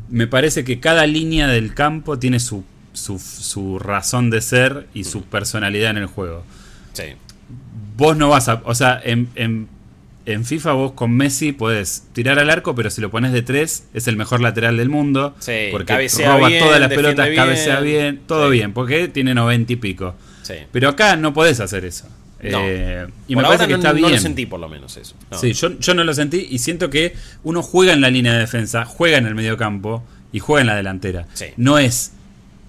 Me 0.10 0.28
parece 0.28 0.64
que 0.64 0.80
cada 0.80 1.05
línea 1.05 1.47
del 1.47 1.74
campo 1.74 2.18
tiene 2.20 2.39
su, 2.39 2.64
su, 2.93 3.80
razón 3.80 4.30
de 4.30 4.41
ser 4.41 4.88
y 4.93 5.03
su 5.03 5.24
personalidad 5.24 5.91
en 5.91 5.97
el 5.97 6.07
juego. 6.07 6.43
Sí. 6.93 7.03
Vos 7.95 8.18
no 8.18 8.30
vas 8.30 8.49
a. 8.49 8.62
O 8.66 8.76
sea, 8.76 8.99
en 9.03 9.30
en 10.30 10.45
FIFA 10.45 10.74
vos 10.74 10.91
con 10.93 11.12
Messi 11.12 11.51
puedes 11.53 12.03
tirar 12.14 12.38
al 12.39 12.49
arco, 12.49 12.76
pero 12.76 12.89
si 12.89 13.01
lo 13.01 13.10
pones 13.10 13.32
de 13.32 13.41
tres, 13.41 13.86
es 13.93 14.07
el 14.07 14.16
mejor 14.16 14.41
lateral 14.41 14.78
del 14.78 14.89
mundo. 14.89 15.36
porque 15.72 16.07
roba 16.24 16.49
todas 16.60 16.80
las 16.80 16.89
pelotas, 16.89 17.30
cabecea 17.36 17.80
bien, 17.80 18.22
todo 18.28 18.49
bien, 18.49 18.74
porque 18.74 19.07
tiene 19.07 19.34
noventa 19.34 19.74
y 19.74 19.76
pico. 19.76 20.16
Pero 20.72 20.89
acá 20.89 21.16
no 21.16 21.34
podés 21.34 21.60
hacer 21.60 21.86
eso. 21.86 22.07
Eh, 22.41 23.05
y 23.27 23.35
me 23.35 23.43
parece 23.43 23.67
que 23.67 23.73
está 23.73 23.91
bien. 23.91 24.07
No 24.07 24.09
lo 24.09 24.17
sentí 24.17 24.45
por 24.45 24.59
lo 24.59 24.69
menos 24.69 24.95
eso. 24.97 25.15
Sí, 25.39 25.53
yo, 25.53 25.77
yo, 25.79 25.93
no 25.93 26.03
lo 26.03 26.13
sentí 26.13 26.47
y 26.49 26.59
siento 26.59 26.89
que 26.89 27.13
uno 27.43 27.61
juega 27.61 27.93
en 27.93 28.01
la 28.01 28.09
línea 28.09 28.33
de 28.33 28.39
defensa, 28.39 28.85
juega 28.85 29.17
en 29.17 29.25
el 29.25 29.35
medio 29.35 29.57
campo 29.57 30.03
y 30.31 30.39
juega 30.39 30.61
en 30.61 30.67
la 30.67 30.75
delantera. 30.75 31.27
No 31.57 31.77
es 31.77 32.13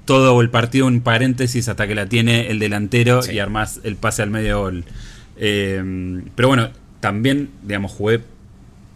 todo 0.05 0.41
el 0.41 0.51
partido 0.51 0.87
un 0.87 1.03
paréntesis 1.03 1.69
hasta 1.69 1.87
que 1.87 1.95
la 1.95 2.07
tiene 2.07 2.51
el 2.51 2.59
delantero 2.59 3.21
y 3.31 3.39
armás 3.39 3.81
el 3.85 3.97
pase 3.97 4.23
al 4.23 4.31
medio 4.31 4.61
gol. 4.61 4.85
Eh, 5.37 6.23
pero 6.35 6.49
bueno, 6.49 6.71
también, 7.01 7.51
digamos, 7.63 7.93
jugué. 7.93 8.21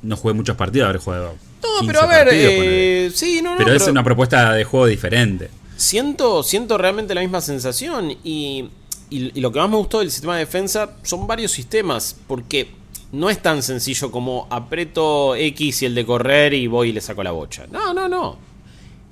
No 0.02 0.16
jugué 0.16 0.34
muchos 0.34 0.56
partidos, 0.56 0.86
habré 0.86 0.98
jugado. 0.98 1.34
No, 1.62 1.86
pero 1.86 2.02
a 2.02 2.06
ver, 2.06 2.28
eh, 2.30 3.10
sí, 3.14 3.40
no, 3.42 3.52
no, 3.52 3.56
pero, 3.56 3.72
es 3.72 3.86
una 3.88 4.04
propuesta 4.04 4.52
de 4.52 4.64
juego 4.64 4.86
diferente. 4.86 5.48
Siento, 5.76 6.42
siento 6.42 6.76
realmente 6.76 7.14
la 7.14 7.22
misma 7.22 7.40
sensación. 7.40 8.14
Y, 8.22 8.68
y, 9.16 9.40
lo 9.40 9.52
que 9.52 9.58
más 9.58 9.70
me 9.70 9.76
gustó 9.76 10.00
del 10.00 10.10
sistema 10.10 10.34
de 10.34 10.40
defensa 10.40 10.96
son 11.02 11.26
varios 11.26 11.52
sistemas. 11.52 12.16
Porque 12.26 12.68
no 13.12 13.30
es 13.30 13.40
tan 13.40 13.62
sencillo 13.62 14.10
como 14.10 14.46
aprieto 14.50 15.36
X 15.36 15.82
y 15.82 15.86
el 15.86 15.94
de 15.94 16.04
correr 16.04 16.54
y 16.54 16.66
voy 16.66 16.90
y 16.90 16.92
le 16.92 17.00
saco 17.00 17.22
la 17.22 17.30
bocha. 17.30 17.66
No, 17.70 17.94
no, 17.94 18.08
no. 18.08 18.36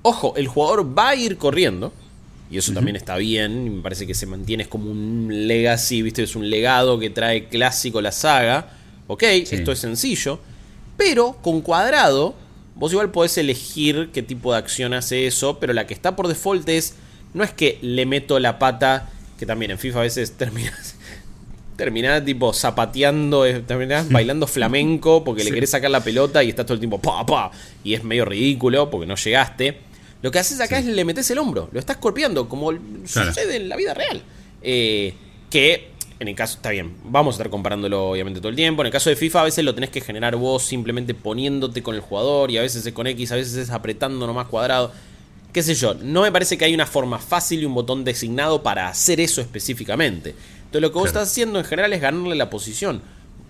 Ojo, 0.02 0.34
el 0.36 0.48
jugador 0.48 0.96
va 0.98 1.10
a 1.10 1.14
ir 1.14 1.38
corriendo. 1.38 1.92
Y 2.50 2.58
eso 2.58 2.72
también 2.72 2.96
está 2.96 3.16
bien. 3.16 3.66
Y 3.66 3.70
me 3.70 3.82
parece 3.82 4.06
que 4.06 4.14
se 4.14 4.26
mantiene 4.26 4.68
como 4.68 4.90
un 4.90 5.28
legacy, 5.30 6.02
¿viste? 6.02 6.22
Es 6.22 6.36
un 6.36 6.50
legado 6.50 6.98
que 6.98 7.08
trae 7.08 7.48
clásico 7.48 8.00
la 8.00 8.12
saga 8.12 8.78
ok, 9.12 9.22
esto 9.22 9.72
es 9.72 9.78
sencillo, 9.78 10.38
pero 10.96 11.36
con 11.42 11.60
cuadrado, 11.60 12.34
vos 12.74 12.92
igual 12.92 13.10
podés 13.10 13.36
elegir 13.38 14.10
qué 14.12 14.22
tipo 14.22 14.52
de 14.52 14.58
acción 14.58 14.94
hace 14.94 15.26
eso, 15.26 15.58
pero 15.58 15.72
la 15.72 15.86
que 15.86 15.94
está 15.94 16.16
por 16.16 16.28
default 16.28 16.68
es, 16.68 16.94
no 17.34 17.44
es 17.44 17.52
que 17.52 17.78
le 17.82 18.06
meto 18.06 18.38
la 18.38 18.58
pata, 18.58 19.10
que 19.42 19.46
también 19.46 19.72
en 19.72 19.78
FIFA 19.78 19.98
a 19.98 20.02
veces 20.02 20.32
terminas... 20.38 20.94
Terminás 21.74 22.24
tipo 22.24 22.52
zapateando, 22.52 23.44
eh, 23.44 23.60
terminás 23.66 24.08
bailando 24.08 24.46
flamenco 24.46 25.24
porque 25.24 25.42
le 25.42 25.50
querés 25.50 25.70
sacar 25.70 25.90
la 25.90 26.04
pelota 26.04 26.44
y 26.44 26.50
estás 26.50 26.66
todo 26.66 26.74
el 26.74 26.80
tiempo 26.80 27.00
pa, 27.00 27.24
pa, 27.26 27.50
y 27.82 27.94
es 27.94 28.04
medio 28.04 28.26
ridículo 28.26 28.88
porque 28.88 29.06
no 29.06 29.16
llegaste. 29.16 29.78
Lo 30.20 30.30
que 30.30 30.38
haces 30.38 30.60
acá 30.60 30.78
es 30.78 30.84
le 30.84 31.04
metes 31.04 31.28
el 31.30 31.38
hombro, 31.38 31.70
lo 31.72 31.80
estás 31.80 31.98
golpeando 31.98 32.46
como 32.46 32.72
sucede 33.04 33.56
en 33.56 33.70
la 33.70 33.76
vida 33.76 33.94
real. 33.94 34.22
Eh, 34.62 35.14
que 35.50 35.88
en 36.20 36.28
el 36.28 36.36
caso, 36.36 36.56
está 36.56 36.70
bien, 36.70 36.94
vamos 37.04 37.34
a 37.34 37.36
estar 37.36 37.50
comparándolo 37.50 38.10
obviamente 38.10 38.38
todo 38.38 38.50
el 38.50 38.56
tiempo. 38.56 38.82
En 38.82 38.86
el 38.86 38.92
caso 38.92 39.10
de 39.10 39.16
FIFA 39.16 39.40
a 39.40 39.44
veces 39.44 39.64
lo 39.64 39.74
tenés 39.74 39.90
que 39.90 40.02
generar 40.02 40.36
vos 40.36 40.62
simplemente 40.62 41.14
poniéndote 41.14 41.82
con 41.82 41.96
el 41.96 42.02
jugador 42.02 42.50
y 42.50 42.58
a 42.58 42.60
veces 42.60 42.86
es 42.86 42.92
con 42.92 43.08
X, 43.08 43.32
a 43.32 43.36
veces 43.36 43.56
es 43.56 43.70
apretando 43.70 44.24
nomás 44.26 44.46
cuadrado. 44.46 44.92
Qué 45.52 45.62
sé 45.62 45.74
yo, 45.74 45.94
no 45.94 46.22
me 46.22 46.32
parece 46.32 46.56
que 46.56 46.64
hay 46.64 46.74
una 46.74 46.86
forma 46.86 47.18
fácil 47.18 47.62
y 47.62 47.66
un 47.66 47.74
botón 47.74 48.04
designado 48.04 48.62
para 48.62 48.88
hacer 48.88 49.20
eso 49.20 49.42
específicamente. 49.42 50.34
Entonces 50.64 50.80
lo 50.80 50.90
que 50.90 50.98
vos 50.98 51.08
estás 51.08 51.28
haciendo 51.28 51.58
en 51.58 51.66
general 51.66 51.92
es 51.92 52.00
ganarle 52.00 52.34
la 52.34 52.48
posición, 52.48 53.02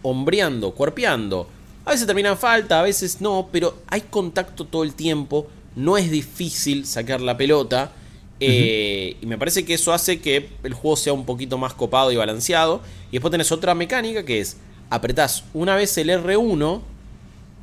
hombreando, 0.03 0.73
cuerpeando. 0.73 1.49
A 1.85 1.93
veces 1.93 2.07
termina 2.07 2.31
en 2.31 2.39
falta, 2.39 2.81
a 2.81 2.83
veces 2.83 3.21
no, 3.21 3.49
pero 3.53 3.79
hay 3.87 4.01
contacto 4.01 4.65
todo 4.65 4.83
el 4.83 4.95
tiempo, 4.95 5.47
no 5.77 5.97
es 5.97 6.11
difícil 6.11 6.87
sacar 6.87 7.21
la 7.21 7.37
pelota. 7.37 7.93
Eh, 8.41 9.17
y 9.21 9.27
me 9.27 9.39
parece 9.39 9.65
que 9.65 9.75
eso 9.75 9.93
hace 9.93 10.21
que 10.21 10.49
el 10.65 10.75
juego 10.75 10.97
sea 10.97 11.13
un 11.13 11.25
poquito 11.25 11.57
más 11.59 11.75
copado 11.75 12.11
y 12.11 12.17
balanceado. 12.17 12.81
Y 13.11 13.13
después 13.13 13.31
tenés 13.31 13.53
otra 13.53 13.77
mecánica 13.77 14.25
que 14.25 14.41
es, 14.41 14.57
apretás 14.91 15.45
una 15.55 15.77
vez 15.77 15.97
el 15.99 16.11
R1 16.11 16.81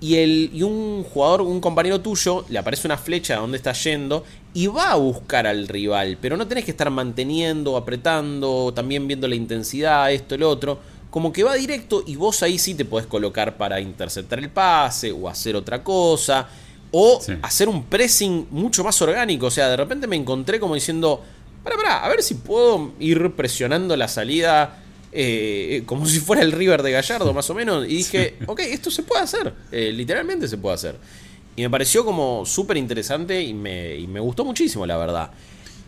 y, 0.02 0.16
el, 0.16 0.50
y 0.54 0.64
un 0.64 1.04
jugador, 1.04 1.42
un 1.42 1.60
compañero 1.60 2.00
tuyo, 2.00 2.46
le 2.50 2.60
aparece 2.60 2.88
una 2.88 2.98
flecha 2.98 3.36
a 3.36 3.40
donde 3.40 3.58
está 3.58 3.74
yendo 3.74 4.24
y 4.54 4.68
va 4.68 4.92
a 4.92 4.96
buscar 4.96 5.46
al 5.46 5.68
rival. 5.68 6.18
Pero 6.22 6.38
no 6.38 6.48
tenés 6.48 6.66
que 6.66 6.72
estar 6.72 6.90
manteniendo, 6.90 7.76
apretando, 7.76 8.74
también 8.74 9.08
viendo 9.08 9.28
la 9.28 9.36
intensidad, 9.36 10.12
esto, 10.12 10.36
el 10.36 10.44
otro. 10.44 10.80
Como 11.10 11.34
que 11.34 11.44
va 11.44 11.56
directo 11.56 12.04
y 12.06 12.16
vos 12.16 12.44
ahí 12.44 12.58
sí 12.58 12.76
te 12.76 12.86
podés 12.86 13.08
colocar 13.08 13.58
para 13.58 13.80
interceptar 13.82 14.40
el 14.40 14.50
pase 14.50 15.12
o 15.12 15.28
hacer 15.28 15.56
otra 15.56 15.84
cosa. 15.84 16.48
O 16.92 17.20
hacer 17.42 17.68
un 17.68 17.84
pressing 17.84 18.48
mucho 18.52 18.84
más 18.84 19.00
orgánico. 19.02 19.48
O 19.48 19.52
sea, 19.52 19.70
de 19.70 19.78
repente 19.78 20.08
me 20.08 20.16
encontré 20.16 20.60
como 20.60 20.76
diciendo, 20.76 21.22
para, 21.64 21.76
para, 21.76 22.06
a 22.06 22.10
ver 22.10 22.24
si 22.24 22.36
puedo 22.36 22.94
ir 23.00 23.32
presionando 23.36 23.96
la 23.98 24.08
salida 24.08 24.80
eh, 25.12 25.84
como 25.86 26.06
si 26.08 26.20
fuera 26.20 26.42
el 26.42 26.52
River 26.52 26.84
de 26.84 26.92
Gallardo, 26.92 27.34
más 27.34 27.50
o 27.50 27.54
menos. 27.54 27.86
Y 27.86 27.98
dije, 27.98 28.36
ok, 28.46 28.60
esto 28.62 28.92
se 28.92 29.04
puede 29.04 29.24
hacer. 29.24 29.54
Eh, 29.72 29.92
literalmente 29.94 30.48
se 30.48 30.58
puede 30.58 30.76
hacer. 30.76 30.96
Y 31.56 31.62
me 31.64 31.70
pareció 31.70 32.06
como 32.06 32.46
súper 32.46 32.78
interesante 32.78 33.42
y 33.42 33.54
me, 33.54 34.20
gustó 34.20 34.46
muchísimo, 34.46 34.86
la 34.86 34.98
verdad. 34.98 35.32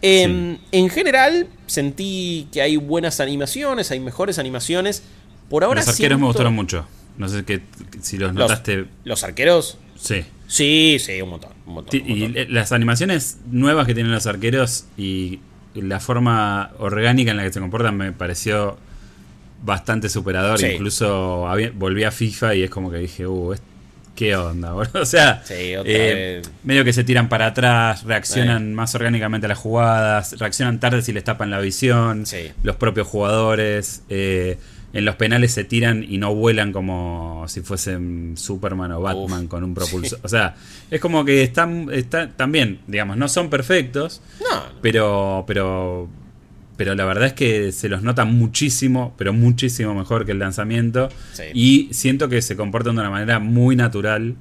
Em, 0.02 0.58
en 0.72 0.90
general, 0.90 1.48
sentí 1.68 2.48
que 2.52 2.62
hay 2.62 2.76
buenas 2.76 3.20
animaciones, 3.20 3.92
hay 3.92 4.00
mejores 4.00 4.40
animaciones. 4.40 5.04
Por 5.50 5.64
ahora 5.64 5.82
Los 5.82 5.90
arqueros 5.90 6.20
me 6.20 6.26
gustaron 6.26 6.54
mucho. 6.54 6.86
No 7.18 7.30
sé 7.30 7.46
que, 7.46 7.62
si 8.02 8.18
los 8.18 8.34
notaste. 8.34 8.86
¿Los 9.04 9.24
arqueros? 9.24 9.78
Sí. 9.98 10.26
Sí, 10.48 10.98
sí, 11.00 11.22
un 11.22 11.30
montón. 11.30 11.52
Y 11.94 12.28
las 12.50 12.74
animaciones 12.74 13.38
nuevas 13.50 13.88
que 13.88 13.94
tienen 13.94 14.12
los 14.12 14.28
arqueros 14.28 14.86
y 14.98 15.40
la 15.76 16.02
forma 16.02 16.72
orgánica 16.80 17.32
en 17.32 17.38
la 17.38 17.44
que 17.44 17.54
se 17.54 17.62
comportan 17.62 17.96
me 17.96 18.12
pareció 18.12 18.78
bastante 19.62 20.09
superador. 20.09 20.62
Incluso 20.64 21.47
volví 21.76 22.03
a 22.03 22.12
FIFA 22.12 22.55
y 22.55 22.64
es 22.64 22.70
como 22.70 22.91
que 22.91 22.97
dije, 22.97 23.28
uh, 23.28 23.55
¿qué 24.16 24.36
onda? 24.36 24.74
O 24.93 25.05
sea, 25.05 25.43
eh, 25.49 26.41
medio 26.64 26.84
que 26.84 26.93
se 26.93 27.03
tiran 27.03 27.30
para 27.30 27.47
atrás, 27.47 28.03
reaccionan 28.03 28.74
más 28.74 28.93
orgánicamente 28.95 29.45
a 29.45 29.49
las 29.49 29.57
jugadas, 29.57 30.38
reaccionan 30.39 30.80
tarde 30.80 31.01
si 31.01 31.14
les 31.14 31.24
tapan 31.24 31.49
la 31.49 31.59
visión, 31.59 32.26
los 32.64 32.76
propios 32.76 33.07
jugadores. 33.07 34.03
Eh, 34.09 34.57
en 34.93 35.05
los 35.05 35.16
penales 35.16 35.53
se 35.53 35.64
tiran 35.64 36.05
y 36.07 36.18
no 36.18 36.36
vuelan 36.36 36.74
como 36.74 37.45
si 37.47 37.62
fuesen 37.62 38.34
Superman 38.36 38.91
o 38.91 39.01
Batman 39.01 39.47
con 39.47 39.64
un 39.64 39.74
propulsor. 39.74 40.20
O 40.22 40.28
sea, 40.28 40.55
es 40.89 40.99
como 40.99 41.24
que 41.24 41.43
están, 41.43 41.88
están 41.93 42.34
también, 42.34 42.80
digamos, 42.88 43.16
no 43.16 43.30
son 43.30 43.49
perfectos, 43.49 44.22
pero 44.82 45.45
pero 45.47 46.09
pero 46.82 46.96
la 46.96 47.06
verdad 47.06 47.28
es 47.28 47.34
que 47.34 47.72
se 47.72 47.90
los 47.90 48.02
nota 48.02 48.26
muchísimo, 48.26 49.14
pero 49.16 49.34
muchísimo 49.34 49.94
mejor 49.94 50.26
que 50.26 50.32
el 50.32 50.40
lanzamiento. 50.40 51.10
Y 51.54 51.90
siento 51.92 52.28
que 52.28 52.42
se 52.42 52.56
comportan 52.56 52.96
de 52.96 53.02
una 53.02 53.12
manera 53.12 53.38
muy 53.38 53.76
natural, 53.76 54.34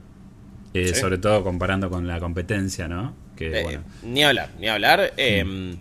eh, 0.73 0.95
sobre 0.95 1.19
todo 1.19 1.45
comparando 1.45 1.91
con 1.91 2.07
la 2.07 2.19
competencia, 2.19 2.89
¿no? 2.89 3.15
Que, 3.37 3.61
eh, 3.61 3.79
Ni 4.05 4.25
hablar, 4.25 4.49
ni 4.59 4.69
hablar. 4.69 5.13
Em, 5.19 5.77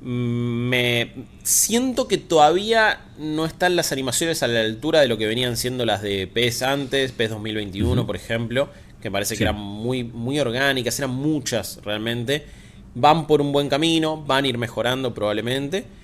me 0.00 1.12
siento 1.42 2.08
que 2.08 2.16
todavía 2.16 3.00
no 3.18 3.44
están 3.44 3.76
las 3.76 3.92
animaciones 3.92 4.42
a 4.42 4.46
la 4.46 4.60
altura 4.60 5.02
de 5.02 5.08
lo 5.08 5.18
que 5.18 5.26
venían 5.26 5.58
siendo 5.58 5.84
las 5.84 6.00
de 6.00 6.26
PES 6.26 6.62
antes, 6.62 7.12
PES 7.12 7.28
2021, 7.32 8.06
por 8.06 8.16
ejemplo, 8.16 8.70
que 9.02 9.10
parece 9.10 9.36
que 9.36 9.42
eran 9.42 9.56
muy, 9.56 10.04
muy 10.04 10.40
orgánicas, 10.40 10.98
eran 10.98 11.10
muchas 11.10 11.80
realmente. 11.84 12.46
Van 12.94 13.26
por 13.26 13.42
un 13.42 13.52
buen 13.52 13.68
camino, 13.68 14.16
van 14.16 14.46
a 14.46 14.48
ir 14.48 14.56
mejorando 14.56 15.12
probablemente. 15.12 15.97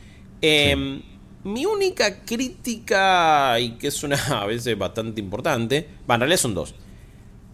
Em, 0.46 1.00
mi 1.44 1.64
única 1.64 2.22
crítica, 2.22 3.58
y 3.58 3.72
que 3.78 3.86
es 3.88 4.02
una 4.02 4.16
a 4.42 4.44
veces 4.44 4.76
bastante 4.76 5.20
importante, 5.20 5.88
en 6.06 6.20
realidad 6.20 6.38
son 6.38 6.54
dos. 6.54 6.74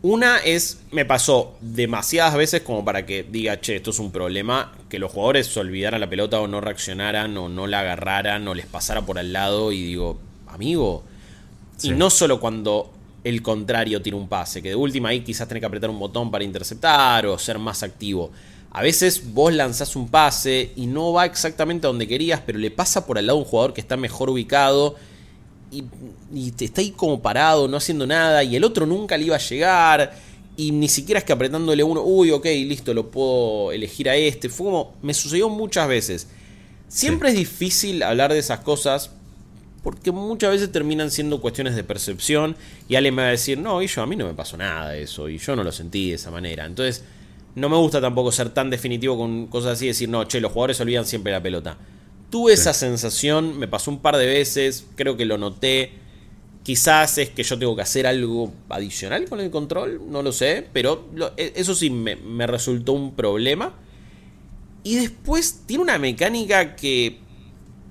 Una 0.03 0.38
es, 0.38 0.80
me 0.91 1.05
pasó 1.05 1.57
demasiadas 1.61 2.34
veces 2.34 2.62
como 2.62 2.84
para 2.84 3.07
que 3.07 3.22
diga, 3.22 3.61
che, 3.61 3.76
esto 3.76 3.91
es 3.91 3.99
un 4.01 4.11
problema, 4.11 4.72
que 4.88 4.99
los 4.99 5.12
jugadores 5.12 5.47
se 5.47 5.61
olvidaran 5.61 6.01
la 6.01 6.11
pelota 6.11 6.41
o 6.41 6.49
no 6.49 6.61
reaccionaran 6.61 7.36
o 7.36 7.49
no 7.49 7.66
la 7.68 7.80
agarraran 7.80 8.49
o 8.49 8.55
les 8.55 8.66
pasara 8.66 9.03
por 9.03 9.18
al 9.18 9.32
lado 9.32 9.70
y 9.70 9.82
digo, 9.82 10.18
amigo, 10.49 11.05
y 11.82 11.91
no 11.91 12.11
solo 12.11 12.41
cuando 12.41 12.93
el 13.22 13.43
contrario 13.43 14.03
tiene 14.03 14.18
un 14.18 14.28
pase, 14.28 14.62
que 14.62 14.70
de 14.70 14.74
última 14.74 15.11
ahí 15.11 15.20
quizás 15.20 15.47
tenés 15.47 15.61
que 15.61 15.66
apretar 15.66 15.91
un 15.91 15.99
botón 15.99 16.30
para 16.30 16.43
interceptar 16.43 17.26
o 17.26 17.38
ser 17.38 17.59
más 17.59 17.82
activo. 17.82 18.32
A 18.72 18.82
veces 18.82 19.32
vos 19.32 19.52
lanzás 19.52 19.96
un 19.96 20.08
pase 20.08 20.72
y 20.76 20.86
no 20.86 21.12
va 21.12 21.26
exactamente 21.26 21.86
a 21.86 21.88
donde 21.88 22.06
querías, 22.06 22.40
pero 22.44 22.58
le 22.58 22.70
pasa 22.70 23.04
por 23.04 23.18
al 23.18 23.26
lado 23.26 23.38
un 23.38 23.44
jugador 23.44 23.74
que 23.74 23.80
está 23.80 23.96
mejor 23.96 24.30
ubicado 24.30 24.96
y, 25.72 26.50
te 26.52 26.66
está 26.66 26.80
ahí 26.80 26.90
como 26.90 27.20
parado, 27.20 27.68
no 27.68 27.76
haciendo 27.76 28.06
nada, 28.06 28.42
y 28.42 28.56
el 28.56 28.64
otro 28.64 28.86
nunca 28.86 29.16
le 29.16 29.24
iba 29.24 29.36
a 29.36 29.40
llegar, 29.40 30.14
y 30.56 30.72
ni 30.72 30.88
siquiera 30.88 31.18
es 31.18 31.24
que 31.24 31.32
apretándole 31.32 31.82
uno, 31.82 32.02
uy, 32.02 32.30
ok, 32.30 32.44
listo, 32.44 32.92
lo 32.92 33.10
puedo 33.10 33.72
elegir 33.72 34.08
a 34.08 34.16
este. 34.16 34.48
Fue 34.48 34.66
como, 34.66 34.94
me 35.00 35.14
sucedió 35.14 35.48
muchas 35.48 35.88
veces. 35.88 36.28
Siempre 36.88 37.30
es 37.30 37.36
difícil 37.36 38.02
hablar 38.02 38.32
de 38.32 38.40
esas 38.40 38.60
cosas 38.60 39.10
porque 39.82 40.12
muchas 40.12 40.50
veces 40.50 40.70
terminan 40.70 41.10
siendo 41.10 41.40
cuestiones 41.40 41.74
de 41.74 41.84
percepción 41.84 42.56
y 42.88 42.96
alguien 42.96 43.14
me 43.14 43.22
va 43.22 43.28
a 43.28 43.30
decir, 43.30 43.58
no, 43.58 43.80
y 43.80 43.86
yo 43.86 44.02
a 44.02 44.06
mí 44.06 44.16
no 44.16 44.26
me 44.26 44.34
pasó 44.34 44.56
nada 44.56 44.90
de 44.90 45.02
eso, 45.04 45.28
y 45.28 45.38
yo 45.38 45.56
no 45.56 45.64
lo 45.64 45.72
sentí 45.72 46.10
de 46.10 46.16
esa 46.16 46.30
manera. 46.30 46.66
Entonces, 46.66 47.04
no 47.55 47.68
me 47.68 47.76
gusta 47.76 48.01
tampoco 48.01 48.32
ser 48.32 48.51
tan 48.51 48.70
definitivo 48.70 49.16
con 49.16 49.46
cosas 49.46 49.72
así, 49.72 49.86
decir, 49.86 50.09
no, 50.09 50.24
che, 50.24 50.40
los 50.40 50.53
jugadores 50.53 50.80
olvidan 50.80 51.07
siempre 51.07 51.32
la 51.32 51.42
pelota. 51.42 51.76
Tuve 52.30 52.53
esa 52.53 52.72
sensación, 52.72 53.59
me 53.59 53.66
pasó 53.66 53.90
un 53.90 54.01
par 54.01 54.16
de 54.16 54.26
veces, 54.26 54.86
creo 54.94 55.16
que 55.16 55.24
lo 55.24 55.36
noté. 55.36 55.92
Quizás 56.62 57.18
es 57.18 57.30
que 57.30 57.42
yo 57.42 57.59
tengo 57.59 57.74
que 57.74 57.82
hacer 57.82 58.07
algo 58.07 58.53
adicional 58.68 59.28
con 59.28 59.40
el 59.40 59.51
control, 59.51 60.03
no 60.09 60.22
lo 60.22 60.30
sé, 60.30 60.66
pero 60.72 61.09
e, 61.36 61.53
eso 61.57 61.74
sí 61.74 61.90
me, 61.90 62.16
me 62.16 62.46
resultó 62.46 62.92
un 62.92 63.14
problema. 63.14 63.74
Y 64.84 64.96
después 64.96 65.62
tiene 65.66 65.82
una 65.82 65.98
mecánica 65.98 66.76
que 66.76 67.18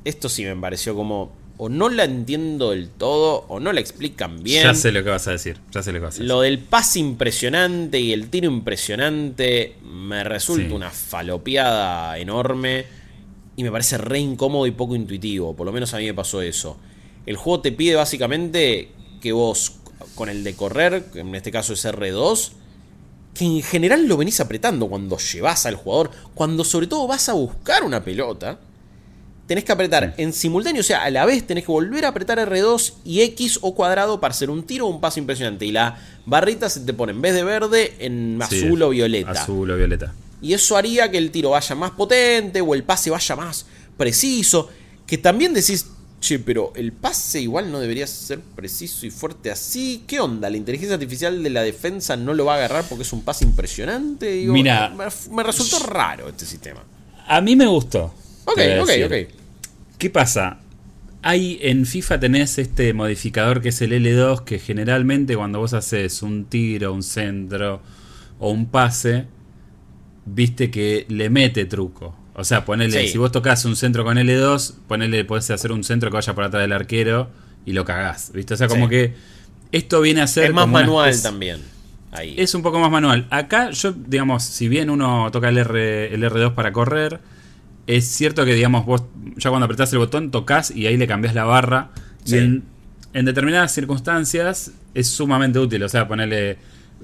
esto 0.06 0.30
sí 0.30 0.46
me 0.46 0.56
pareció 0.56 0.96
como 0.96 1.32
o 1.62 1.68
no 1.68 1.90
la 1.90 2.06
entiendo 2.06 2.72
del 2.72 2.90
todo 2.90 3.44
o 3.50 3.60
no 3.60 3.74
la 3.74 3.82
explican 3.82 4.42
bien. 4.42 4.64
Ya 4.64 4.74
sé 4.74 4.94
lo 4.94 5.04
que 5.04 5.10
vas 5.10 5.28
a 5.28 5.32
decir, 5.32 5.58
ya 5.72 5.84
sé 5.84 5.92
lo 5.92 6.00
que 6.00 6.06
vas 6.06 6.16
a 6.16 6.18
decir. 6.18 6.26
Lo 6.26 6.40
del 6.40 6.60
pase 6.60 7.00
impresionante 7.00 8.00
y 8.00 8.14
el 8.14 8.30
tiro 8.30 8.48
impresionante 8.48 9.76
me 9.84 10.24
resulta 10.24 10.74
una 10.74 10.90
falopeada 10.90 12.18
enorme 12.18 12.86
y 13.58 13.64
me 13.64 13.72
parece 13.74 13.98
re 13.98 14.20
incómodo 14.20 14.68
y 14.68 14.72
poco 14.72 14.96
intuitivo, 14.96 15.54
por 15.54 15.66
lo 15.66 15.74
menos 15.74 15.94
a 15.94 15.98
mí 15.98 16.06
me 16.06 16.14
pasó 16.14 16.42
eso. 16.42 16.78
El 17.26 17.36
juego 17.36 17.60
te 17.60 17.74
pide 17.74 17.96
básicamente 17.96 18.92
que 19.20 19.34
vos 19.34 19.74
con 20.16 20.30
el 20.30 20.46
de 20.46 20.56
correr, 20.56 21.08
que 21.12 21.20
en 21.20 21.36
este 21.36 21.52
caso 21.52 21.74
es 21.74 21.86
R2, 21.86 22.52
que 23.34 23.44
en 23.44 23.62
general 23.64 24.08
lo 24.08 24.16
venís 24.16 24.40
apretando 24.40 24.88
cuando 24.88 25.18
llevas 25.18 25.66
al 25.66 25.76
jugador, 25.76 26.12
cuando 26.36 26.64
sobre 26.64 26.88
todo 26.88 27.06
vas 27.06 27.28
a 27.28 27.34
buscar 27.34 27.84
una 27.84 28.02
pelota 28.02 28.60
tenés 29.50 29.64
que 29.64 29.72
apretar 29.72 30.14
en 30.18 30.32
simultáneo, 30.32 30.82
o 30.82 30.84
sea, 30.84 31.02
a 31.02 31.10
la 31.10 31.26
vez 31.26 31.48
tenés 31.48 31.66
que 31.66 31.72
volver 31.72 32.06
a 32.06 32.10
apretar 32.10 32.38
R2 32.38 32.94
y 33.04 33.22
X 33.22 33.58
o 33.64 33.74
cuadrado 33.74 34.20
para 34.20 34.32
hacer 34.32 34.52
un 34.52 34.62
tiro 34.62 34.86
o 34.86 34.90
un 34.92 35.02
paso 35.02 35.20
impresionante. 35.20 35.66
Y 35.66 35.72
la 35.72 35.98
barrita 36.28 36.70
se 36.70 36.82
te 36.82 36.94
pone 36.94 37.14
en 37.14 37.22
vez 37.24 37.34
de 37.34 37.44
verde 37.44 37.96
en 37.98 38.40
azul 38.40 38.80
o 38.84 38.90
violeta. 38.90 39.32
Azul 39.32 39.72
o 39.72 39.76
violeta. 39.76 40.14
Y 40.40 40.54
eso 40.54 40.78
haría 40.78 41.10
que 41.10 41.18
el 41.18 41.32
tiro 41.32 41.50
vaya 41.50 41.76
más 41.76 41.90
potente 41.90 42.62
o 42.62 42.76
el 42.76 42.84
pase 42.84 43.10
vaya 43.10 43.36
más 43.36 43.66
preciso. 43.98 44.70
Que 45.08 45.18
también 45.18 45.52
decís, 45.56 45.88
che, 46.22 46.38
pero 46.38 46.72
el 46.76 46.92
pase 46.92 47.42
igual 47.42 47.72
no 47.72 47.80
debería 47.80 48.06
ser 48.06 48.42
preciso 48.42 49.08
y 49.08 49.10
fuerte 49.10 49.50
así. 49.50 50.04
¿Qué 50.06 50.20
onda? 50.20 50.48
¿La 50.52 50.58
inteligencia 50.58 50.94
artificial 50.94 51.42
de 51.42 51.50
la 51.50 51.64
defensa 51.64 52.16
no 52.16 52.36
lo 52.36 52.46
va 52.46 52.54
a 52.54 52.58
agarrar 52.58 52.86
porque 52.88 53.02
es 53.02 53.12
un 53.14 53.24
pase 53.24 53.46
impresionante? 53.46 54.46
Mira, 54.46 54.90
me, 54.90 55.06
me 55.32 55.42
resultó 55.42 55.80
raro 55.88 56.30
este 56.30 56.46
sistema. 56.46 56.84
A 57.26 57.42
mí 57.42 57.56
me 57.56 57.66
gustó. 57.66 58.14
Ok, 58.46 58.60
ok, 58.82 58.90
ok. 59.06 59.39
¿Qué 60.00 60.10
pasa? 60.10 60.60
Hay 61.22 61.60
en 61.62 61.86
FIFA 61.86 62.22
tenés 62.22 62.58
este 62.58 62.94
modificador 62.94 63.62
que 63.62 63.70
es 63.70 63.82
el 63.82 63.92
L2 63.92 64.46
que 64.46 64.58
generalmente 64.58 65.36
cuando 65.36 65.60
vos 65.60 65.74
haces 65.74 66.24
un 66.24 66.46
tiro, 66.46 66.94
un 66.94 67.04
centro 67.04 67.82
o 68.40 68.50
un 68.50 68.68
pase, 68.68 69.26
viste 70.26 70.72
que 70.72 71.06
le 71.10 71.30
mete 71.30 71.66
truco. 71.66 72.16
O 72.34 72.46
sea, 72.46 72.64
ponele, 72.64 73.10
si 73.10 73.18
vos 73.18 73.34
tocas 73.34 73.66
un 73.66 73.76
centro 73.76 74.06
con 74.06 74.18
L2, 74.18 74.76
ponele, 74.88 75.26
podés 75.26 75.52
hacer 75.52 75.74
un 75.74 75.84
centro 75.84 76.10
que 76.10 76.16
vaya 76.16 76.34
por 76.34 76.46
atrás 76.46 76.62
del 76.62 76.72
arquero 76.72 77.30
y 77.66 77.74
lo 77.74 77.84
cagás, 77.84 78.32
¿viste? 78.34 78.54
O 78.54 78.58
sea, 78.58 78.70
como 78.70 78.88
que 78.88 79.14
esto 79.74 80.00
viene 80.00 80.22
a 80.22 80.28
ser... 80.28 80.46
Es 80.46 80.54
más 80.54 80.70
manual 80.70 81.22
también. 81.22 81.60
Ahí. 82.14 82.36
Es 82.38 82.56
un 82.56 82.62
poco 82.62 82.80
más 82.80 82.90
manual. 82.90 83.28
Acá 83.30 83.72
yo, 83.72 83.92
digamos, 83.92 84.44
si 84.44 84.70
bien 84.70 84.90
uno 84.90 85.30
toca 85.32 85.50
el, 85.50 85.58
R, 85.58 86.14
el 86.14 86.24
R2 86.24 86.56
para 86.56 86.72
correr, 86.72 87.20
es 87.90 88.06
cierto 88.06 88.46
que, 88.46 88.54
digamos, 88.54 88.86
vos 88.86 89.04
ya 89.36 89.50
cuando 89.50 89.66
apretás 89.66 89.92
el 89.94 89.98
botón 89.98 90.30
tocas 90.30 90.70
y 90.70 90.86
ahí 90.86 90.96
le 90.96 91.08
cambias 91.08 91.34
la 91.34 91.44
barra. 91.44 91.90
Y 92.24 92.36
en, 92.36 92.64
determinadas 93.14 93.74
circunstancias 93.74 94.74
es 94.94 95.08
sumamente 95.08 95.58
útil. 95.58 95.82
O 95.82 95.90
sea, 95.90 96.08
ponerle 96.08 96.58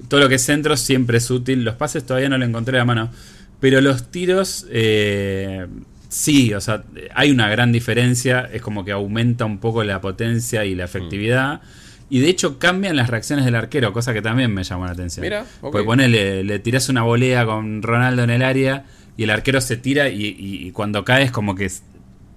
todo 0.06 0.20
lo 0.20 0.28
que 0.28 0.36
es 0.36 0.42
centro 0.42 0.76
siempre 0.76 1.18
es 1.18 1.28
útil. 1.28 1.64
Los 1.64 1.74
pases 1.74 2.06
todavía 2.06 2.28
no 2.28 2.38
le 2.38 2.46
encontré 2.46 2.78
a 2.78 2.84
mano. 2.84 3.10
Pero 3.58 3.80
los 3.80 4.12
tiros, 4.12 4.64
eh, 4.70 5.66
sí, 6.08 6.54
o 6.54 6.60
sea, 6.60 6.84
hay 7.16 7.32
una 7.32 7.48
gran 7.48 7.72
diferencia. 7.72 8.48
Es 8.52 8.62
como 8.62 8.84
que 8.84 8.92
aumenta 8.92 9.44
un 9.44 9.58
poco 9.58 9.82
la 9.82 10.00
potencia 10.00 10.64
y 10.64 10.76
la 10.76 10.84
efectividad. 10.84 11.62
Y 12.10 12.20
de 12.20 12.28
hecho 12.28 12.60
cambian 12.60 12.94
las 12.94 13.10
reacciones 13.10 13.44
del 13.44 13.56
arquero, 13.56 13.92
cosa 13.92 14.14
que 14.14 14.22
también 14.22 14.54
me 14.54 14.62
llamó 14.62 14.86
la 14.86 14.92
atención. 14.92 15.24
Mira, 15.24 15.44
ok. 15.62 15.72
Pues 15.72 15.84
ponele, 15.84 16.44
le 16.44 16.60
tirás 16.60 16.88
una 16.88 17.02
volea 17.02 17.44
con 17.44 17.82
Ronaldo 17.82 18.22
en 18.22 18.30
el 18.30 18.42
área 18.44 18.84
y 19.16 19.24
el 19.24 19.30
arquero 19.30 19.60
se 19.60 19.76
tira 19.76 20.08
y, 20.08 20.24
y- 20.24 20.66
y 20.66 20.70
cuando 20.72 21.04
cae 21.04 21.24
es 21.24 21.30
como 21.30 21.54
que 21.54 21.70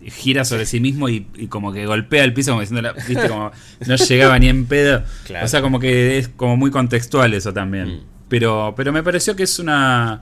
gira 0.05 0.45
sobre 0.45 0.65
sí 0.65 0.79
mismo 0.79 1.09
y, 1.09 1.27
y 1.35 1.47
como 1.47 1.73
que 1.73 1.85
golpea 1.85 2.23
el 2.23 2.33
piso 2.33 2.51
como 2.51 2.61
diciendo, 2.61 2.89
viste, 3.07 3.27
como 3.27 3.51
no 3.87 3.95
llegaba 3.95 4.39
ni 4.39 4.47
en 4.47 4.65
pedo. 4.65 5.03
Claro. 5.25 5.45
O 5.45 5.49
sea, 5.49 5.61
como 5.61 5.79
que 5.79 6.17
es 6.17 6.29
como 6.29 6.55
muy 6.55 6.71
contextual 6.71 7.33
eso 7.33 7.53
también. 7.53 7.87
Mm. 7.87 7.99
Pero, 8.29 8.73
pero 8.77 8.93
me 8.93 9.03
pareció 9.03 9.35
que 9.35 9.43
es 9.43 9.59
una, 9.59 10.21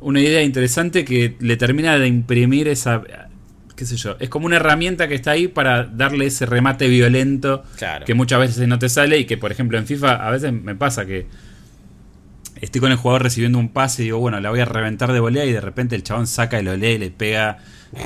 una 0.00 0.20
idea 0.20 0.42
interesante 0.42 1.04
que 1.04 1.36
le 1.40 1.56
termina 1.56 1.98
de 1.98 2.06
imprimir 2.06 2.68
esa 2.68 3.02
qué 3.76 3.86
sé 3.86 3.96
yo, 3.96 4.16
es 4.20 4.28
como 4.28 4.46
una 4.46 4.56
herramienta 4.56 5.08
que 5.08 5.14
está 5.16 5.32
ahí 5.32 5.48
para 5.48 5.84
darle 5.84 6.26
ese 6.26 6.46
remate 6.46 6.86
violento 6.88 7.64
Claro. 7.78 8.04
que 8.04 8.14
muchas 8.14 8.38
veces 8.38 8.68
no 8.68 8.78
te 8.78 8.88
sale 8.88 9.18
y 9.18 9.24
que 9.24 9.36
por 9.38 9.50
ejemplo 9.50 9.76
en 9.76 9.86
FIFA 9.86 10.26
a 10.26 10.30
veces 10.30 10.52
me 10.52 10.74
pasa 10.76 11.04
que 11.04 11.26
estoy 12.62 12.80
con 12.80 12.90
el 12.90 12.96
jugador 12.96 13.22
recibiendo 13.22 13.58
un 13.58 13.68
pase 13.68 14.00
y 14.02 14.04
digo, 14.06 14.18
bueno, 14.18 14.40
la 14.40 14.48
voy 14.48 14.60
a 14.60 14.64
reventar 14.64 15.12
de 15.12 15.20
volea 15.20 15.44
y 15.44 15.52
de 15.52 15.60
repente 15.60 15.94
el 15.94 16.02
chabón 16.02 16.26
saca 16.26 16.58
el 16.58 16.68
olé 16.68 16.92
y 16.92 16.98
le 16.98 17.10
pega 17.10 17.58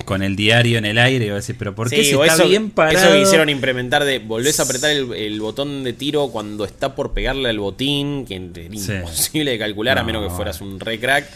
con 0.04 0.22
el 0.24 0.34
diario 0.34 0.78
en 0.78 0.84
el 0.84 0.98
aire 0.98 1.26
y 1.26 1.28
va 1.28 1.34
a 1.34 1.36
decir, 1.36 1.54
pero 1.56 1.76
¿por 1.76 1.88
qué 1.88 1.98
Sí, 2.02 2.04
si 2.06 2.10
está 2.20 2.34
eso, 2.34 2.48
bien 2.48 2.70
parado? 2.70 2.98
eso 2.98 3.12
que 3.12 3.20
hicieron 3.22 3.48
implementar 3.48 4.04
de 4.04 4.18
volvés 4.18 4.58
a 4.58 4.64
apretar 4.64 4.90
el, 4.90 5.12
el 5.14 5.40
botón 5.40 5.84
de 5.84 5.92
tiro 5.92 6.28
cuando 6.28 6.64
está 6.64 6.96
por 6.96 7.12
pegarle 7.12 7.48
al 7.50 7.60
botín, 7.60 8.24
que 8.26 8.36
Sí. 8.74 8.92
imposible 8.94 9.52
de 9.52 9.58
calcular 9.60 9.96
a 9.98 10.00
No. 10.00 10.06
menos 10.08 10.24
que 10.24 10.30
fueras 10.34 10.60
un 10.60 10.80
re 10.80 10.98
crack. 10.98 11.28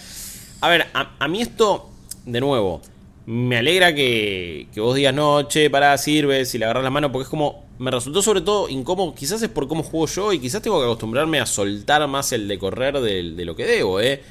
A 0.63 0.69
ver, 0.69 0.87
a, 0.95 1.13
a 1.21 1.29
mí 1.29 1.41
esto, 1.41 1.91
de 2.27 2.41
nuevo, 2.41 2.83
me 3.27 3.57
alegra 3.59 3.95
que, 3.95 4.67
que 4.75 4.81
vos 4.81 4.97
digas, 4.97 5.15
no, 5.15 5.47
che, 5.47 5.71
pará, 5.71 5.97
sirve, 5.97 6.45
si 6.45 6.59
le 6.59 6.65
agarras 6.65 6.83
la 6.83 6.91
mano, 6.91 7.13
porque 7.13 7.25
es 7.25 7.29
como, 7.31 7.65
me 7.81 7.91
resultó 7.91 8.21
sobre 8.21 8.43
todo 8.43 8.69
incómodo, 8.69 9.15
quizás 9.15 9.41
es 9.41 9.49
por 9.49 9.67
cómo 9.67 9.83
juego 9.83 10.07
yo 10.07 10.33
y 10.35 10.39
quizás 10.39 10.61
tengo 10.61 10.79
que 10.79 10.85
acostumbrarme 10.85 11.41
a 11.41 11.47
soltar 11.47 12.07
más 12.09 12.31
el 12.33 12.47
de 12.47 12.59
correr 12.59 13.01
de, 13.01 13.23
lo 13.45 13.57
que 13.57 13.65
debo, 13.65 14.01
¿eh? 14.01 14.23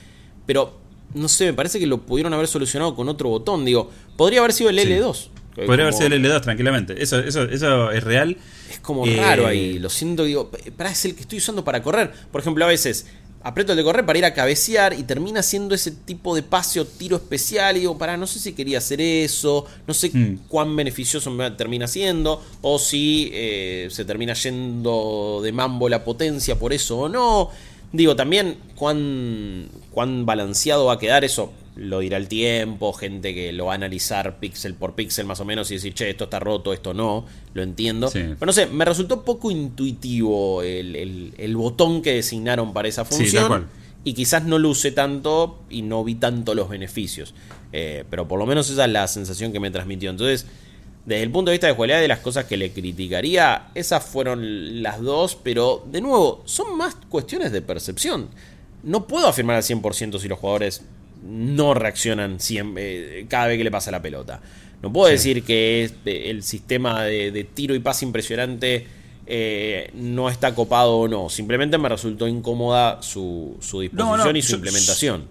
Pero, 0.45 0.77
no 1.15 1.27
sé, 1.27 1.47
me 1.47 1.53
parece 1.53 1.79
que 1.79 1.87
lo 1.87 1.97
pudieron 1.97 2.31
haber 2.35 2.47
solucionado 2.47 2.95
con 2.95 3.09
otro 3.09 3.29
botón, 3.29 3.65
digo, 3.65 3.89
podría 4.15 4.41
haber 4.41 4.53
sido 4.53 4.69
el 4.69 4.79
Sí. 4.79 4.85
L2. 4.87 5.29
que 5.55 5.63
Podría 5.63 5.85
haber 5.85 5.95
sido 5.95 6.07
el 6.07 6.23
L2 6.23 6.41
tranquilamente. 6.41 7.01
Eso, 7.01 7.17
eso, 7.17 7.43
eso 7.45 7.89
es 7.91 8.03
real. 8.03 8.37
es 8.69 8.79
como 8.81 9.03
Eh, 9.07 9.17
raro 9.17 9.47
ahí, 9.47 9.79
lo 9.79 9.89
siento, 9.89 10.25
digo, 10.25 10.51
para 10.77 10.91
es 10.91 11.05
el 11.05 11.15
que 11.15 11.21
estoy 11.21 11.39
usando 11.39 11.63
para 11.63 11.81
correr. 11.81 12.11
Por 12.31 12.41
ejemplo, 12.41 12.63
a 12.65 12.67
veces 12.67 13.07
aprieto 13.41 13.71
el 13.71 13.77
de 13.77 13.83
correr 13.83 14.05
para 14.05 14.19
ir 14.19 14.25
a 14.25 14.33
cabecear 14.33 14.93
y 14.93 15.03
termina 15.03 15.41
siendo 15.41 15.73
ese 15.73 15.91
tipo 15.91 16.35
de 16.35 16.43
pase 16.43 16.79
o 16.79 16.85
tiro 16.85 17.15
especial 17.17 17.77
y 17.77 17.81
digo, 17.81 17.97
para, 17.97 18.17
no 18.17 18.27
sé 18.27 18.39
si 18.39 18.53
quería 18.53 18.79
hacer 18.79 18.99
eso, 19.01 19.65
no 19.87 19.93
sé 19.93 20.09
Mm. 20.13 20.39
cuán 20.47 20.75
beneficioso 20.75 21.31
me 21.31 21.49
termina 21.51 21.87
siendo, 21.87 22.43
o 22.61 22.77
si 22.79 23.29
eh, 23.33 23.87
se 23.91 24.03
termina 24.05 24.33
yendo 24.33 25.39
de 25.43 25.51
mambo 25.51 25.87
la 25.87 26.03
potencia 26.03 26.57
por 26.59 26.73
eso 26.73 26.99
o 26.99 27.09
no. 27.09 27.49
Digo, 27.91 28.15
también 28.15 28.57
cuán, 28.75 29.67
cuán 29.91 30.25
balanceado 30.25 30.85
va 30.85 30.93
a 30.93 30.99
quedar 30.99 31.23
eso. 31.23 31.51
Lo 31.79 31.99
dirá 31.99 32.17
el 32.17 32.27
tiempo, 32.27 32.91
gente 32.93 33.33
que 33.33 33.51
lo 33.53 33.65
va 33.67 33.71
a 33.73 33.75
analizar 33.75 34.39
píxel 34.39 34.73
por 34.73 34.95
píxel 34.95 35.25
más 35.25 35.39
o 35.39 35.45
menos 35.45 35.71
y 35.71 35.75
decir, 35.75 35.93
che, 35.93 36.09
esto 36.09 36.25
está 36.25 36.39
roto, 36.39 36.73
esto 36.73 36.93
no, 36.93 37.25
lo 37.53 37.63
entiendo. 37.63 38.09
Sí. 38.09 38.19
Pero 38.19 38.45
no 38.45 38.53
sé, 38.53 38.65
me 38.67 38.83
resultó 38.85 39.23
poco 39.23 39.49
intuitivo 39.51 40.61
el, 40.61 40.95
el- 40.95 41.33
el 41.37 41.55
botón 41.55 42.01
que 42.01 42.13
designaron 42.13 42.73
para 42.73 42.87
esa 42.87 43.05
Sí, 43.05 43.15
función. 43.15 43.47
cual. 43.47 43.67
y 44.03 44.13
quizás 44.13 44.43
no 44.45 44.57
luce 44.57 44.91
tanto 44.91 45.59
y 45.69 45.81
no 45.81 46.03
vi 46.03 46.15
tanto 46.15 46.53
los 46.55 46.69
beneficios. 46.69 47.33
Eh, 47.73 48.03
pero 48.09 48.27
por 48.27 48.39
lo 48.39 48.45
menos 48.45 48.69
esa 48.69 48.85
es 48.85 48.91
la 48.91 49.07
sensación 49.07 49.51
que 49.51 49.59
me 49.59 49.71
transmitió. 49.71 50.09
Entonces, 50.09 50.45
desde 51.05 51.23
el 51.23 51.31
punto 51.31 51.49
de 51.51 51.55
vista 51.55 51.67
de 51.67 51.73
jugabilidad 51.73 52.01
de 52.01 52.07
las 52.07 52.19
cosas 52.19 52.45
que 52.45 52.55
le 52.57 52.71
criticaría, 52.71 53.67
esas 53.75 54.03
fueron 54.05 54.81
las 54.83 55.01
dos, 55.01 55.35
pero 55.41 55.85
de 55.91 56.01
nuevo, 56.01 56.41
son 56.45 56.77
más 56.77 56.95
cuestiones 57.09 57.51
de 57.51 57.61
percepción. 57.61 58.29
No 58.83 59.07
puedo 59.07 59.27
afirmar 59.27 59.57
al 59.57 59.63
100% 59.63 60.19
si 60.19 60.27
los 60.27 60.39
jugadores 60.39 60.81
no 61.23 61.73
reaccionan 61.73 62.39
siempre, 62.39 63.19
eh, 63.21 63.25
cada 63.27 63.47
vez 63.47 63.57
que 63.57 63.63
le 63.63 63.71
pasa 63.71 63.91
la 63.91 64.01
pelota. 64.01 64.41
No 64.81 64.91
puedo 64.93 65.07
Sí. 65.07 65.13
decir 65.13 65.43
que 65.43 65.83
es- 65.83 65.93
el 66.05 66.43
sistema 66.43 67.03
de, 67.03 67.31
de 67.31 67.43
tiro 67.43 67.75
y 67.75 67.79
pase 67.79 68.05
impresionante 68.05 68.87
eh, 69.31 69.91
no 69.93 70.27
está 70.29 70.55
copado 70.55 70.97
o 70.97 71.07
no. 71.07 71.29
Simplemente 71.29 71.77
me 71.77 71.87
resultó 71.87 72.27
incómoda 72.27 72.99
su, 73.03 73.57
su 73.59 73.81
disposición 73.81 74.35
y 74.35 74.41
su 74.41 74.51
yo- 74.53 74.55
implementación. 74.57 75.25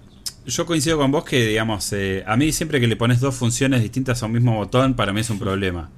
Yo 0.46 0.64
coincido 0.66 0.96
con 0.98 1.10
vos 1.10 1.24
que, 1.24 1.44
digamos, 1.46 1.92
eh, 1.92 2.22
a 2.24 2.36
mí 2.36 2.52
siempre 2.52 2.78
que 2.80 2.86
le 2.86 2.94
pones 2.96 3.18
dos 3.20 3.34
funciones 3.34 3.82
distintas 3.82 4.22
a 4.22 4.26
un 4.26 4.32
mismo 4.32 4.54
botón, 4.56 4.94
para 4.94 5.12
mí 5.12 5.20
es 5.22 5.30
un 5.30 5.38
problema. 5.40 5.90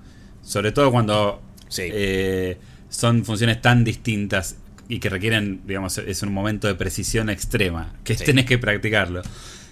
Sobre 0.43 0.72
todo 0.72 0.91
cuando 0.91 1.43
Sí. 1.68 1.82
eh, 1.93 2.57
son 2.88 3.24
funciones 3.24 3.61
tan 3.61 3.84
distintas 3.84 4.57
y 4.88 4.99
que 4.99 5.11
requieren, 5.11 5.61
digamos, 5.66 5.99
es 5.99 6.22
un 6.22 6.32
momento 6.32 6.66
de 6.68 6.74
precisión 6.76 7.28
extrema, 7.28 7.93
que 8.03 8.16
Sí. 8.16 8.24
tenés 8.24 8.47
que 8.47 8.57
practicarlo. 8.59 9.20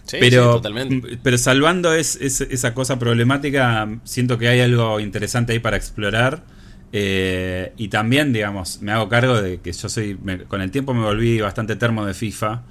Sí, 0.09 0.17
pero, 0.21 0.45
sí, 0.45 0.57
totalmente. 0.59 1.19
pero 1.23 1.39
salvando 1.39 1.93
es, 1.95 2.17
es- 2.17 2.41
esa 2.41 2.75
cosa 2.75 2.99
problemática, 2.99 3.89
siento 4.05 4.39
que 4.39 4.49
hay 4.49 4.61
algo 4.61 5.01
interesante 5.01 5.53
ahí 5.53 5.59
para 5.61 5.77
explorar. 5.77 6.43
eh, 6.93 7.73
y 7.77 7.89
también, 7.89 8.33
digamos, 8.33 8.81
me 8.81 8.93
hago 8.93 9.09
cargo 9.11 9.43
de 9.43 9.61
que 9.61 9.73
yo 9.73 9.89
soy, 9.91 10.17
me- 10.23 10.45
con 10.45 10.63
el 10.63 10.71
tiempo 10.71 10.95
me 10.95 11.05
volví 11.05 11.41
bastante 11.41 11.77
termo 11.77 12.07
de 12.07 12.15
FIFA. 12.15 12.63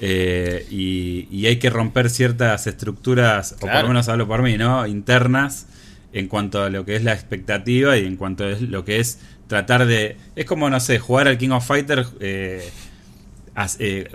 eh, 0.00 0.66
y, 0.70 1.26
y 1.30 1.46
hay 1.46 1.56
que 1.58 1.70
romper 1.70 2.10
ciertas 2.10 2.66
estructuras, 2.66 3.54
o 3.60 3.66
por 3.66 3.82
lo 3.82 3.88
menos 3.88 4.08
hablo 4.10 4.26
por 4.28 4.42
mí, 4.42 4.58
¿no? 4.58 4.86
Internas, 4.86 5.66
en 6.12 6.28
cuanto 6.28 6.62
a 6.62 6.70
lo 6.70 6.84
que 6.84 6.96
es 6.96 7.02
la 7.04 7.14
expectativa 7.14 7.96
y 7.96 8.04
en 8.04 8.16
cuanto 8.16 8.44
a 8.44 8.50
lo 8.60 8.84
que 8.84 9.00
es 9.00 9.20
tratar 9.48 9.86
de. 9.86 10.16
Es 10.36 10.44
como, 10.44 10.68
no 10.70 10.80
sé, 10.80 10.98
jugar 10.98 11.28
al 11.28 11.38
King 11.38 11.50
of 11.50 11.66
Fighters 11.66 12.12
eh, 12.20 12.68
as- 13.54 13.76
eh, 13.80 14.08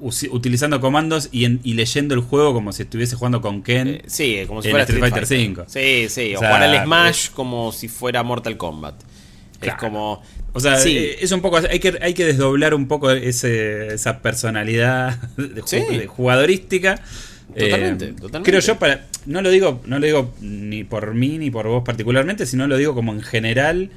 utilizando 0.00 0.80
comandos 0.80 1.28
y, 1.32 1.44
en- 1.44 1.60
y 1.64 1.74
leyendo 1.74 2.14
el 2.14 2.20
juego 2.20 2.52
como 2.54 2.72
si 2.72 2.82
estuviese 2.82 3.16
jugando 3.16 3.40
con 3.40 3.62
Ken. 3.62 3.88
Eh, 3.88 4.02
sí, 4.06 4.38
como 4.46 4.62
si 4.62 4.68
en 4.68 4.72
fuera 4.72 4.84
Street 4.84 5.02
Street, 5.04 5.22
Fighter. 5.56 5.56
V. 5.58 5.64
Sí, 5.68 6.08
sí, 6.08 6.34
o, 6.34 6.38
O 6.38 6.40
sea, 6.40 6.48
jugar 6.48 6.62
al 6.62 6.84
Smash 6.84 7.24
es- 7.24 7.30
como 7.30 7.72
si 7.72 7.88
fuera 7.88 8.22
Mortal 8.22 8.56
Kombat. 8.56 8.94
Es 9.60 9.74
como. 9.74 10.22
O 10.52 10.60
sea, 10.60 10.76
sí, 10.78 10.96
eh, 10.96 11.16
es 11.20 11.32
un 11.32 11.40
poco. 11.40 11.56
Hay 11.58 11.80
que, 11.80 11.98
hay 12.00 12.14
que 12.14 12.24
desdoblar 12.24 12.74
un 12.74 12.86
poco 12.88 13.10
ese, 13.10 13.88
esa 13.94 14.20
personalidad 14.22 15.18
de, 15.36 15.62
ju- 15.62 15.66
Sí. 15.66 15.96
de 15.96 16.06
jugadorística. 16.06 17.00
Totalmente, 17.56 18.04
Eh, 18.06 18.12
totalmente. 18.12 18.50
Creo 18.50 18.60
yo 18.60 18.78
para. 18.78 19.06
No 19.26 19.42
lo 19.42 19.50
digo, 19.50 19.82
no 19.86 19.98
lo 19.98 20.06
digo 20.06 20.32
ni 20.40 20.84
por 20.84 21.12
mí 21.14 21.38
ni 21.38 21.50
por 21.50 21.66
vos 21.66 21.82
particularmente, 21.84 22.46
sino 22.46 22.66
lo 22.68 22.76
digo 22.76 22.94
como 22.94 23.12
en 23.12 23.20
general. 23.22 23.90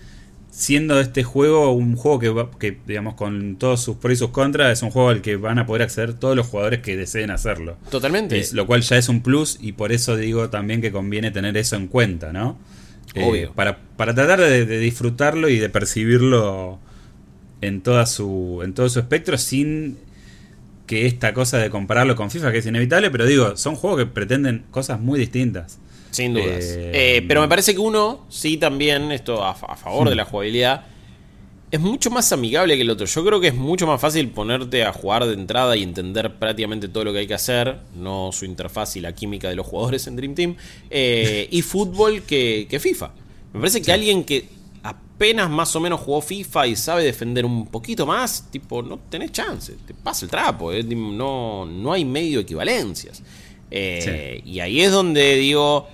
Siendo 0.54 1.00
este 1.00 1.24
juego 1.24 1.72
un 1.72 1.96
juego 1.96 2.20
que, 2.20 2.30
va- 2.30 2.52
que, 2.60 2.78
digamos, 2.86 3.16
con 3.16 3.56
todos 3.56 3.82
sus 3.82 3.96
pros 3.96 4.14
y 4.14 4.18
sus 4.18 4.32
contras, 4.32 4.74
es 4.80 4.84
un 4.84 4.92
juego 4.92 5.10
al 5.10 5.22
que 5.22 5.38
van 5.38 5.60
a 5.60 5.66
poder 5.66 5.82
acceder 5.84 6.14
todos 6.14 6.36
los 6.36 6.46
jugadores 6.46 6.82
que 6.82 6.98
deseen 6.98 7.32
hacerlo. 7.32 7.78
totalmente. 7.90 8.38
Es- 8.38 8.52
lo 8.54 8.68
cual 8.68 8.82
ya 8.82 8.98
es 8.98 9.08
un 9.08 9.22
plus 9.22 9.58
y 9.62 9.72
por 9.72 9.92
eso 9.94 10.18
digo 10.18 10.50
también 10.50 10.82
que 10.82 10.92
conviene 10.92 11.32
tener 11.32 11.56
eso 11.56 11.78
en 11.78 11.88
cuenta, 11.88 12.34
¿no? 12.34 12.58
Eh, 13.14 13.24
Obvio. 13.24 13.54
para, 13.54 13.78
para 13.98 14.14
tratar 14.14 14.40
de, 14.42 14.66
de 14.66 14.80
disfrutarlo 14.80 15.48
y 15.50 15.58
de 15.58 15.70
percibirlo 15.70 16.80
en, 17.62 17.82
toda 17.82 18.06
su, 18.06 18.62
en 18.64 18.74
todo 18.74 18.90
su 18.90 19.00
espectro 19.00 19.38
sin 19.38 19.98
que 20.86 21.06
esta 21.08 21.34
cosa 21.34 21.58
de 21.60 21.70
compararlo 21.70 22.16
con 22.18 22.30
FIFA, 22.30 22.52
que 22.52 22.58
es 22.58 22.66
inevitable, 22.66 23.10
pero 23.10 23.26
digo, 23.26 23.56
son 23.56 23.76
juegos 23.76 24.00
que 24.00 24.06
pretenden 24.06 24.66
cosas 24.72 25.00
muy 25.00 25.18
distintas. 25.20 25.80
Sin 26.12 26.34
dudas. 26.34 26.64
Eh, 26.78 27.24
pero 27.28 27.42
me 27.42 27.48
parece 27.48 27.74
que 27.74 27.80
uno, 27.80 28.26
sí, 28.30 28.58
también, 28.58 29.12
esto 29.12 29.44
a, 29.44 29.52
a 29.52 29.76
favor 29.76 30.10
de 30.10 30.16
la 30.16 30.26
jugabilidad, 30.26 30.86
es 31.72 31.80
mucho 31.80 32.10
más 32.12 32.32
amigable 32.34 32.76
que 32.76 32.82
el 32.82 32.90
otro. 32.90 33.06
Yo 33.06 33.26
creo 33.26 33.40
que 33.40 33.48
es 33.48 33.56
mucho 33.56 33.88
más 33.88 34.00
fácil 34.02 34.28
ponerte 34.30 34.84
a 34.84 34.92
jugar 34.92 35.26
de 35.26 35.34
entrada 35.34 35.78
y 35.78 35.84
entender 35.84 36.38
prácticamente 36.38 36.90
todo 36.90 37.06
lo 37.06 37.14
que 37.14 37.20
hay 37.20 37.28
que 37.28 37.34
hacer, 37.34 37.78
no 37.96 38.32
su 38.34 38.44
interfaz 38.44 38.98
y 38.98 39.02
la 39.02 39.16
química 39.16 39.48
de 39.48 39.56
los 39.56 39.66
jugadores 39.66 40.06
en 40.08 40.18
Dream 40.18 40.36
Team, 40.36 40.56
eh, 40.90 41.48
y 41.50 41.62
fútbol 41.62 42.24
que, 42.24 42.68
que 42.70 42.80
FIFA. 42.80 43.14
Me 43.54 43.60
parece 43.62 43.82
que 43.82 43.92
alguien 43.94 44.26
que 44.26 44.48
apenas 44.84 45.50
más 45.50 45.74
o 45.76 45.80
menos 45.80 46.02
jugó 46.02 46.22
FIFA 46.22 46.68
y 46.68 46.76
sabe 46.76 47.04
defender 47.06 47.46
un 47.46 47.68
poquito 47.68 48.06
más, 48.06 48.50
tipo, 48.52 48.82
no 48.82 49.00
tenés 49.10 49.32
chance, 49.32 49.74
te 49.86 49.94
pasa 49.94 50.26
el 50.26 50.32
trapo, 50.32 50.74
eh, 50.74 50.84
no, 50.84 51.66
no 51.66 51.94
hay 51.94 52.04
medio 52.04 52.42
equivalencias. 52.42 53.24
Eh, 53.70 54.42
Y 54.46 54.60
ahí 54.60 54.82
es 54.82 54.92
donde 54.92 55.36
digo, 55.36 55.88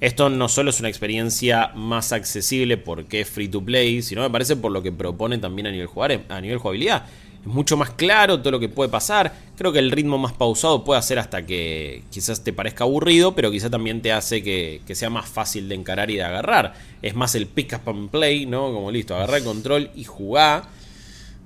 esto 0.00 0.30
no 0.30 0.48
solo 0.48 0.70
es 0.70 0.78
una 0.78 0.88
experiencia 0.88 1.72
más 1.74 2.12
accesible 2.12 2.76
porque 2.76 3.22
es 3.22 3.28
free 3.28 3.48
to 3.48 3.60
play, 3.64 4.02
sino 4.02 4.22
me 4.22 4.30
parece 4.30 4.54
por 4.54 4.70
lo 4.70 4.82
que 4.82 4.92
propone 4.92 5.38
también 5.38 5.66
a 5.66 5.70
nivel, 5.72 5.86
jugar, 5.86 6.20
a 6.28 6.40
nivel 6.40 6.58
jugabilidad. 6.58 7.06
Es 7.40 7.46
mucho 7.46 7.76
más 7.76 7.90
claro 7.90 8.38
todo 8.38 8.52
lo 8.52 8.60
que 8.60 8.68
puede 8.68 8.90
pasar. 8.90 9.32
Creo 9.56 9.72
que 9.72 9.80
el 9.80 9.90
ritmo 9.90 10.16
más 10.16 10.32
pausado 10.32 10.84
puede 10.84 11.00
hacer 11.00 11.18
hasta 11.18 11.44
que 11.46 12.04
quizás 12.10 12.44
te 12.44 12.52
parezca 12.52 12.84
aburrido, 12.84 13.34
pero 13.34 13.50
quizás 13.50 13.70
también 13.70 14.00
te 14.00 14.12
hace 14.12 14.42
que, 14.42 14.82
que 14.86 14.94
sea 14.94 15.10
más 15.10 15.28
fácil 15.28 15.68
de 15.68 15.74
encarar 15.74 16.10
y 16.10 16.16
de 16.16 16.24
agarrar. 16.24 16.74
Es 17.02 17.14
más 17.16 17.34
el 17.34 17.46
pick 17.46 17.72
up 17.74 17.90
and 17.90 18.10
play, 18.10 18.46
¿no? 18.46 18.72
Como 18.72 18.90
listo, 18.92 19.16
agarrar 19.16 19.38
el 19.38 19.44
control 19.44 19.90
y 19.96 20.04
jugar. 20.04 20.64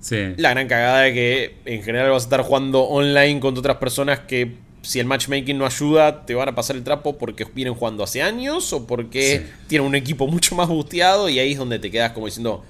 Sí. 0.01 0.35
La 0.37 0.51
gran 0.51 0.69
cagada 0.69 1.03
de 1.03 1.15
que 1.15 1.57
en 1.65 1.83
general 1.83 2.11
vas 2.11 2.25
a 2.25 2.27
estar 2.27 2.43
jugando 2.43 2.83
online 2.83 3.41
contra 3.41 3.61
otras 3.61 3.77
personas 3.77 4.21
que 4.21 4.57
si 4.83 4.99
el 4.99 5.07
matchmaking 5.07 5.57
no 5.57 5.64
ayuda, 5.64 6.26
te 6.26 6.35
van 6.35 6.49
a 6.49 6.55
pasar 6.55 6.76
el 6.76 6.83
trapo 6.83 7.16
porque 7.16 7.47
vienen 7.55 7.74
jugando 7.74 8.03
hace 8.03 8.20
años 8.20 8.72
o 8.72 8.87
porque 8.87 9.47
tienen 9.68 9.87
un 9.87 9.95
equipo 9.95 10.26
mucho 10.26 10.55
más 10.57 10.68
busteado 10.68 11.28
y 11.28 11.39
ahí 11.39 11.53
es 11.53 11.59
donde 11.59 11.78
te 11.78 11.91
quedas 11.91 12.12
como 12.12 12.26
diciendo, 12.26 12.64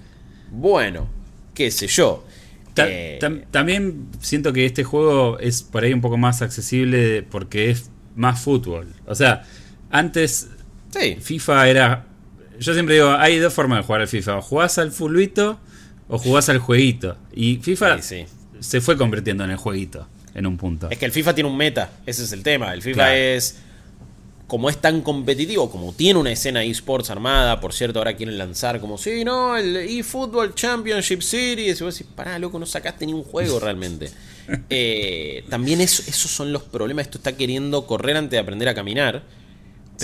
bueno, 0.50 1.08
qué 1.54 1.70
sé 1.70 1.86
yo. 1.86 2.24
Eh, 2.76 3.18
también 3.50 4.08
siento 4.20 4.52
que 4.52 4.64
este 4.64 4.84
juego 4.84 5.38
es 5.38 5.62
por 5.62 5.84
ahí 5.84 5.92
un 5.92 6.00
poco 6.00 6.16
más 6.16 6.42
accesible 6.42 7.22
porque 7.22 7.70
es 7.70 7.90
más 8.14 8.40
fútbol. 8.40 8.88
O 9.06 9.14
sea, 9.14 9.44
antes 9.90 10.48
FIFA 11.20 11.68
era... 11.68 12.06
Yo 12.60 12.74
siempre 12.74 12.96
digo, 12.96 13.10
hay 13.10 13.38
dos 13.38 13.52
formas 13.52 13.78
de 13.78 13.84
jugar 13.84 14.02
al 14.02 14.08
FIFA. 14.08 14.38
O 14.38 14.42
jugás 14.42 14.78
al 14.78 14.92
fulbito 14.92 15.58
o 16.08 16.18
jugás 16.18 16.48
al 16.48 16.58
jueguito. 16.58 17.16
Y 17.34 17.56
FIFA 17.56 17.98
se 18.60 18.80
fue 18.80 18.96
convirtiendo 18.96 19.44
en 19.44 19.50
el 19.50 19.56
jueguito 19.56 20.06
en 20.34 20.46
un 20.46 20.56
punto. 20.56 20.90
Es 20.90 20.98
que 20.98 21.04
el 21.04 21.12
FIFA 21.12 21.34
tiene 21.34 21.50
un 21.50 21.56
meta, 21.56 21.90
ese 22.06 22.24
es 22.24 22.32
el 22.32 22.42
tema. 22.42 22.72
El 22.72 22.82
FIFA 22.82 23.16
es 23.16 23.56
como 24.52 24.68
es 24.68 24.76
tan 24.82 25.00
competitivo, 25.00 25.70
como 25.70 25.94
tiene 25.94 26.20
una 26.20 26.30
escena 26.30 26.62
esports 26.62 27.08
armada, 27.08 27.58
por 27.58 27.72
cierto, 27.72 28.00
ahora 28.00 28.14
quieren 28.14 28.36
lanzar 28.36 28.80
como, 28.80 28.98
sí, 28.98 29.24
no, 29.24 29.56
el 29.56 29.74
eFootball 29.76 30.54
Championship 30.54 31.22
Series, 31.22 31.80
y 31.80 31.84
vos 31.84 31.94
decís, 31.94 32.12
pará, 32.14 32.38
loco, 32.38 32.58
no 32.58 32.66
sacaste 32.66 33.06
ni 33.06 33.14
un 33.14 33.24
juego 33.24 33.58
realmente. 33.58 34.10
Eh, 34.68 35.44
también 35.48 35.80
esos 35.80 36.30
son 36.30 36.52
los 36.52 36.64
problemas, 36.64 37.06
esto 37.06 37.18
está 37.18 37.36
queriendo 37.36 37.86
correr 37.86 38.16
antes 38.16 38.32
de 38.32 38.38
aprender 38.40 38.68
a 38.68 38.74
caminar. 38.74 39.22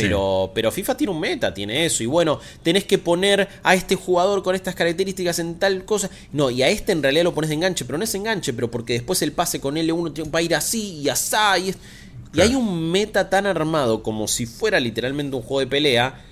Pero, 0.03 0.51
pero 0.55 0.71
FIFA 0.71 0.97
tiene 0.97 1.13
un 1.13 1.21
meta, 1.21 1.53
tiene 1.53 1.85
eso. 1.85 2.03
Y 2.03 2.07
bueno, 2.07 2.41
tenés 2.63 2.85
que 2.85 2.99
poner 2.99 3.49
a 3.63 3.75
este 3.75 3.95
jugador 3.95 4.43
con 4.43 4.55
estas 4.55 4.75
características 4.75 5.39
en 5.39 5.59
tal 5.59 5.85
cosa. 5.85 6.11
No, 6.33 6.51
y 6.51 6.63
a 6.63 6.69
este 6.69 6.93
en 6.93 7.03
realidad 7.03 7.25
lo 7.25 7.35
pones 7.35 7.49
de 7.51 7.57
enganche, 7.57 7.85
pero 7.85 7.99
no 7.99 8.05
es 8.05 8.15
enganche, 8.15 8.53
pero 8.53 8.71
porque 8.71 8.95
después 8.95 9.23
el 9.23 9.33
pase 9.33 9.61
con 9.61 9.77
L1 9.77 10.35
va 10.35 10.39
a 10.39 10.43
ir 10.43 10.55
así 10.55 11.01
y 11.01 11.09
asá. 11.09 11.59
Y, 11.59 11.75
y 12.35 12.41
hay 12.41 12.55
un 12.55 12.91
meta 12.91 13.31
tan 13.31 13.47
armado 13.47 14.03
como 14.03 14.29
si 14.29 14.47
fuera 14.47 14.81
literalmente 14.81 15.37
un 15.37 15.43
juego 15.43 15.61
de 15.61 15.67
pelea 15.67 16.25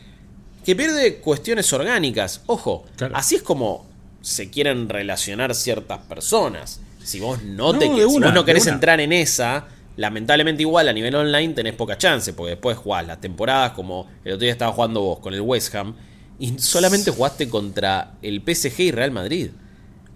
que 0.64 0.74
pierde 0.74 1.18
cuestiones 1.18 1.72
orgánicas. 1.72 2.42
Ojo, 2.46 2.84
así 3.14 3.36
es 3.36 3.42
como 3.42 3.86
se 4.20 4.50
quieren 4.50 4.88
relacionar 4.88 5.54
ciertas 5.54 6.00
personas. 6.00 6.80
Si 7.04 7.20
vos 7.20 7.40
no, 7.44 7.78
te 7.78 7.88
vos 7.88 8.18
no 8.20 8.44
querés 8.44 8.66
entrar 8.66 9.00
en 9.00 9.12
esa, 9.12 9.68
lamentablemente 9.96 10.62
igual 10.62 10.88
a 10.88 10.92
nivel 10.92 11.14
online 11.14 11.54
tenés 11.54 11.74
poca 11.74 11.96
chance, 11.98 12.32
porque 12.32 12.50
después 12.50 12.76
jugás 12.76 13.06
las 13.06 13.20
temporadas 13.20 13.72
como 13.72 14.08
el 14.24 14.34
otro 14.34 14.44
día 14.44 14.52
estaba 14.52 14.72
jugando 14.72 15.00
vos 15.00 15.18
con 15.20 15.34
el 15.34 15.40
West 15.40 15.74
Ham 15.74 15.94
y 16.38 16.58
solamente 16.58 17.10
jugaste 17.10 17.48
contra 17.48 18.12
el 18.22 18.42
PSG 18.42 18.80
y 18.80 18.90
Real 18.90 19.10
Madrid. 19.10 19.50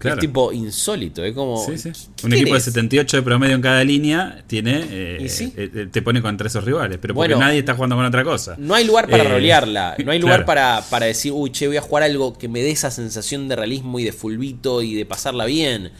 Es 0.03 0.17
tipo 0.17 0.51
insólito, 0.51 1.23
es 1.23 1.33
como... 1.33 1.63
Un 1.63 2.33
equipo 2.33 2.55
de 2.55 2.59
78 2.59 3.17
de 3.17 3.23
promedio 3.23 3.55
en 3.55 3.61
cada 3.61 3.83
línea 3.83 4.43
tiene 4.47 4.83
eh, 4.89 5.27
eh, 5.57 5.87
te 5.91 6.01
pone 6.01 6.21
contra 6.21 6.47
esos 6.47 6.63
rivales, 6.63 6.97
pero 6.99 7.13
porque 7.13 7.35
nadie 7.35 7.59
está 7.59 7.75
jugando 7.75 7.95
con 7.95 8.05
otra 8.05 8.23
cosa. 8.23 8.55
No 8.57 8.73
hay 8.73 8.85
lugar 8.85 9.07
para 9.07 9.23
eh, 9.23 9.29
rolearla, 9.29 9.95
no 10.03 10.11
hay 10.11 10.19
lugar 10.19 10.45
para, 10.45 10.83
para 10.89 11.05
decir, 11.05 11.31
uy, 11.31 11.51
che, 11.51 11.67
voy 11.67 11.77
a 11.77 11.81
jugar 11.81 12.03
algo 12.03 12.37
que 12.37 12.47
me 12.47 12.61
dé 12.61 12.71
esa 12.71 12.89
sensación 12.89 13.47
de 13.47 13.55
realismo 13.55 13.99
y 13.99 14.03
de 14.03 14.11
fulbito 14.11 14.81
y 14.81 14.95
de 14.95 15.05
pasarla 15.05 15.45
bien. 15.45 15.91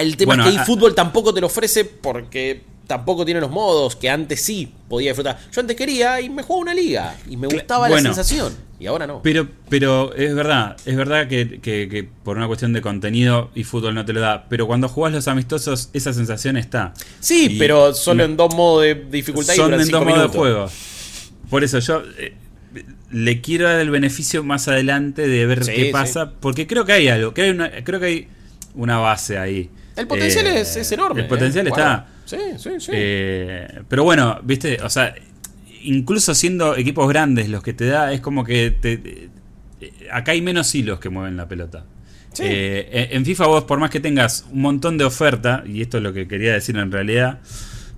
El 0.00 0.16
tema 0.16 0.48
es 0.48 0.58
que 0.58 0.64
fútbol 0.64 0.94
tampoco 0.94 1.32
te 1.32 1.40
lo 1.40 1.46
ofrece 1.46 1.84
porque 1.84 2.62
tampoco 2.86 3.24
tiene 3.24 3.40
los 3.40 3.50
modos 3.50 3.96
que 3.96 4.10
antes 4.10 4.40
sí 4.40 4.72
podía 4.88 5.10
disfrutar. 5.10 5.38
Yo 5.52 5.60
antes 5.60 5.76
quería 5.76 6.20
y 6.20 6.28
me 6.28 6.42
jugaba 6.42 6.62
una 6.62 6.74
liga 6.74 7.16
y 7.28 7.36
me 7.36 7.46
gustaba 7.46 7.88
la 7.88 8.00
sensación 8.00 8.54
y 8.78 8.86
ahora 8.86 9.06
no. 9.06 9.22
Pero, 9.22 9.48
pero 9.68 10.14
es 10.14 10.34
verdad, 10.34 10.76
es 10.84 10.96
verdad 10.96 11.28
que, 11.28 12.08
por 12.22 12.36
una 12.36 12.46
cuestión 12.46 12.72
de 12.72 12.82
contenido 12.82 13.50
y 13.54 13.64
fútbol 13.64 13.94
no 13.94 14.04
te 14.04 14.12
lo 14.12 14.20
da. 14.20 14.46
Pero 14.48 14.66
cuando 14.66 14.88
jugás 14.88 15.12
los 15.12 15.28
amistosos, 15.28 15.90
esa 15.92 16.12
sensación 16.12 16.56
está. 16.56 16.92
Sí, 17.20 17.56
pero 17.58 17.94
solo 17.94 18.24
en 18.24 18.36
dos 18.36 18.54
modos 18.54 18.82
de 18.82 18.94
dificultad 18.94 19.54
son 19.54 19.74
en 19.74 19.88
dos 19.88 20.04
modos 20.04 20.32
de 20.32 20.38
juego. 20.38 20.70
Por 21.48 21.62
eso 21.62 21.78
yo 21.78 22.02
eh, 22.18 22.34
le 23.10 23.40
quiero 23.40 23.68
dar 23.68 23.80
el 23.80 23.90
beneficio 23.90 24.42
más 24.42 24.66
adelante 24.68 25.28
de 25.28 25.46
ver 25.46 25.60
qué 25.60 25.90
pasa, 25.92 26.32
porque 26.40 26.66
creo 26.66 26.84
que 26.84 26.92
hay 26.92 27.08
algo, 27.08 27.32
que 27.32 27.42
hay 27.42 27.50
una, 27.50 27.70
creo 27.84 28.00
que 28.00 28.06
hay 28.06 28.28
una 28.74 28.98
base 28.98 29.38
ahí. 29.38 29.70
El 29.96 30.06
potencial 30.06 30.46
eh, 30.46 30.60
es, 30.60 30.92
enorme. 30.92 31.22
El 31.22 31.28
potencial 31.28 31.66
¿eh? 31.66 31.70
está. 31.70 32.06
Sí, 32.24 32.36
sí, 32.58 32.70
sí. 32.78 32.90
Eh, 32.92 33.82
pero 33.88 34.04
bueno, 34.04 34.40
viste, 34.42 34.78
o 34.82 34.90
sea, 34.90 35.14
incluso 35.82 36.34
siendo 36.34 36.76
equipos 36.76 37.08
grandes 37.08 37.48
los 37.48 37.62
que 37.62 37.72
te 37.72 37.86
da, 37.86 38.12
es 38.12 38.20
como 38.20 38.44
que 38.44 38.70
te, 38.70 39.28
acá 40.10 40.32
hay 40.32 40.42
menos 40.42 40.74
hilos 40.74 40.98
que 40.98 41.10
mueven 41.10 41.36
la 41.36 41.46
pelota. 41.48 41.84
en 42.38 43.24
FIFA 43.24 43.46
vos, 43.46 43.64
por 43.64 43.78
más 43.78 43.90
que 43.90 44.00
tengas 44.00 44.46
un 44.50 44.62
montón 44.62 44.98
de 44.98 45.04
oferta, 45.04 45.62
y 45.66 45.82
esto 45.82 45.98
es 45.98 46.02
lo 46.02 46.12
que 46.12 46.26
quería 46.26 46.54
decir 46.54 46.76
en 46.76 46.90
realidad, 46.90 47.40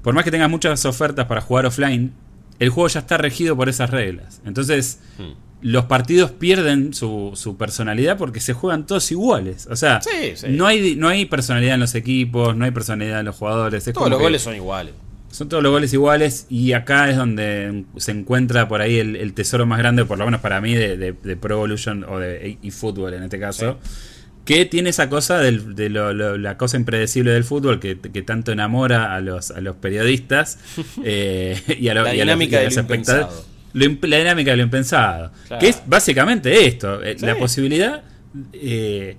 por 0.02 0.14
más 0.14 0.24
que 0.24 0.30
tengas 0.30 0.50
muchas 0.50 0.84
ofertas 0.84 1.26
para 1.26 1.40
jugar 1.40 1.66
offline, 1.66 2.12
el 2.58 2.70
juego 2.70 2.88
ya 2.88 3.00
está 3.00 3.16
regido 3.16 3.56
por 3.56 3.68
esas 3.68 3.90
reglas. 3.90 4.40
Entonces, 4.44 5.00
hmm 5.18 5.45
los 5.62 5.86
partidos 5.86 6.30
pierden 6.32 6.92
su, 6.92 7.32
su, 7.34 7.56
personalidad 7.56 8.18
porque 8.18 8.40
se 8.40 8.52
juegan 8.52 8.86
todos 8.86 9.10
iguales. 9.10 9.66
O 9.70 9.76
sea, 9.76 10.00
No, 10.48 10.66
hay, 10.66 10.96
no 10.96 11.08
hay 11.08 11.24
personalidad 11.24 11.74
en 11.74 11.80
los 11.80 11.94
equipos, 11.94 12.56
no 12.56 12.64
hay 12.64 12.70
personalidad 12.70 13.20
en 13.20 13.26
los 13.26 13.36
jugadores. 13.36 13.84
todos 13.92 14.10
los 14.10 14.20
goles 14.20 14.42
son 14.42 14.54
iguales. 14.54 14.94
Son 15.30 15.48
todos 15.48 15.62
los 15.62 15.70
goles 15.72 15.92
iguales 15.92 16.46
y 16.48 16.72
acá 16.72 17.10
es 17.10 17.16
donde 17.16 17.84
se 17.96 18.12
encuentra 18.12 18.68
por 18.68 18.80
ahí 18.80 18.98
el, 18.98 19.34
tesoro 19.34 19.66
más 19.66 19.78
grande, 19.78 20.04
por 20.04 20.18
lo 20.18 20.24
menos 20.24 20.40
para 20.40 20.60
mí, 20.60 20.74
de, 20.74 21.12
Pro 21.14 21.56
Evolution 21.56 22.04
o 22.04 22.18
de 22.18 22.58
eFootball 22.62 23.14
en 23.14 23.24
este 23.24 23.38
caso. 23.38 23.78
Que 24.44 24.64
tiene 24.64 24.90
esa 24.90 25.08
cosa 25.08 25.38
de 25.38 25.90
la 25.90 26.56
cosa 26.56 26.76
impredecible 26.76 27.32
del 27.32 27.44
fútbol 27.44 27.80
que, 27.80 27.96
tanto 28.22 28.52
enamora 28.52 29.14
a 29.14 29.20
los, 29.20 29.50
a 29.50 29.60
los 29.60 29.76
periodistas 29.76 30.58
eh, 31.04 31.60
y 31.78 31.88
a, 31.88 31.94
la 31.94 32.10
dinámica 32.12 32.62
los, 32.62 32.76
espectadores 32.76 33.55
la 33.76 34.18
dinámica 34.18 34.52
de 34.52 34.56
lo 34.56 34.62
impensado. 34.62 35.30
Que 35.60 35.68
es 35.68 35.82
básicamente 35.86 36.66
esto, 36.66 37.02
eh, 37.02 37.16
la 37.20 37.36
posibilidad 37.36 38.02
eh, 38.52 39.16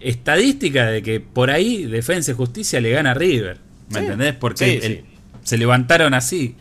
estadística 0.00 0.86
de 0.86 1.02
que 1.02 1.20
por 1.20 1.50
ahí 1.50 1.84
Defensa 1.84 2.30
y 2.30 2.34
Justicia 2.34 2.80
le 2.80 2.90
gana 2.90 3.10
a 3.10 3.14
River. 3.14 3.58
¿Me 3.90 4.00
entendés? 4.00 4.34
Porque 4.34 5.04
se 5.42 5.58
levantaron 5.58 6.14
así. 6.14 6.56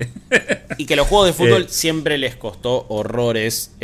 y 0.78 0.86
que 0.86 0.96
los 0.96 1.08
juegos 1.08 1.28
de 1.28 1.34
fútbol 1.34 1.64
eh. 1.68 1.70
siempre 1.70 2.18
les 2.18 2.36
costó 2.36 2.88
horrores 2.90 3.76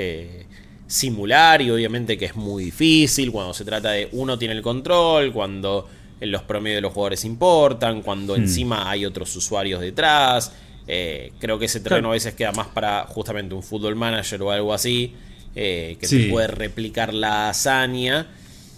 simular 0.88 1.62
y 1.62 1.72
obviamente 1.72 2.18
que 2.18 2.26
es 2.26 2.36
muy 2.36 2.66
difícil 2.66 3.32
cuando 3.32 3.54
se 3.54 3.66
trata 3.66 3.92
de 3.92 4.10
uno 4.12 4.38
tiene 4.38 4.54
el 4.54 4.62
control, 4.62 5.32
cuando 5.34 5.90
los 6.22 6.44
promedios 6.44 6.78
de 6.78 6.82
los 6.82 6.94
jugadores 6.94 7.26
importan, 7.26 8.02
cuando 8.02 8.34
hmm. 8.34 8.42
encima 8.42 8.90
hay 8.90 9.06
otros 9.06 9.36
usuarios 9.36 9.82
detrás. 9.82 10.54
Eh, 10.88 11.32
creo 11.40 11.60
que 11.60 11.66
ese 11.66 11.80
terreno 11.80 12.10
a 12.10 12.12
veces 12.14 12.34
queda 12.34 12.52
más 12.52 12.68
para 12.68 13.06
justamente 13.08 13.56
un 13.56 13.64
fútbol 13.64 13.96
manager 13.96 14.42
o 14.42 14.52
algo 14.52 14.74
así, 14.74 15.14
eh, 15.56 15.98
que 16.00 16.08
te 16.08 16.30
puede 16.30 16.48
replicar 16.48 17.14
la 17.14 17.50
hazaña. 17.50 18.28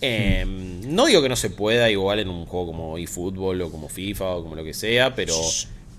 Em, 0.01 0.81
no 0.93 1.05
digo 1.05 1.21
que 1.21 1.29
no 1.29 1.35
se 1.35 1.49
pueda, 1.49 1.89
igual 1.89 2.19
en 2.19 2.29
un 2.29 2.45
juego 2.45 2.67
como 2.67 2.97
eFootball 2.97 3.61
o 3.61 3.71
como 3.71 3.89
FIFA 3.89 4.35
o 4.35 4.43
como 4.43 4.55
lo 4.55 4.63
que 4.63 4.73
sea, 4.73 5.15
pero, 5.15 5.35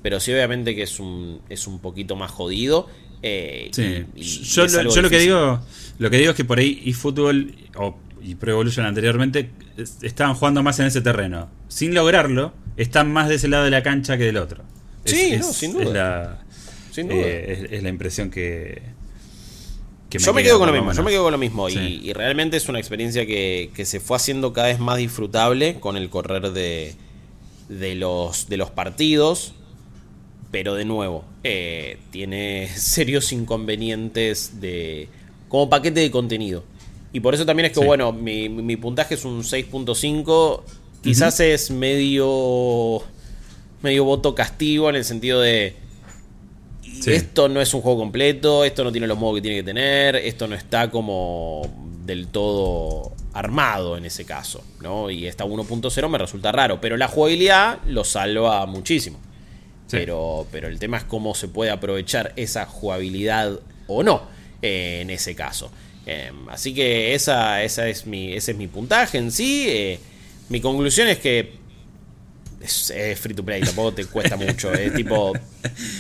pero 0.03 0.21
sí 0.21 0.33
obviamente 0.33 0.75
que 0.75 0.83
es 0.83 1.01
un, 1.01 1.41
es 1.49 1.67
un 1.67 1.81
poquito 1.81 2.15
más 2.15 2.31
jodido. 2.31 2.89
Eh, 3.23 3.71
yo, 4.15 4.67
lo, 4.67 5.11
que 5.11 5.19
digo 5.19 5.61
lo 5.99 6.11
que 6.11 6.19
digo 6.19 6.31
es 6.31 6.37
que 6.37 6.45
por 6.45 6.59
ahí 6.59 6.83
eFootball 6.85 7.55
o 7.77 7.97
y 8.27 8.35
Pro 8.35 8.53
Evolution 8.53 8.85
anteriormente 8.85 9.51
estaban 10.03 10.35
jugando 10.35 10.63
más 10.63 10.79
en 10.81 10.87
ese 10.87 11.01
terreno. 11.01 11.49
Sin 11.69 11.95
lograrlo, 11.95 12.53
están 12.77 13.13
más 13.13 13.29
de 13.29 13.37
ese 13.37 13.47
lado 13.47 13.65
de 13.65 13.71
la 13.71 13.83
cancha 13.85 14.19
que 14.19 14.25
del 14.25 14.39
otro. 14.39 14.65
Sí, 15.07 15.39
sin 15.43 15.73
duda. 15.73 16.45
Es 16.91 17.05
la, 17.05 17.15
eh, 17.15 17.69
es, 17.71 17.83
la 17.83 17.89
impresión 17.89 18.31
que, 18.31 18.83
yo, 20.11 20.33
me 20.33 20.43
quedo 20.43 20.59
con 20.59 20.69
lo 20.69 20.73
mismo, 20.73 20.93
yo 20.93 21.03
me 21.03 21.11
quedo 21.11 21.25
con 21.25 21.33
lo 21.33 21.39
mismo. 21.39 21.69
Y, 21.69 22.13
realmente 22.13 22.57
es 22.57 22.69
una 22.69 22.79
experiencia 22.79 23.27
que, 23.27 23.71
se 23.85 24.01
fue 24.01 24.17
haciendo 24.17 24.53
cada 24.53 24.69
vez 24.69 24.79
más 24.79 24.97
disfrutable 24.97 25.79
con 25.81 25.97
el 25.97 26.09
correr 26.09 26.53
de, 26.53 26.95
de, 27.69 27.95
los, 27.95 28.49
de 28.49 28.57
los 28.57 28.71
partidos. 28.71 29.55
Pero 30.51 30.75
de 30.75 30.85
nuevo, 30.85 31.25
eh, 31.45 31.99
tiene 32.11 32.69
serios 32.77 33.33
inconvenientes 33.33 34.61
de 34.61 35.09
como 35.49 35.69
paquete 35.69 36.01
de 36.01 36.11
contenido. 36.11 36.65
Y 37.13 37.21
por 37.21 37.35
eso 37.35 37.47
también 37.47 37.67
es 37.67 37.73
que, 37.73 37.85
bueno, 37.85 38.13
mi, 38.13 38.77
puntaje 38.77 39.15
es 39.15 39.25
un 39.25 39.43
6.5. 39.43 40.63
Quizás 41.03 41.41
es 41.41 41.71
medio 41.71 43.03
medio 43.83 44.05
voto 44.05 44.35
castigo 44.35 44.89
en 44.91 44.97
el 44.97 45.05
sentido 45.05 45.41
de 45.41 45.77
esto 47.07 47.49
no 47.49 47.61
es 47.61 47.73
un 47.75 47.83
juego 47.83 47.99
completo, 47.99 48.65
esto 48.65 48.83
no 48.83 48.91
tiene 48.91 49.07
los 49.07 49.19
modos 49.19 49.37
que 49.37 49.43
tiene 49.43 49.59
que 49.59 49.63
tener, 49.63 50.17
esto 50.17 50.49
no 50.49 50.55
está 50.55 50.91
como 50.91 51.63
del 52.05 52.29
todo 52.29 53.13
armado 53.33 53.97
en 53.97 54.05
ese 54.05 54.25
caso, 54.25 54.65
¿no? 54.81 55.11
Y 55.11 55.27
esta 55.27 55.45
1.0 55.45 56.09
me 56.09 56.19
resulta 56.19 56.53
raro, 56.53 56.81
pero 56.81 56.97
la 56.97 57.09
jugabilidad 57.09 57.81
lo 57.87 58.05
salva 58.05 58.65
muchísimo. 58.67 59.19
Pero, 59.89 60.47
pero 60.51 60.67
el 60.67 60.81
tema 60.81 60.97
es 60.97 61.05
cómo 61.05 61.35
se 61.35 61.47
puede 61.47 61.71
aprovechar 61.71 62.33
esa 62.35 62.67
jugabilidad 62.67 63.61
o 63.87 64.03
no 64.03 64.23
eh, 64.61 64.99
en 65.03 65.11
ese 65.11 65.37
caso. 65.37 65.71
Em, 66.07 66.49
así 66.49 66.75
que 66.75 67.15
esa, 67.15 67.63
esa 67.63 67.89
es 67.89 68.05
mi, 68.05 68.33
ese 68.33 68.53
es 68.53 68.57
mi 68.57 68.67
puntaje 68.67 69.19
en 69.19 69.31
sí. 69.31 69.67
Eh, 69.69 70.01
mi 70.49 70.61
conclusión 70.61 71.07
es 71.07 71.19
que 71.19 71.53
es, 72.61 72.91
es 72.91 73.19
free 73.21 73.35
to 73.35 73.45
play, 73.45 73.61
tampoco 73.63 73.93
te 73.95 74.05
cuesta 74.07 74.37
mucho. 74.37 74.73
Es 74.73 74.93
tipo. 74.95 75.33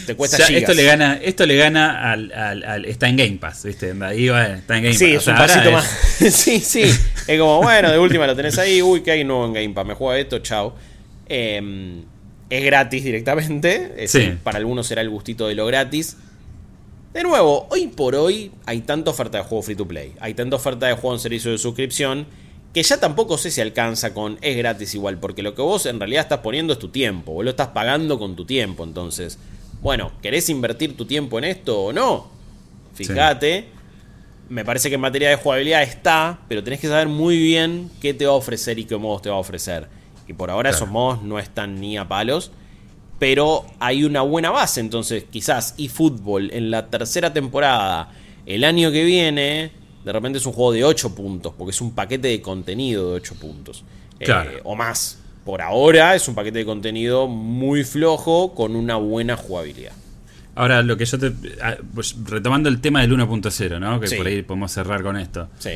Te 0.06 0.14
cuesta 0.14 0.38
gigas. 0.44 0.62
esto 0.62 0.74
le 0.74 0.84
gana, 0.84 1.20
esto 1.22 1.46
le 1.46 1.56
gana 1.56 2.10
al, 2.12 2.32
al- 2.32 2.64
al- 2.64 2.84
está 2.86 3.08
en 3.08 3.16
Game 3.16 3.36
Pass, 3.38 3.64
¿viste? 3.64 3.92
Ahí 4.02 4.28
va, 4.28 4.46
está 4.46 4.76
en 4.78 4.84
Game 4.84 4.94
Sí, 4.96 5.12
Pass. 5.14 5.22
es 5.22 5.28
O 5.28 5.30
un 5.32 5.36
pasito 5.36 5.66
es- 5.68 5.72
más. 5.72 5.84
sí, 6.34 6.60
sí. 6.60 6.82
Es 6.82 7.38
como, 7.38 7.62
bueno, 7.62 7.90
de 7.90 7.98
última 7.98 8.26
lo 8.26 8.34
tenés 8.36 8.58
ahí. 8.58 8.80
Uy, 8.82 9.02
que 9.02 9.10
hay 9.12 9.24
nuevo 9.24 9.44
en 9.46 9.52
Game 9.52 9.70
Pass. 9.74 9.86
Me 9.86 9.94
juega 9.94 10.18
esto, 10.18 10.38
chao. 10.40 10.74
Eh, 11.28 12.02
es 12.48 12.64
gratis 12.64 13.02
directamente. 13.04 13.92
Es- 13.98 14.12
Sí. 14.12 14.32
Para 14.42 14.58
algunos 14.58 14.86
será 14.86 15.02
el 15.02 15.10
gustito 15.10 15.48
de 15.48 15.54
lo 15.54 15.66
gratis. 15.66 16.16
De 17.12 17.22
nuevo, 17.22 17.66
hoy 17.70 17.86
por 17.88 18.14
hoy 18.14 18.50
hay 18.66 18.80
tanta 18.82 19.10
oferta 19.10 19.38
de 19.38 19.44
juego 19.44 19.62
free 19.62 19.74
to 19.76 19.88
play. 19.88 20.12
Hay 20.20 20.34
tanta 20.34 20.56
oferta 20.56 20.86
de 20.86 20.92
juego 20.94 21.14
en 21.14 21.20
servicio 21.20 21.50
de 21.50 21.58
suscripción. 21.58 22.26
Que 22.76 22.82
ya 22.82 23.00
tampoco 23.00 23.38
sé 23.38 23.50
si 23.50 23.62
alcanza 23.62 24.12
con 24.12 24.36
es 24.42 24.54
gratis 24.54 24.94
igual. 24.94 25.18
Porque 25.18 25.42
lo 25.42 25.54
que 25.54 25.62
vos 25.62 25.86
en 25.86 25.98
realidad 25.98 26.20
estás 26.24 26.40
poniendo 26.40 26.74
es 26.74 26.78
tu 26.78 26.88
tiempo. 26.88 27.32
Vos 27.32 27.42
lo 27.42 27.48
estás 27.48 27.68
pagando 27.68 28.18
con 28.18 28.36
tu 28.36 28.44
tiempo. 28.44 28.84
Entonces, 28.84 29.38
bueno, 29.80 30.12
¿querés 30.20 30.50
invertir 30.50 30.94
tu 30.94 31.06
tiempo 31.06 31.38
en 31.38 31.44
esto 31.44 31.84
o 31.84 31.92
no? 31.94 32.28
Fíjate. 32.92 33.68
Me 34.50 34.62
parece 34.62 34.90
que 34.90 34.96
en 34.96 35.00
materia 35.00 35.30
de 35.30 35.36
jugabilidad 35.36 35.82
está, 35.84 36.38
pero 36.48 36.62
tenés 36.62 36.78
que 36.78 36.86
saber 36.88 37.08
muy 37.08 37.38
bien 37.38 37.90
qué 37.98 38.12
te 38.12 38.26
va 38.26 38.32
a 38.32 38.36
ofrecer 38.36 38.78
y 38.78 38.84
qué 38.84 38.98
modos 38.98 39.22
te 39.22 39.30
va 39.30 39.36
a 39.36 39.38
ofrecer. 39.38 39.88
Y 40.28 40.34
por 40.34 40.50
ahora 40.50 40.68
Claro. 40.68 40.76
esos 40.84 40.92
modos 40.92 41.22
no 41.22 41.38
están 41.38 41.80
ni 41.80 41.96
a 41.96 42.06
palos, 42.06 42.50
pero 43.18 43.64
hay 43.80 44.04
una 44.04 44.20
buena 44.20 44.50
base. 44.50 44.80
Entonces, 44.80 45.24
quizás 45.30 45.74
eFootball 45.78 46.50
en 46.52 46.70
la 46.70 46.90
tercera 46.90 47.32
temporada, 47.32 48.10
el 48.44 48.64
año 48.64 48.92
que 48.92 49.02
viene, 49.04 49.72
de 50.06 50.12
repente 50.12 50.38
es 50.38 50.46
un 50.46 50.52
juego 50.52 50.72
de 50.72 50.84
8 50.84 51.14
puntos, 51.14 51.52
porque 51.58 51.72
es 51.72 51.80
un 51.82 51.94
paquete 51.94 52.28
de 52.28 52.40
contenido 52.40 53.10
de 53.10 53.16
8 53.16 53.34
puntos. 53.34 53.84
Eh, 54.20 54.24
Claro. 54.24 54.50
o 54.64 54.74
más. 54.74 55.18
Por 55.44 55.60
ahora 55.62 56.14
es 56.14 56.26
un 56.28 56.34
paquete 56.34 56.58
de 56.60 56.64
contenido 56.64 57.26
muy 57.28 57.84
flojo 57.84 58.54
con 58.54 58.74
una 58.74 58.96
buena 58.96 59.36
jugabilidad. 59.36 59.92
Ahora, 60.54 60.82
lo 60.82 60.96
que 60.96 61.04
yo 61.04 61.18
te. 61.18 61.32
ah, 61.62 61.76
pues, 61.94 62.16
retomando 62.24 62.68
el 62.68 62.80
tema 62.80 63.00
del 63.02 63.12
1.0, 63.12 63.78
¿no? 63.78 64.00
Que 64.00 64.06
Sí. 64.08 64.16
por 64.16 64.26
ahí 64.26 64.42
podemos 64.42 64.72
cerrar 64.72 65.02
con 65.02 65.16
esto. 65.16 65.48
Sí. 65.58 65.70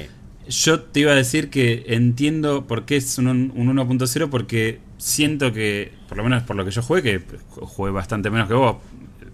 Yo 0.48 0.80
te 0.80 1.00
iba 1.00 1.12
a 1.12 1.14
decir 1.14 1.50
que 1.50 1.84
entiendo 1.88 2.66
por 2.66 2.84
qué 2.84 2.96
es 2.96 3.18
un, 3.18 3.28
un 3.28 3.68
1.0, 3.68 4.28
porque 4.30 4.80
siento 4.98 5.52
que, 5.52 5.92
por 6.08 6.16
lo 6.18 6.24
menos 6.24 6.42
por 6.44 6.56
lo 6.56 6.64
que 6.64 6.70
yo 6.72 6.82
jugué, 6.82 7.02
que 7.02 7.20
jugué 7.60 7.90
bastante 7.92 8.30
menos 8.30 8.48
que 8.48 8.54
vos, 8.54 8.76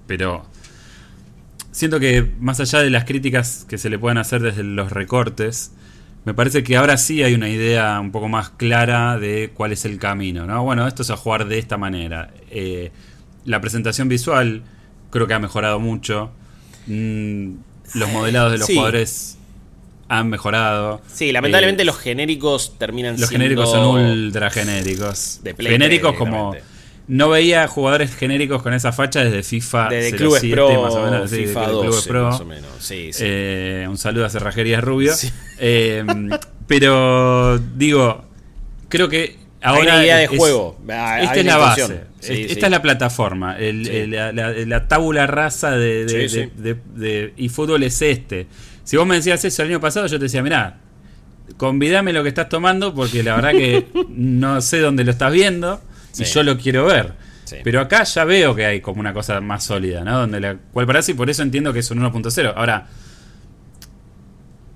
pero 0.07 0.45
siento 1.77 2.01
que 2.01 2.27
más 2.41 2.59
allá 2.59 2.81
de 2.81 2.89
las 2.91 3.05
críticas 3.05 3.67
que 3.69 3.77
se 3.77 3.91
le 3.91 3.99
puedan 3.99 4.17
hacer 4.19 4.41
desde 4.41 4.63
los 4.63 4.93
recortes, 4.93 5.73
me 6.25 6.33
parece 6.33 6.63
que 6.65 6.77
ahora 6.77 6.97
sí 6.97 7.23
hay 7.23 7.35
una 7.35 7.49
idea 7.51 8.01
un 8.01 8.11
poco 8.13 8.29
más 8.29 8.49
clara 8.51 9.19
de 9.19 9.51
cuál 9.55 9.73
es 9.73 9.85
el 9.85 9.99
camino, 9.99 10.47
¿no? 10.47 10.65
Bueno, 10.65 10.87
esto 10.89 11.03
es 11.03 11.11
a 11.11 11.17
jugar 11.17 11.47
de 11.47 11.59
esta 11.59 11.77
manera. 11.77 12.31
Eh, 12.51 12.91
la 13.45 13.61
presentación 13.61 14.09
visual 14.09 14.63
creo 15.11 15.27
que 15.27 15.35
ha 15.35 15.39
mejorado 15.39 15.79
mucho. 15.79 16.31
Mm, 16.87 17.53
los 17.95 18.11
modelados 18.11 18.53
de 18.53 18.59
los 18.59 18.67
Sí. 18.67 18.75
jugadores 18.75 19.37
han 20.09 20.29
mejorado. 20.31 21.03
Sí, 21.13 21.31
lamentablemente 21.31 21.83
Eh, 21.83 21.87
los 21.87 21.99
genéricos 21.99 22.79
terminan 22.79 23.13
los 23.21 23.29
siendo... 23.29 23.45
genéricos 23.45 23.71
son 23.71 24.01
ultra 24.01 24.51
genéricos. 24.51 25.41
De 25.43 25.55
genéricos 25.55 26.13
3 26.17 26.19
como. 26.19 26.55
No 27.09 27.29
veía 27.29 27.69
jugadores 27.69 28.15
genéricos 28.17 28.63
con 28.63 28.75
esa 28.75 28.91
facha 28.93 29.23
desde 29.23 29.43
FIFA 29.45 29.89
Desde 29.91 30.11
07, 30.11 30.17
Clubes 30.17 30.43
Pro, 30.53 30.83
más 30.83 30.95
o 30.95 31.05
menos. 31.05 31.31
FIFA 31.31 31.61
desde 31.61 31.71
Clubes 31.73 31.91
12, 31.97 32.09
Pro. 32.09 32.23
más 32.31 32.41
o 32.41 32.45
menos. 32.45 32.71
Sí, 32.81 33.13
sí. 33.13 33.23
Eh, 33.25 33.87
un 33.89 33.97
saludo 33.97 34.27
a 34.27 34.31
Cerrajerías 34.31 34.83
Rubio. 34.83 35.15
Sí. 35.15 35.31
Eh, 35.61 36.05
pero 36.67 37.59
digo, 37.59 38.25
creo 38.89 39.09
que 39.09 39.37
Hay 39.61 39.77
ahora 39.77 39.95
una 39.95 40.03
idea 40.05 40.17
de 40.17 40.25
es- 40.25 40.31
juego. 40.31 40.79
Hay- 40.89 41.23
esta 41.25 41.33
hay 41.35 41.41
es 41.41 41.47
la 41.47 41.57
base. 41.59 42.01
Esta 42.21 42.67
es 42.67 42.71
la 42.73 42.83
plataforma. 42.83 43.57
el- 43.57 43.87
Sí. 43.87 43.97
el- 43.97 44.11
la, 44.11 44.33
la- 44.33 44.87
la 45.13 45.27
rasa 45.29 45.71
de- 45.77 46.07
de- 46.97 47.33
y 47.37 47.49
fútbol 47.49 47.85
es 47.85 48.03
este. 48.03 48.47
Si 48.83 48.97
vos 48.97 49.07
me 49.07 49.15
decías 49.17 49.45
eso 49.45 49.63
el 49.63 49.69
año 49.71 49.81
pasado, 49.81 50.07
yo 50.09 50.19
te 50.19 50.25
decía, 50.25 50.43
mirá, 50.43 50.79
convidame 51.57 52.13
lo 52.13 52.23
que 52.25 52.29
estás 52.31 52.49
tomando 52.49 52.95
porque 52.95 53.23
la 53.23 53.37
verdad 53.37 53.53
que 53.53 53.87
no 54.11 54.61
sé 54.61 54.81
dónde 54.81 55.05
lo 55.05 55.13
estás 55.13 55.33
viendo 55.33 55.81
y 56.19 56.25
yo 56.25 56.43
lo 56.43 56.57
quiero 56.59 56.85
ver. 56.87 57.13
Sí. 57.45 57.57
Pero 57.63 57.81
acá 57.81 58.03
ya 58.03 58.25
veo 58.25 58.55
que 58.55 58.67
hay 58.67 58.81
como 58.81 59.01
una 59.01 59.13
cosa 59.13 59.41
más 59.41 59.63
sólida, 59.65 60.03
¿no? 60.03 60.19
Donde 60.19 60.41
la 60.41 60.57
cual 60.73 60.87
parece 60.87 61.13
y 61.13 61.15
por 61.15 61.31
eso 61.31 61.43
entiendo 61.43 61.73
que 61.73 61.79
es 61.79 61.91
un 61.91 61.99
1.0. 62.01 62.53
Ahora, 62.57 62.87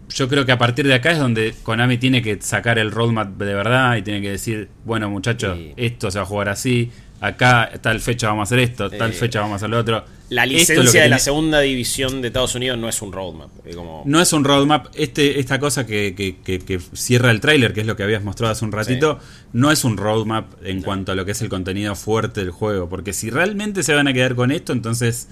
yo 0.09 0.29
creo 0.29 0.45
que 0.45 0.53
a 0.53 0.59
partir 0.59 0.87
de 0.87 0.95
acá 0.95 1.13
es 1.13 1.19
donde 1.19 1.55
Konami 1.63 1.99
tiene 1.99 2.21
que 2.23 2.41
sacar 2.41 2.79
el 2.79 2.91
roadmap 2.91 3.37
de 3.39 3.55
verdad 3.55 3.97
y 3.97 4.03
tiene 4.03 4.21
que 4.21 4.31
decir, 4.31 4.69
bueno 4.85 5.09
muchachos, 5.11 5.57
Sí. 5.57 5.73
esto 5.77 6.11
se 6.11 6.19
va 6.19 6.25
a 6.25 6.27
jugar 6.27 6.49
así, 6.49 6.91
acá 7.21 7.71
tal 7.83 8.01
fecha 8.01 8.29
vamos 8.29 8.41
a 8.41 8.45
hacer 8.45 8.59
esto, 8.61 8.91
tal 8.91 9.11
Eh, 9.11 9.15
fecha 9.15 9.41
vamos 9.41 9.55
a 9.55 9.57
hacer 9.57 9.71
lo 9.71 9.79
otro. 9.79 10.05
La 10.31 10.45
es 10.45 10.51
licencia 10.51 11.03
de 11.03 11.09
la 11.09 11.19
segunda 11.19 11.61
división 11.61 12.23
de 12.23 12.29
Estados 12.29 12.55
Unidos 12.55 12.79
no 12.79 12.89
es 12.89 13.03
un 13.03 13.13
roadmap. 13.13 13.51
Es 13.67 13.75
como... 13.77 14.03
No 14.07 14.21
es 14.21 14.33
un 14.33 14.45
roadmap, 14.45 14.87
este, 14.95 15.41
esta 15.41 15.59
cosa 15.59 15.85
que, 15.87 16.15
que- 16.17 16.37
que- 16.39 16.61
que 16.61 16.79
cierra 16.95 17.31
el 17.33 17.41
tráiler, 17.41 17.73
que 17.73 17.81
es 17.81 17.87
lo 17.87 17.97
que 17.97 18.05
habías 18.05 18.23
mostrado 18.23 18.53
hace 18.53 18.65
un 18.65 18.71
ratito, 18.73 19.19
no 19.53 19.71
es 19.73 19.85
un 19.85 19.97
roadmap 19.97 20.47
en 20.65 20.83
cuanto 20.83 21.11
a 21.13 21.15
lo 21.17 21.25
que 21.25 21.33
es 21.33 21.43
el 21.43 21.49
contenido 21.49 21.95
fuerte 21.97 22.41
del 22.41 22.53
juego, 22.53 22.89
porque 22.89 23.13
si 23.13 23.29
realmente 23.29 23.83
se 23.83 23.93
van 23.93 24.07
a 24.07 24.13
quedar 24.13 24.35
con 24.37 24.53
esto, 24.53 24.73
entonces 24.73 25.29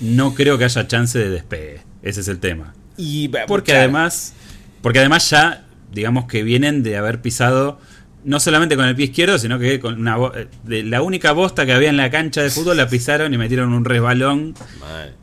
no 0.00 0.32
creo 0.34 0.58
que 0.58 0.64
haya 0.64 0.86
chance 0.86 1.18
de 1.18 1.28
despegue, 1.30 1.80
ese 2.02 2.20
es 2.20 2.28
el 2.28 2.38
tema. 2.38 2.72
Y, 2.96 3.28
Porque 3.48 3.72
claro, 3.72 3.80
además, 3.80 4.32
porque 4.80 5.00
además 5.00 5.28
ya, 5.28 5.64
digamos 5.92 6.26
que 6.26 6.42
vienen 6.44 6.82
de 6.84 6.96
haber 6.96 7.20
pisado 7.20 7.80
no 8.26 8.38
solamente 8.40 8.76
con 8.76 8.84
el 8.86 8.94
pie 8.94 9.06
izquierdo, 9.06 9.38
sino 9.38 9.58
que 9.58 9.80
con 9.80 9.98
una 10.00 10.16
de 10.64 10.82
la 10.82 11.00
única 11.00 11.32
bosta 11.32 11.64
que 11.64 11.72
había 11.72 11.88
en 11.88 11.96
la 11.96 12.10
cancha 12.10 12.42
de 12.42 12.50
fútbol 12.50 12.76
la 12.76 12.88
pisaron 12.88 13.32
y 13.32 13.38
metieron 13.38 13.72
un 13.72 13.84
resbalón 13.84 14.54
mal. 14.80 15.14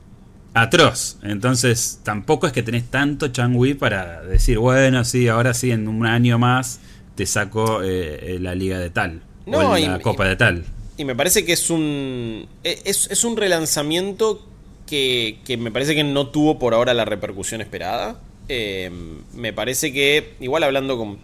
atroz. 0.53 1.17
Entonces, 1.23 1.99
tampoco 2.03 2.47
es 2.47 2.53
que 2.53 2.63
tenés 2.63 2.85
tanto 2.89 3.27
changui 3.27 3.73
para 3.75 4.21
decir, 4.23 4.57
bueno, 4.57 5.03
sí, 5.03 5.27
ahora 5.27 5.53
sí, 5.53 5.71
en 5.71 5.87
un 5.87 6.05
año 6.05 6.39
más 6.39 6.79
te 7.15 7.25
saco 7.25 7.83
eh, 7.83 8.35
eh, 8.35 8.37
la 8.39 8.55
liga 8.55 8.79
de 8.79 8.89
tal. 8.89 9.21
No, 9.45 9.57
o 9.71 9.77
y- 9.77 9.85
la 9.85 9.99
copa 9.99 10.25
de 10.25 10.35
tal. 10.35 10.63
Y 10.97 11.05
me 11.05 11.15
parece 11.15 11.43
que 11.43 11.53
es 11.53 11.69
un. 11.69 12.47
Es, 12.63 13.09
es 13.11 13.23
un 13.23 13.35
relanzamiento 13.35 14.47
que, 14.87 15.39
que 15.43 15.57
me 15.57 15.71
parece 15.71 15.95
que 15.95 16.03
no 16.03 16.27
tuvo 16.27 16.59
por 16.59 16.73
ahora 16.75 16.93
la 16.93 17.03
repercusión 17.03 17.61
esperada. 17.61 18.19
Eh, 18.47 18.91
me 19.33 19.53
parece 19.53 19.91
que, 19.91 20.35
igual 20.39 20.63
hablando 20.63 20.97
con 20.97 21.17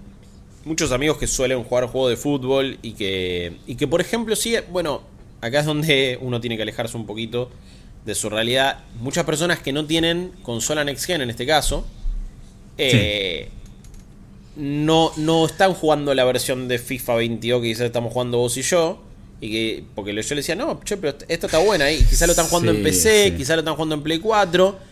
muchos 0.66 0.92
amigos 0.92 1.18
que 1.18 1.28
suelen 1.28 1.64
jugar 1.64 1.88
juegos 1.88 2.12
de 2.12 2.18
fútbol 2.18 2.78
y 2.82 2.94
que, 2.94 3.58
y 3.68 3.76
que 3.76 3.88
por 3.88 4.02
ejemplo, 4.02 4.36
sí, 4.36 4.56
bueno, 4.72 5.02
acá 5.42 5.60
es 5.60 5.66
donde 5.66 6.18
uno 6.22 6.42
tiene 6.42 6.58
que 6.58 6.64
alejarse 6.64 6.98
un 6.98 7.06
poquito 7.06 7.50
de 8.06 8.16
su 8.16 8.30
realidad. 8.30 8.80
Muchas 9.00 9.26
personas 9.26 9.60
que 9.60 9.74
no 9.74 9.86
tienen 9.86 10.32
consola 10.44 10.84
Next 10.84 11.06
Gen 11.06 11.22
en 11.22 11.30
este 11.30 11.46
caso, 11.46 11.86
eh, 12.78 13.50
no, 14.56 15.12
no 15.18 15.46
están 15.46 15.74
jugando 15.74 16.14
la 16.14 16.24
versión 16.24 16.68
de 16.68 16.80
FIFA 16.80 17.16
22 17.16 17.62
que 17.62 17.68
quizás 17.68 17.86
estamos 17.86 18.14
jugando 18.14 18.38
vos 18.38 18.58
y 18.58 18.62
yo. 18.62 19.02
Y 19.42 19.52
que, 19.52 19.84
porque 19.96 20.12
yo 20.12 20.36
le 20.36 20.36
decía, 20.36 20.56
no, 20.56 20.82
che, 20.84 20.98
pero 20.98 21.18
esta 21.28 21.48
está 21.48 21.60
buena. 21.60 21.90
Y 21.92 22.04
quizás 22.04 22.28
lo 22.28 22.32
están 22.32 22.48
jugando 22.48 22.72
en 22.72 22.84
PC, 22.84 23.30
sí. 23.30 23.32
quizás 23.38 23.56
lo 23.56 23.62
están 23.62 23.76
jugando 23.76 23.96
en 23.96 24.04
Play 24.04 24.20
4. 24.20 24.89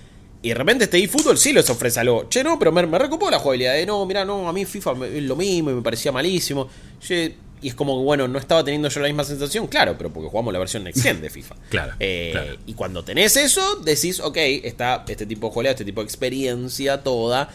Y 0.48 0.52
de 0.52 0.56
repente 0.56 0.86
este 0.86 0.98
eFootball 1.04 1.38
sí 1.38 1.52
les 1.52 1.70
ofrece 1.70 2.00
algo. 2.00 2.30
Che, 2.30 2.42
no, 2.42 2.58
pero 2.58 2.72
me, 2.72 2.86
me 2.86 2.98
recopó 2.98 3.30
la 3.30 3.38
jugabilidad. 3.38 3.74
De, 3.74 3.86
no, 3.86 4.06
mira, 4.06 4.24
no, 4.24 4.48
a 4.48 4.54
mí 4.54 4.64
FIFA 4.64 4.94
es 5.08 5.24
lo 5.24 5.36
mismo 5.36 5.72
y 5.72 5.74
me 5.74 5.82
parecía 5.82 6.14
malísimo. 6.14 6.70
Che, 7.02 7.36
y 7.62 7.68
es 7.68 7.76
como 7.76 7.98
que, 7.98 8.06
bueno, 8.06 8.30
no 8.30 8.40
estaba 8.40 8.64
teniendo 8.64 8.88
yo 8.88 9.02
la 9.02 9.08
misma 9.08 9.26
sensación. 9.26 9.68
Claro, 9.68 9.96
pero 9.98 10.14
porque 10.14 10.30
jugamos 10.30 10.54
la 10.54 10.60
versión 10.60 10.86
Next 10.86 11.04
Gen 11.04 11.20
de 11.20 11.30
FIFA. 11.30 11.56
Claro, 11.70 11.96
Eh, 12.00 12.30
claro. 12.32 12.56
Y 12.66 12.76
cuando 12.76 13.04
tenés 13.04 13.36
eso, 13.36 13.76
decís, 13.84 14.22
ok, 14.22 14.38
está 14.38 15.04
este 15.06 15.26
tipo 15.26 15.48
de 15.48 15.52
jugabilidad, 15.52 15.74
este 15.74 15.84
tipo 15.84 16.00
de 16.00 16.06
experiencia 16.06 17.04
toda 17.04 17.50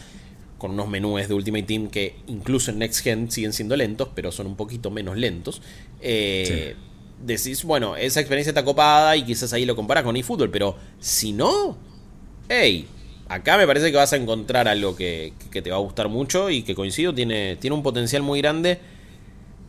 con 0.59 0.69
unos 0.69 0.87
menús 0.87 1.27
de 1.27 1.33
Ultimate 1.33 1.63
Team 1.63 1.87
que 1.89 2.17
incluso 2.27 2.69
en 2.69 2.77
Next 2.77 3.01
Gen 3.01 3.31
siguen 3.31 3.53
siendo 3.53 3.75
lentos, 3.75 4.09
pero 4.13 4.31
son 4.31 4.45
un 4.45 4.55
poquito 4.55 4.91
menos 4.91 5.17
lentos. 5.17 5.63
Eh, 5.99 6.75
Decís, 7.25 7.63
bueno, 7.63 7.95
esa 7.95 8.19
experiencia 8.19 8.51
está 8.51 8.63
copada 8.65 9.15
y 9.15 9.23
quizás 9.23 9.53
ahí 9.53 9.65
lo 9.65 9.75
comparas 9.77 10.03
con 10.03 10.15
eFootball, 10.17 10.51
pero 10.51 10.75
si 10.99 11.31
no, 11.31 11.77
hey, 12.53 12.85
acá 13.27 13.57
me 13.57 13.65
parece 13.67 13.91
que 13.91 13.97
vas 13.97 14.13
a 14.13 14.17
encontrar 14.17 14.67
algo 14.67 14.95
que, 14.95 15.33
que 15.51 15.61
te 15.61 15.69
va 15.71 15.77
a 15.77 15.79
gustar 15.79 16.07
mucho 16.09 16.49
y 16.49 16.63
que 16.63 16.75
coincido, 16.75 17.13
tiene, 17.13 17.55
tiene 17.57 17.75
un 17.75 17.83
potencial 17.83 18.21
muy 18.21 18.41
grande. 18.41 18.79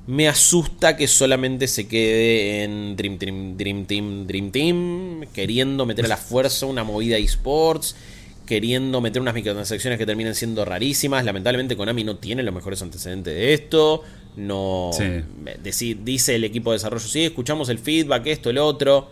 Me 0.07 0.29
asusta 0.29 0.97
que 0.99 1.09
solamente 1.09 1.67
se 1.67 1.89
quede 1.89 2.63
en 2.63 2.95
Dream 2.95 3.17
Team, 3.17 3.57
Dream 3.57 3.87
Team, 3.87 4.27
Dream 4.27 4.51
Team, 4.51 5.21
queriendo 5.33 5.87
meter 5.87 6.05
a 6.05 6.09
la 6.09 6.19
fuerza 6.19 6.67
una 6.67 6.85
movida 6.85 7.17
esports, 7.17 7.97
queriendo 8.45 9.01
meter 9.01 9.23
unas 9.23 9.33
microtransacciones 9.33 9.99
que 9.99 10.05
terminen 10.05 10.35
siendo 10.35 10.63
rarísimas. 10.67 11.25
Lamentablemente 11.25 11.75
Konami 11.75 12.05
no 12.05 12.17
tiene 12.17 12.43
los 12.43 12.55
mejores 12.55 12.83
antecedentes 12.83 13.35
de 13.35 13.55
esto. 13.55 14.03
No 14.37 14.91
Sí. 14.93 15.95
dice 16.05 16.35
el 16.35 16.45
equipo 16.45 16.71
de 16.71 16.75
desarrollo, 16.77 17.07
sí, 17.07 17.25
escuchamos 17.25 17.71
el 17.71 17.79
feedback, 17.79 18.27
esto, 18.27 18.51
el 18.51 18.59
otro. 18.59 19.09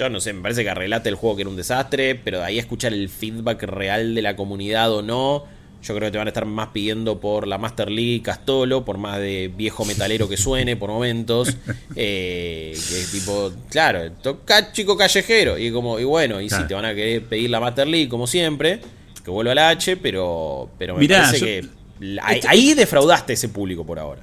Yo 0.00 0.08
no 0.08 0.18
sé, 0.18 0.32
me 0.32 0.40
parece 0.40 0.64
que 0.64 0.70
arreglate 0.70 1.10
el 1.10 1.14
juego 1.14 1.36
que 1.36 1.42
era 1.42 1.50
un 1.50 1.56
desastre, 1.56 2.14
pero 2.14 2.38
de 2.38 2.46
ahí 2.46 2.58
escuchar 2.58 2.94
el 2.94 3.10
feedback 3.10 3.64
real 3.64 4.14
de 4.14 4.22
la 4.22 4.34
comunidad 4.34 4.90
o 4.94 5.02
no, 5.02 5.44
Yo 5.82 5.94
creo 5.94 6.08
que 6.08 6.12
te 6.12 6.16
van 6.16 6.26
a 6.26 6.30
estar 6.30 6.46
más 6.46 6.68
pidiendo 6.68 7.20
por 7.20 7.46
la 7.46 7.58
Master 7.58 7.90
League 7.90 8.22
Castolo, 8.22 8.82
por 8.82 8.96
más 8.96 9.18
de 9.18 9.52
viejo 9.54 9.84
metalero 9.84 10.26
que 10.26 10.38
suene 10.38 10.74
por 10.76 10.88
momentos. 10.88 11.54
Eh, 11.96 12.72
que 12.72 13.00
es 13.00 13.10
tipo, 13.10 13.52
claro, 13.68 14.10
toca 14.22 14.72
chico 14.72 14.96
callejero. 14.96 15.58
Y 15.58 15.70
como, 15.70 15.98
y 15.98 16.04
bueno, 16.04 16.40
y 16.40 16.48
si 16.48 16.66
te 16.66 16.72
van 16.72 16.86
a 16.86 16.94
querer 16.94 17.24
pedir 17.24 17.50
la 17.50 17.60
Master 17.60 17.86
League 17.86 18.08
como 18.08 18.26
siempre, 18.26 18.80
que 19.22 19.30
vuelva 19.30 19.52
al 19.52 19.58
H, 19.58 19.98
pero, 19.98 20.70
pero 20.78 20.96
me 20.96 21.06
parece 21.06 21.40
que 21.40 21.58
este 21.58 22.48
ahí, 22.48 22.72
defraudaste 22.72 23.34
ese 23.34 23.50
público 23.50 23.84
por 23.84 23.98
ahora. 23.98 24.22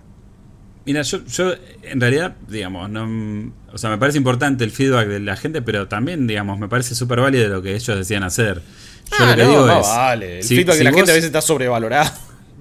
Mira, 0.88 1.02
yo, 1.02 1.26
yo 1.26 1.54
en 1.84 2.00
realidad, 2.00 2.38
digamos, 2.48 2.90
no, 2.90 3.52
o 3.74 3.78
sea, 3.78 3.90
me 3.90 3.98
parece 3.98 4.18
importante 4.18 4.64
el 4.64 4.72
feedback 4.72 5.10
de 5.10 5.20
la 5.20 5.36
gente, 5.36 5.62
pero 5.62 5.90
también, 5.90 6.28
digamos, 6.28 6.58
me 6.58 6.70
parece 6.70 6.96
súper 6.96 7.20
válido 7.20 7.50
lo 7.50 7.62
que 7.62 7.76
ellos 7.76 7.98
decían 7.98 8.24
hacer. 8.24 8.62
Yo 9.12 9.26
lo 9.26 9.32
ah, 9.32 9.36
que 9.36 9.44
digo 9.44 9.66
vale. 9.66 10.40
El 10.40 10.46
feedback 10.46 10.78
de 10.78 10.84
la 10.86 10.94
gente 10.94 11.12
a 11.12 11.14
veces 11.14 11.26
está 11.26 11.42
sobrevalorado. 11.42 12.10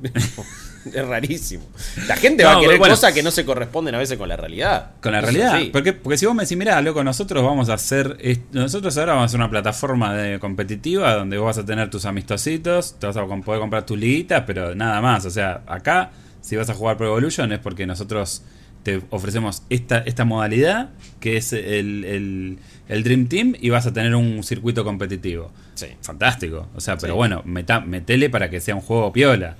es 0.92 1.06
rarísimo. 1.06 1.68
La 2.08 2.16
gente 2.16 2.44
va 2.44 2.56
a 2.56 2.60
querer 2.60 2.78
cosas 2.80 3.12
que 3.12 3.22
no 3.22 3.30
se 3.30 3.44
corresponden 3.44 3.94
a 3.94 3.98
veces 3.98 4.18
con 4.18 4.28
la 4.28 4.36
realidad. 4.36 4.90
Con 5.00 5.12
la 5.12 5.20
realidad. 5.20 5.60
Porque, 5.72 5.92
porque 5.92 6.18
si 6.18 6.26
vos 6.26 6.34
me 6.34 6.42
decís, 6.42 6.58
mira, 6.58 6.82
loco, 6.82 7.04
nosotros 7.04 7.44
vamos 7.44 7.68
a 7.68 7.74
hacer. 7.74 8.18
Nosotros 8.50 8.98
ahora 8.98 9.12
vamos 9.12 9.22
a 9.22 9.26
hacer 9.26 9.38
una 9.38 9.50
plataforma 9.50 10.14
de 10.14 10.40
competitiva 10.40 11.14
donde 11.14 11.38
vos 11.38 11.46
vas 11.46 11.58
a 11.58 11.64
tener 11.64 11.90
tus 11.90 12.04
amistositos, 12.06 12.96
te 12.98 13.06
vas 13.06 13.16
a 13.16 13.24
poder 13.24 13.60
comprar 13.60 13.86
tus 13.86 13.96
liguitas, 13.96 14.42
pero 14.44 14.74
nada 14.74 15.00
más. 15.00 15.24
O 15.26 15.30
sea, 15.30 15.62
acá, 15.68 16.10
si 16.46 16.54
vas 16.54 16.70
a 16.70 16.74
jugar 16.74 16.96
Pro 16.96 17.08
Evolution, 17.08 17.50
es 17.50 17.58
porque 17.58 17.86
nosotros 17.86 18.42
te 18.84 19.02
ofrecemos 19.10 19.64
esta, 19.68 19.98
esta 19.98 20.24
modalidad, 20.24 20.90
que 21.18 21.36
es 21.36 21.52
el, 21.52 22.60
Dream 22.88 23.26
Team, 23.26 23.54
y 23.60 23.70
vas 23.70 23.84
a 23.86 23.92
tener 23.92 24.14
un 24.14 24.44
circuito 24.44 24.84
competitivo. 24.84 25.50
Sí. 25.74 25.88
Fantástico. 26.02 26.68
O 26.76 26.80
sea, 26.80 26.98
pero 26.98 27.16
bueno, 27.16 27.42
metele 27.44 28.30
para 28.30 28.48
que 28.48 28.60
sea 28.60 28.76
un 28.76 28.80
juego 28.80 29.12
piola. 29.12 29.56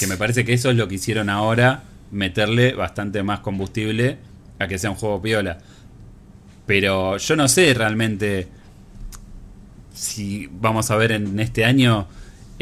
Que 0.00 0.06
me 0.06 0.16
parece 0.16 0.46
que 0.46 0.54
eso 0.54 0.70
es 0.70 0.76
lo 0.76 0.88
que 0.88 0.94
hicieron 0.94 1.28
ahora, 1.28 1.82
meterle 2.10 2.72
bastante 2.72 3.22
más 3.22 3.40
combustible 3.40 4.16
a 4.58 4.68
que 4.68 4.78
sea 4.78 4.88
un 4.88 4.96
juego 4.96 5.20
piola. 5.20 5.58
Pero 6.64 7.18
yo 7.18 7.36
no 7.36 7.46
sé 7.46 7.74
realmente 7.74 8.48
si 9.92 10.48
vamos 10.50 10.90
a 10.90 10.96
ver 10.96 11.12
en 11.12 11.38
este 11.40 11.66
año 11.66 12.08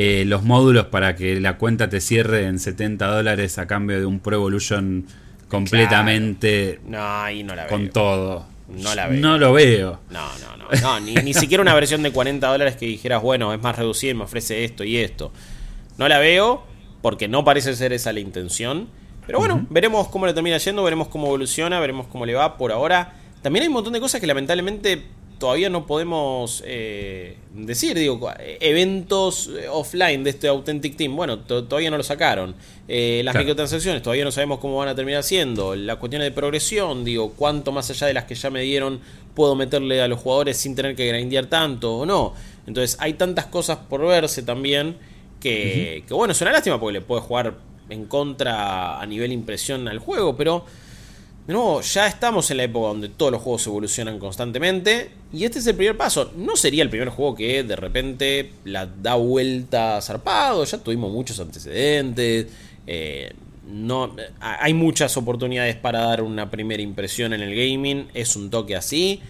eh, 0.03 0.24
los 0.24 0.44
módulos 0.44 0.86
para 0.86 1.14
que 1.14 1.38
la 1.40 1.59
cuenta 1.59 1.90
te 1.90 2.01
cierre 2.01 2.46
en 2.46 2.59
70 2.59 3.07
dólares 3.07 3.59
a 3.59 3.66
cambio 3.66 3.98
de 3.98 4.07
un 4.07 4.18
Pro 4.18 4.36
Evolution 4.36 5.05
completamente 5.46 6.80
no, 6.86 7.22
ahí 7.22 7.42
no 7.42 7.55
la 7.55 7.64
veo. 7.64 7.70
con 7.70 7.90
todo. 7.90 8.46
No 8.70 8.94
la 8.94 9.09
veo. 9.09 9.20
No 9.20 9.36
lo 9.36 9.53
veo. 9.53 10.01
No, 10.09 10.26
no, 10.38 10.57
no. 10.57 10.80
no 10.80 11.01
ni, 11.01 11.12
ni 11.16 11.34
siquiera 11.34 11.61
una 11.61 11.74
versión 11.74 12.03
de 12.03 12.12
40 12.12 12.46
dólares 12.46 12.76
que 12.76 12.86
dijeras, 12.86 13.20
bueno, 13.20 13.53
es 13.53 13.61
más 13.61 13.76
reducida 13.76 14.12
y 14.12 14.14
me 14.14 14.24
ofrece 14.24 14.64
esto 14.64 14.84
y 14.84 14.96
esto. 14.96 15.32
No 15.98 16.09
la 16.09 16.18
veo 16.18 16.64
porque 17.03 17.28
no 17.28 17.44
parece 17.44 17.76
ser 17.76 17.92
esa 17.92 18.11
la 18.14 18.20
intención. 18.20 18.88
Pero 19.26 19.38
bueno, 19.38 19.66
veremos 19.68 20.09
cómo 20.09 20.24
le 20.24 20.32
termina 20.32 20.57
yendo, 20.57 20.82
veremos 20.82 21.09
cómo 21.09 21.26
evoluciona, 21.26 21.78
veremos 21.78 22.07
cómo 22.07 22.24
le 22.24 22.32
va 22.32 22.57
por 22.57 22.72
ahora. 22.72 23.16
También 23.42 23.64
hay 23.64 23.68
un 23.68 23.74
montón 23.74 23.92
de 23.92 24.01
cosas 24.01 24.18
que 24.18 24.26
lamentablemente 24.26 25.05
todavía 25.41 25.70
no 25.70 25.86
podemos 25.86 26.62
eh, 26.66 27.38
decir, 27.55 27.99
digo, 27.99 28.30
eventos 28.38 29.49
eh, 29.49 29.68
offline 29.68 30.22
de 30.22 30.30
este 30.30 30.47
Authentic 30.49 30.97
Team, 30.97 31.16
bueno, 31.16 31.38
todavía 31.41 31.91
no 31.91 31.97
lo 31.97 32.03
sacaron. 32.03 32.55
Eh, 32.86 33.22
las 33.24 33.34
microtransacciones 33.34 34.03
todavía 34.03 34.24
no 34.24 34.30
sabemos 34.30 34.61
cómo 34.61 34.76
van 34.76 34.88
a 34.88 34.95
terminar 34.95 35.24
siendo. 35.24 35.74
La 35.74 35.97
cuestión 35.97 36.22
de 36.22 36.30
progresión, 36.30 37.05
digo, 37.05 37.32
cuánto 37.32 37.72
más 37.72 37.88
allá 37.91 38.07
de 38.07 38.12
las 38.12 38.24
que 38.24 38.34
ya 38.34 38.51
me 38.51 38.61
dieron 38.61 39.01
puedo 39.34 39.57
meterle 39.57 40.03
a 40.03 40.09
los 40.09 40.20
jugadores 40.20 40.59
sin 40.59 40.76
tener 40.76 40.95
que 40.95 41.09
grindear 41.09 41.47
tanto 41.47 41.97
o 41.97 42.07
no. 42.07 42.34
Entonces 42.66 42.99
hay 43.01 43.14
tantas 43.14 43.47
cosas 43.47 43.78
por 43.88 44.07
verse 44.07 44.43
también 44.43 44.99
que, 45.41 46.05
que 46.07 46.12
bueno, 46.12 46.32
es 46.32 46.41
una 46.43 46.53
lástima 46.53 46.78
porque 46.78 46.93
le 46.93 47.01
puede 47.01 47.22
jugar 47.22 47.57
en 47.88 48.05
contra 48.05 49.01
a 49.01 49.07
nivel 49.07 49.32
impresión 49.32 49.88
al 49.88 50.01
juego, 50.01 50.36
pero 50.36 50.66
de 51.51 51.55
nuevo, 51.55 51.80
ya 51.80 52.07
estamos 52.07 52.48
en 52.53 52.59
la 52.59 52.62
época 52.62 52.86
donde 52.86 53.09
todos 53.09 53.32
los 53.32 53.42
juegos 53.42 53.66
evolucionan 53.66 54.20
constantemente. 54.20 55.11
Y 55.32 55.42
este 55.42 55.59
es 55.59 55.66
el 55.66 55.74
primer 55.74 55.96
paso. 55.96 56.30
No 56.36 56.55
sería 56.55 56.84
el 56.84 56.90
primer 56.90 57.09
juego 57.09 57.34
que 57.34 57.64
de 57.64 57.74
repente 57.74 58.53
la 58.64 58.86
da 58.86 59.16
vuelta 59.16 60.01
zarpado. 60.01 60.62
Ya 60.64 60.78
tuvimos 60.78 61.11
muchos 61.11 61.40
antecedentes. 61.40 62.46
Eh, 62.86 63.32
no, 63.68 64.14
hay 64.38 64.74
muchas 64.74 65.16
oportunidades 65.16 65.74
para 65.74 66.03
dar 66.03 66.22
una 66.22 66.53
primera 66.53 66.84
impresión 66.84 67.32
en 67.32 67.40
el 67.40 67.51
gaming. 67.53 68.07
Es 68.14 68.36
un 68.36 68.48
toque 68.48 68.76
así. 68.76 69.20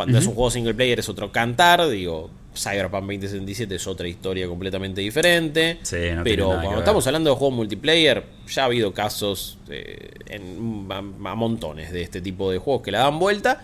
Cuando 0.00 0.16
es 0.16 0.26
un 0.26 0.32
juego 0.32 0.50
single 0.50 0.72
player 0.72 0.98
es 0.98 1.10
otro 1.10 1.30
cantar. 1.30 1.86
Digo, 1.86 2.30
Cyberpunk 2.56 3.02
2077 3.02 3.74
es 3.74 3.86
otra 3.86 4.08
historia 4.08 4.48
completamente 4.48 5.02
diferente. 5.02 5.78
pero 6.24 6.46
cuando 6.46 6.78
estamos 6.78 7.06
hablando 7.06 7.28
de 7.28 7.36
juegos 7.36 7.54
multiplayer, 7.54 8.24
ya 8.48 8.62
ha 8.62 8.64
habido 8.64 8.94
casos 8.94 9.58
eh, 9.68 10.08
en, 10.26 10.88
a, 10.90 11.02
montones 11.34 11.92
de 11.92 12.00
este 12.00 12.22
tipo 12.22 12.50
de 12.50 12.56
juegos 12.56 12.82
que 12.82 12.92
la 12.92 13.00
dan 13.00 13.18
vuelta. 13.18 13.62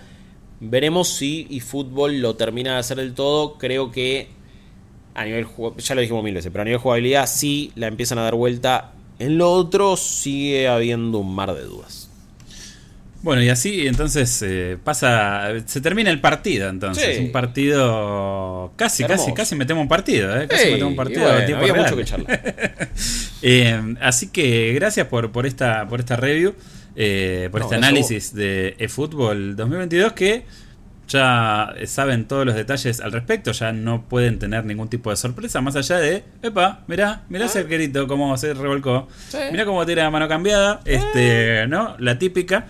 Veremos 0.61 1.09
si 1.09 1.49
eFootball 1.51 2.21
lo 2.21 2.37
termina 2.37 2.75
de 2.75 2.81
hacer 2.81 2.99
del 2.99 3.15
todo. 3.15 3.55
Creo 3.57 3.91
que 3.91 4.29
a 5.15 5.25
nivel 5.25 5.47
ya 5.79 5.95
lo 5.95 6.03
dijimos 6.03 6.23
mil 6.23 6.35
veces, 6.35 6.53
pero 6.53 6.61
a 6.61 6.65
nivel 6.67 6.81
jugabilidad 6.81 7.27
sí 7.27 7.73
la 7.77 7.87
empiezan 7.87 8.19
a 8.19 8.25
dar 8.25 8.35
vuelta. 8.35 8.93
En 9.19 9.39
lo 9.39 9.51
otro 9.53 9.97
sigue 9.97 10.69
habiendo 10.69 11.17
un 11.17 11.35
mar 11.35 11.55
de 11.55 11.63
dudas. 11.63 12.11
Bueno, 13.23 13.43
y 13.43 13.49
así 13.49 13.87
entonces 13.87 14.43
eh, 14.47 14.79
pasa, 14.83 15.49
se 15.67 15.81
termina 15.81 16.11
el 16.11 16.21
partido 16.21 16.69
entonces, 16.69 17.19
un 17.19 17.33
partido 17.33 18.73
casi, 18.77 19.05
casi, 19.05 19.33
casi 19.33 19.57
metemos 19.57 19.83
un 19.83 19.89
partido, 19.89 20.39
¿eh? 20.39 20.47
casi 20.47 20.71
metemos 20.71 20.91
un 20.91 20.97
partido 20.97 21.29
había 21.29 21.75
mucho 21.75 21.97
que 21.97 22.05
charlar. 22.05 22.89
Eh, 23.43 23.95
así 24.01 24.29
que 24.29 24.73
gracias 24.73 25.07
por, 25.07 25.31
por 25.31 25.47
esta, 25.47 25.87
por 25.89 26.01
esta 26.01 26.17
review, 26.17 26.55
eh, 26.97 27.49
por 27.53 27.63
este 27.63 27.75
análisis 27.77 28.35
de 28.35 28.75
eFootball 28.79 29.55
2022 29.55 30.15
que 30.15 30.45
ya 31.09 31.75
saben 31.87 32.27
todos 32.27 32.45
los 32.45 32.55
detalles 32.55 33.01
al 33.01 33.13
respecto, 33.13 33.53
ya 33.53 33.73
no 33.73 34.03
pueden 34.03 34.39
tener 34.39 34.65
ningún 34.65 34.89
tipo 34.89 35.11
de 35.11 35.17
sorpresa, 35.17 35.61
más 35.61 35.77
allá 35.77 35.99
de, 35.99 36.25
epa, 36.43 36.81
mirá, 36.87 37.23
mirá 37.29 37.47
ese 37.47 37.61
arquerito 37.61 38.07
cómo 38.07 38.37
se 38.37 38.55
revolcó, 38.55 39.09
mirá 39.51 39.65
cómo 39.65 39.85
tira 39.87 40.05
la 40.05 40.11
mano 40.11 40.29
cambiada, 40.29 40.81
este, 40.85 41.67
¿no? 41.69 41.97
La 41.99 42.19
típica. 42.19 42.67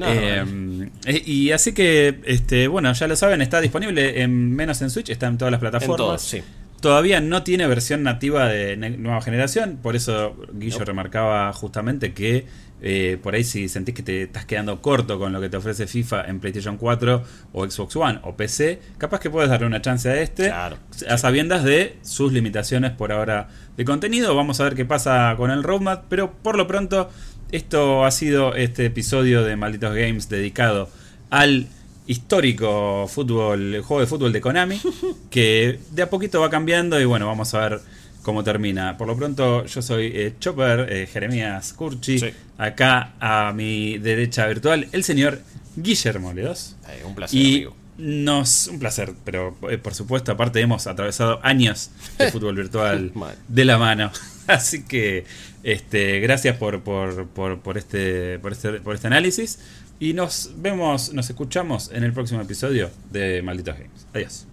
Em, 0.00 0.90
eh, 1.06 1.22
y 1.26 1.50
así 1.50 1.72
que, 1.72 2.20
este, 2.24 2.68
bueno, 2.68 2.92
ya 2.92 3.08
lo 3.08 3.16
saben, 3.16 3.42
está 3.42 3.60
disponible 3.60 4.22
en 4.22 4.54
menos 4.54 4.80
en 4.82 4.90
Switch, 4.90 5.10
está 5.10 5.26
en 5.26 5.38
todas 5.38 5.50
las 5.50 5.60
plataformas. 5.60 6.36
Todavía 6.80 7.20
no 7.20 7.42
tiene 7.42 7.66
versión 7.66 8.04
nativa 8.04 8.46
de 8.46 8.76
nueva 8.76 9.20
generación, 9.20 9.78
por 9.82 9.96
eso 9.96 10.36
Guillo 10.52 10.84
remarcaba 10.84 11.52
justamente 11.52 12.12
que 12.12 12.46
eh, 12.80 13.18
por 13.20 13.34
ahí 13.34 13.42
si 13.42 13.68
sentís 13.68 13.94
que 13.96 14.04
te 14.04 14.22
estás 14.22 14.44
quedando 14.44 14.80
corto 14.80 15.18
con 15.18 15.32
lo 15.32 15.40
que 15.40 15.48
te 15.48 15.56
ofrece 15.56 15.88
FIFA 15.88 16.26
en 16.28 16.38
PlayStation 16.38 16.76
4 16.76 17.24
o 17.52 17.68
Xbox 17.68 17.96
One 17.96 18.20
o 18.22 18.36
PC, 18.36 18.80
capaz 18.98 19.18
que 19.18 19.30
puedes 19.30 19.50
darle 19.50 19.66
una 19.66 19.82
chance 19.82 20.08
a 20.08 20.20
este, 20.20 20.52
a 20.52 21.18
sabiendas 21.18 21.64
de 21.64 21.96
sus 22.02 22.32
limitaciones 22.32 22.92
por 22.92 23.10
ahora 23.10 23.48
de 23.76 23.84
contenido. 23.84 24.36
Vamos 24.36 24.60
a 24.60 24.64
ver 24.64 24.76
qué 24.76 24.84
pasa 24.84 25.34
con 25.36 25.50
el 25.50 25.64
roadmap, 25.64 26.04
pero 26.08 26.32
por 26.32 26.56
lo 26.56 26.68
pronto 26.68 27.10
esto 27.50 28.04
ha 28.04 28.10
sido 28.12 28.54
este 28.54 28.86
episodio 28.86 29.42
de 29.42 29.56
Malditos 29.56 29.94
Games 29.94 30.28
dedicado 30.28 30.88
al 31.30 31.66
histórico 32.08 33.06
fútbol, 33.06 33.82
juego 33.82 34.00
de 34.00 34.06
fútbol 34.06 34.32
de 34.32 34.40
Konami, 34.40 34.80
que 35.30 35.78
de 35.92 36.02
a 36.02 36.10
poquito 36.10 36.40
va 36.40 36.50
cambiando 36.50 37.00
y 37.00 37.04
bueno, 37.04 37.26
vamos 37.26 37.54
a 37.54 37.68
ver 37.68 37.80
cómo 38.22 38.42
termina. 38.42 38.96
Por 38.96 39.06
lo 39.06 39.16
pronto, 39.16 39.64
yo 39.66 39.82
soy 39.82 40.10
eh, 40.14 40.34
Chopper, 40.40 40.90
eh, 40.90 41.06
Jeremías 41.06 41.72
Curchi, 41.74 42.18
acá 42.56 43.12
a 43.20 43.52
mi 43.52 43.98
derecha 43.98 44.46
virtual, 44.46 44.88
el 44.90 45.04
señor 45.04 45.40
Guillermo 45.76 46.32
Leos. 46.32 46.76
Eh, 46.88 47.04
un 47.06 47.14
placer, 47.14 47.38
y 47.38 47.66
Nos, 47.98 48.68
un 48.68 48.78
placer, 48.78 49.12
pero 49.24 49.54
por 49.82 49.94
supuesto, 49.94 50.32
aparte 50.32 50.60
hemos 50.60 50.86
atravesado 50.86 51.40
años 51.42 51.90
de 52.18 52.30
fútbol 52.32 52.56
virtual 52.56 53.12
de 53.48 53.64
la 53.66 53.76
mano. 53.76 54.10
Así 54.46 54.84
que 54.84 55.26
este, 55.62 56.20
gracias 56.20 56.56
por, 56.56 56.80
por, 56.80 57.26
por, 57.28 57.76
este, 57.76 58.38
por, 58.38 58.52
este, 58.52 58.80
por 58.80 58.94
este 58.94 59.08
análisis. 59.08 59.58
Y 60.00 60.12
nos 60.12 60.50
vemos, 60.56 61.12
nos 61.12 61.28
escuchamos 61.28 61.90
en 61.92 62.04
el 62.04 62.12
próximo 62.12 62.40
episodio 62.40 62.90
de 63.10 63.42
Malditos 63.42 63.76
Games. 63.76 64.06
Adiós. 64.14 64.46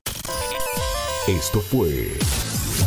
Esto 1.28 1.60
fue 1.62 2.18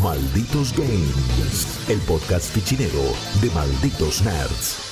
Malditos 0.02 0.76
Games, 0.76 1.88
el 1.88 1.98
podcast 2.00 2.52
fichinero 2.52 3.14
de 3.40 3.50
Malditos 3.50 4.22
Nerds. 4.22 4.87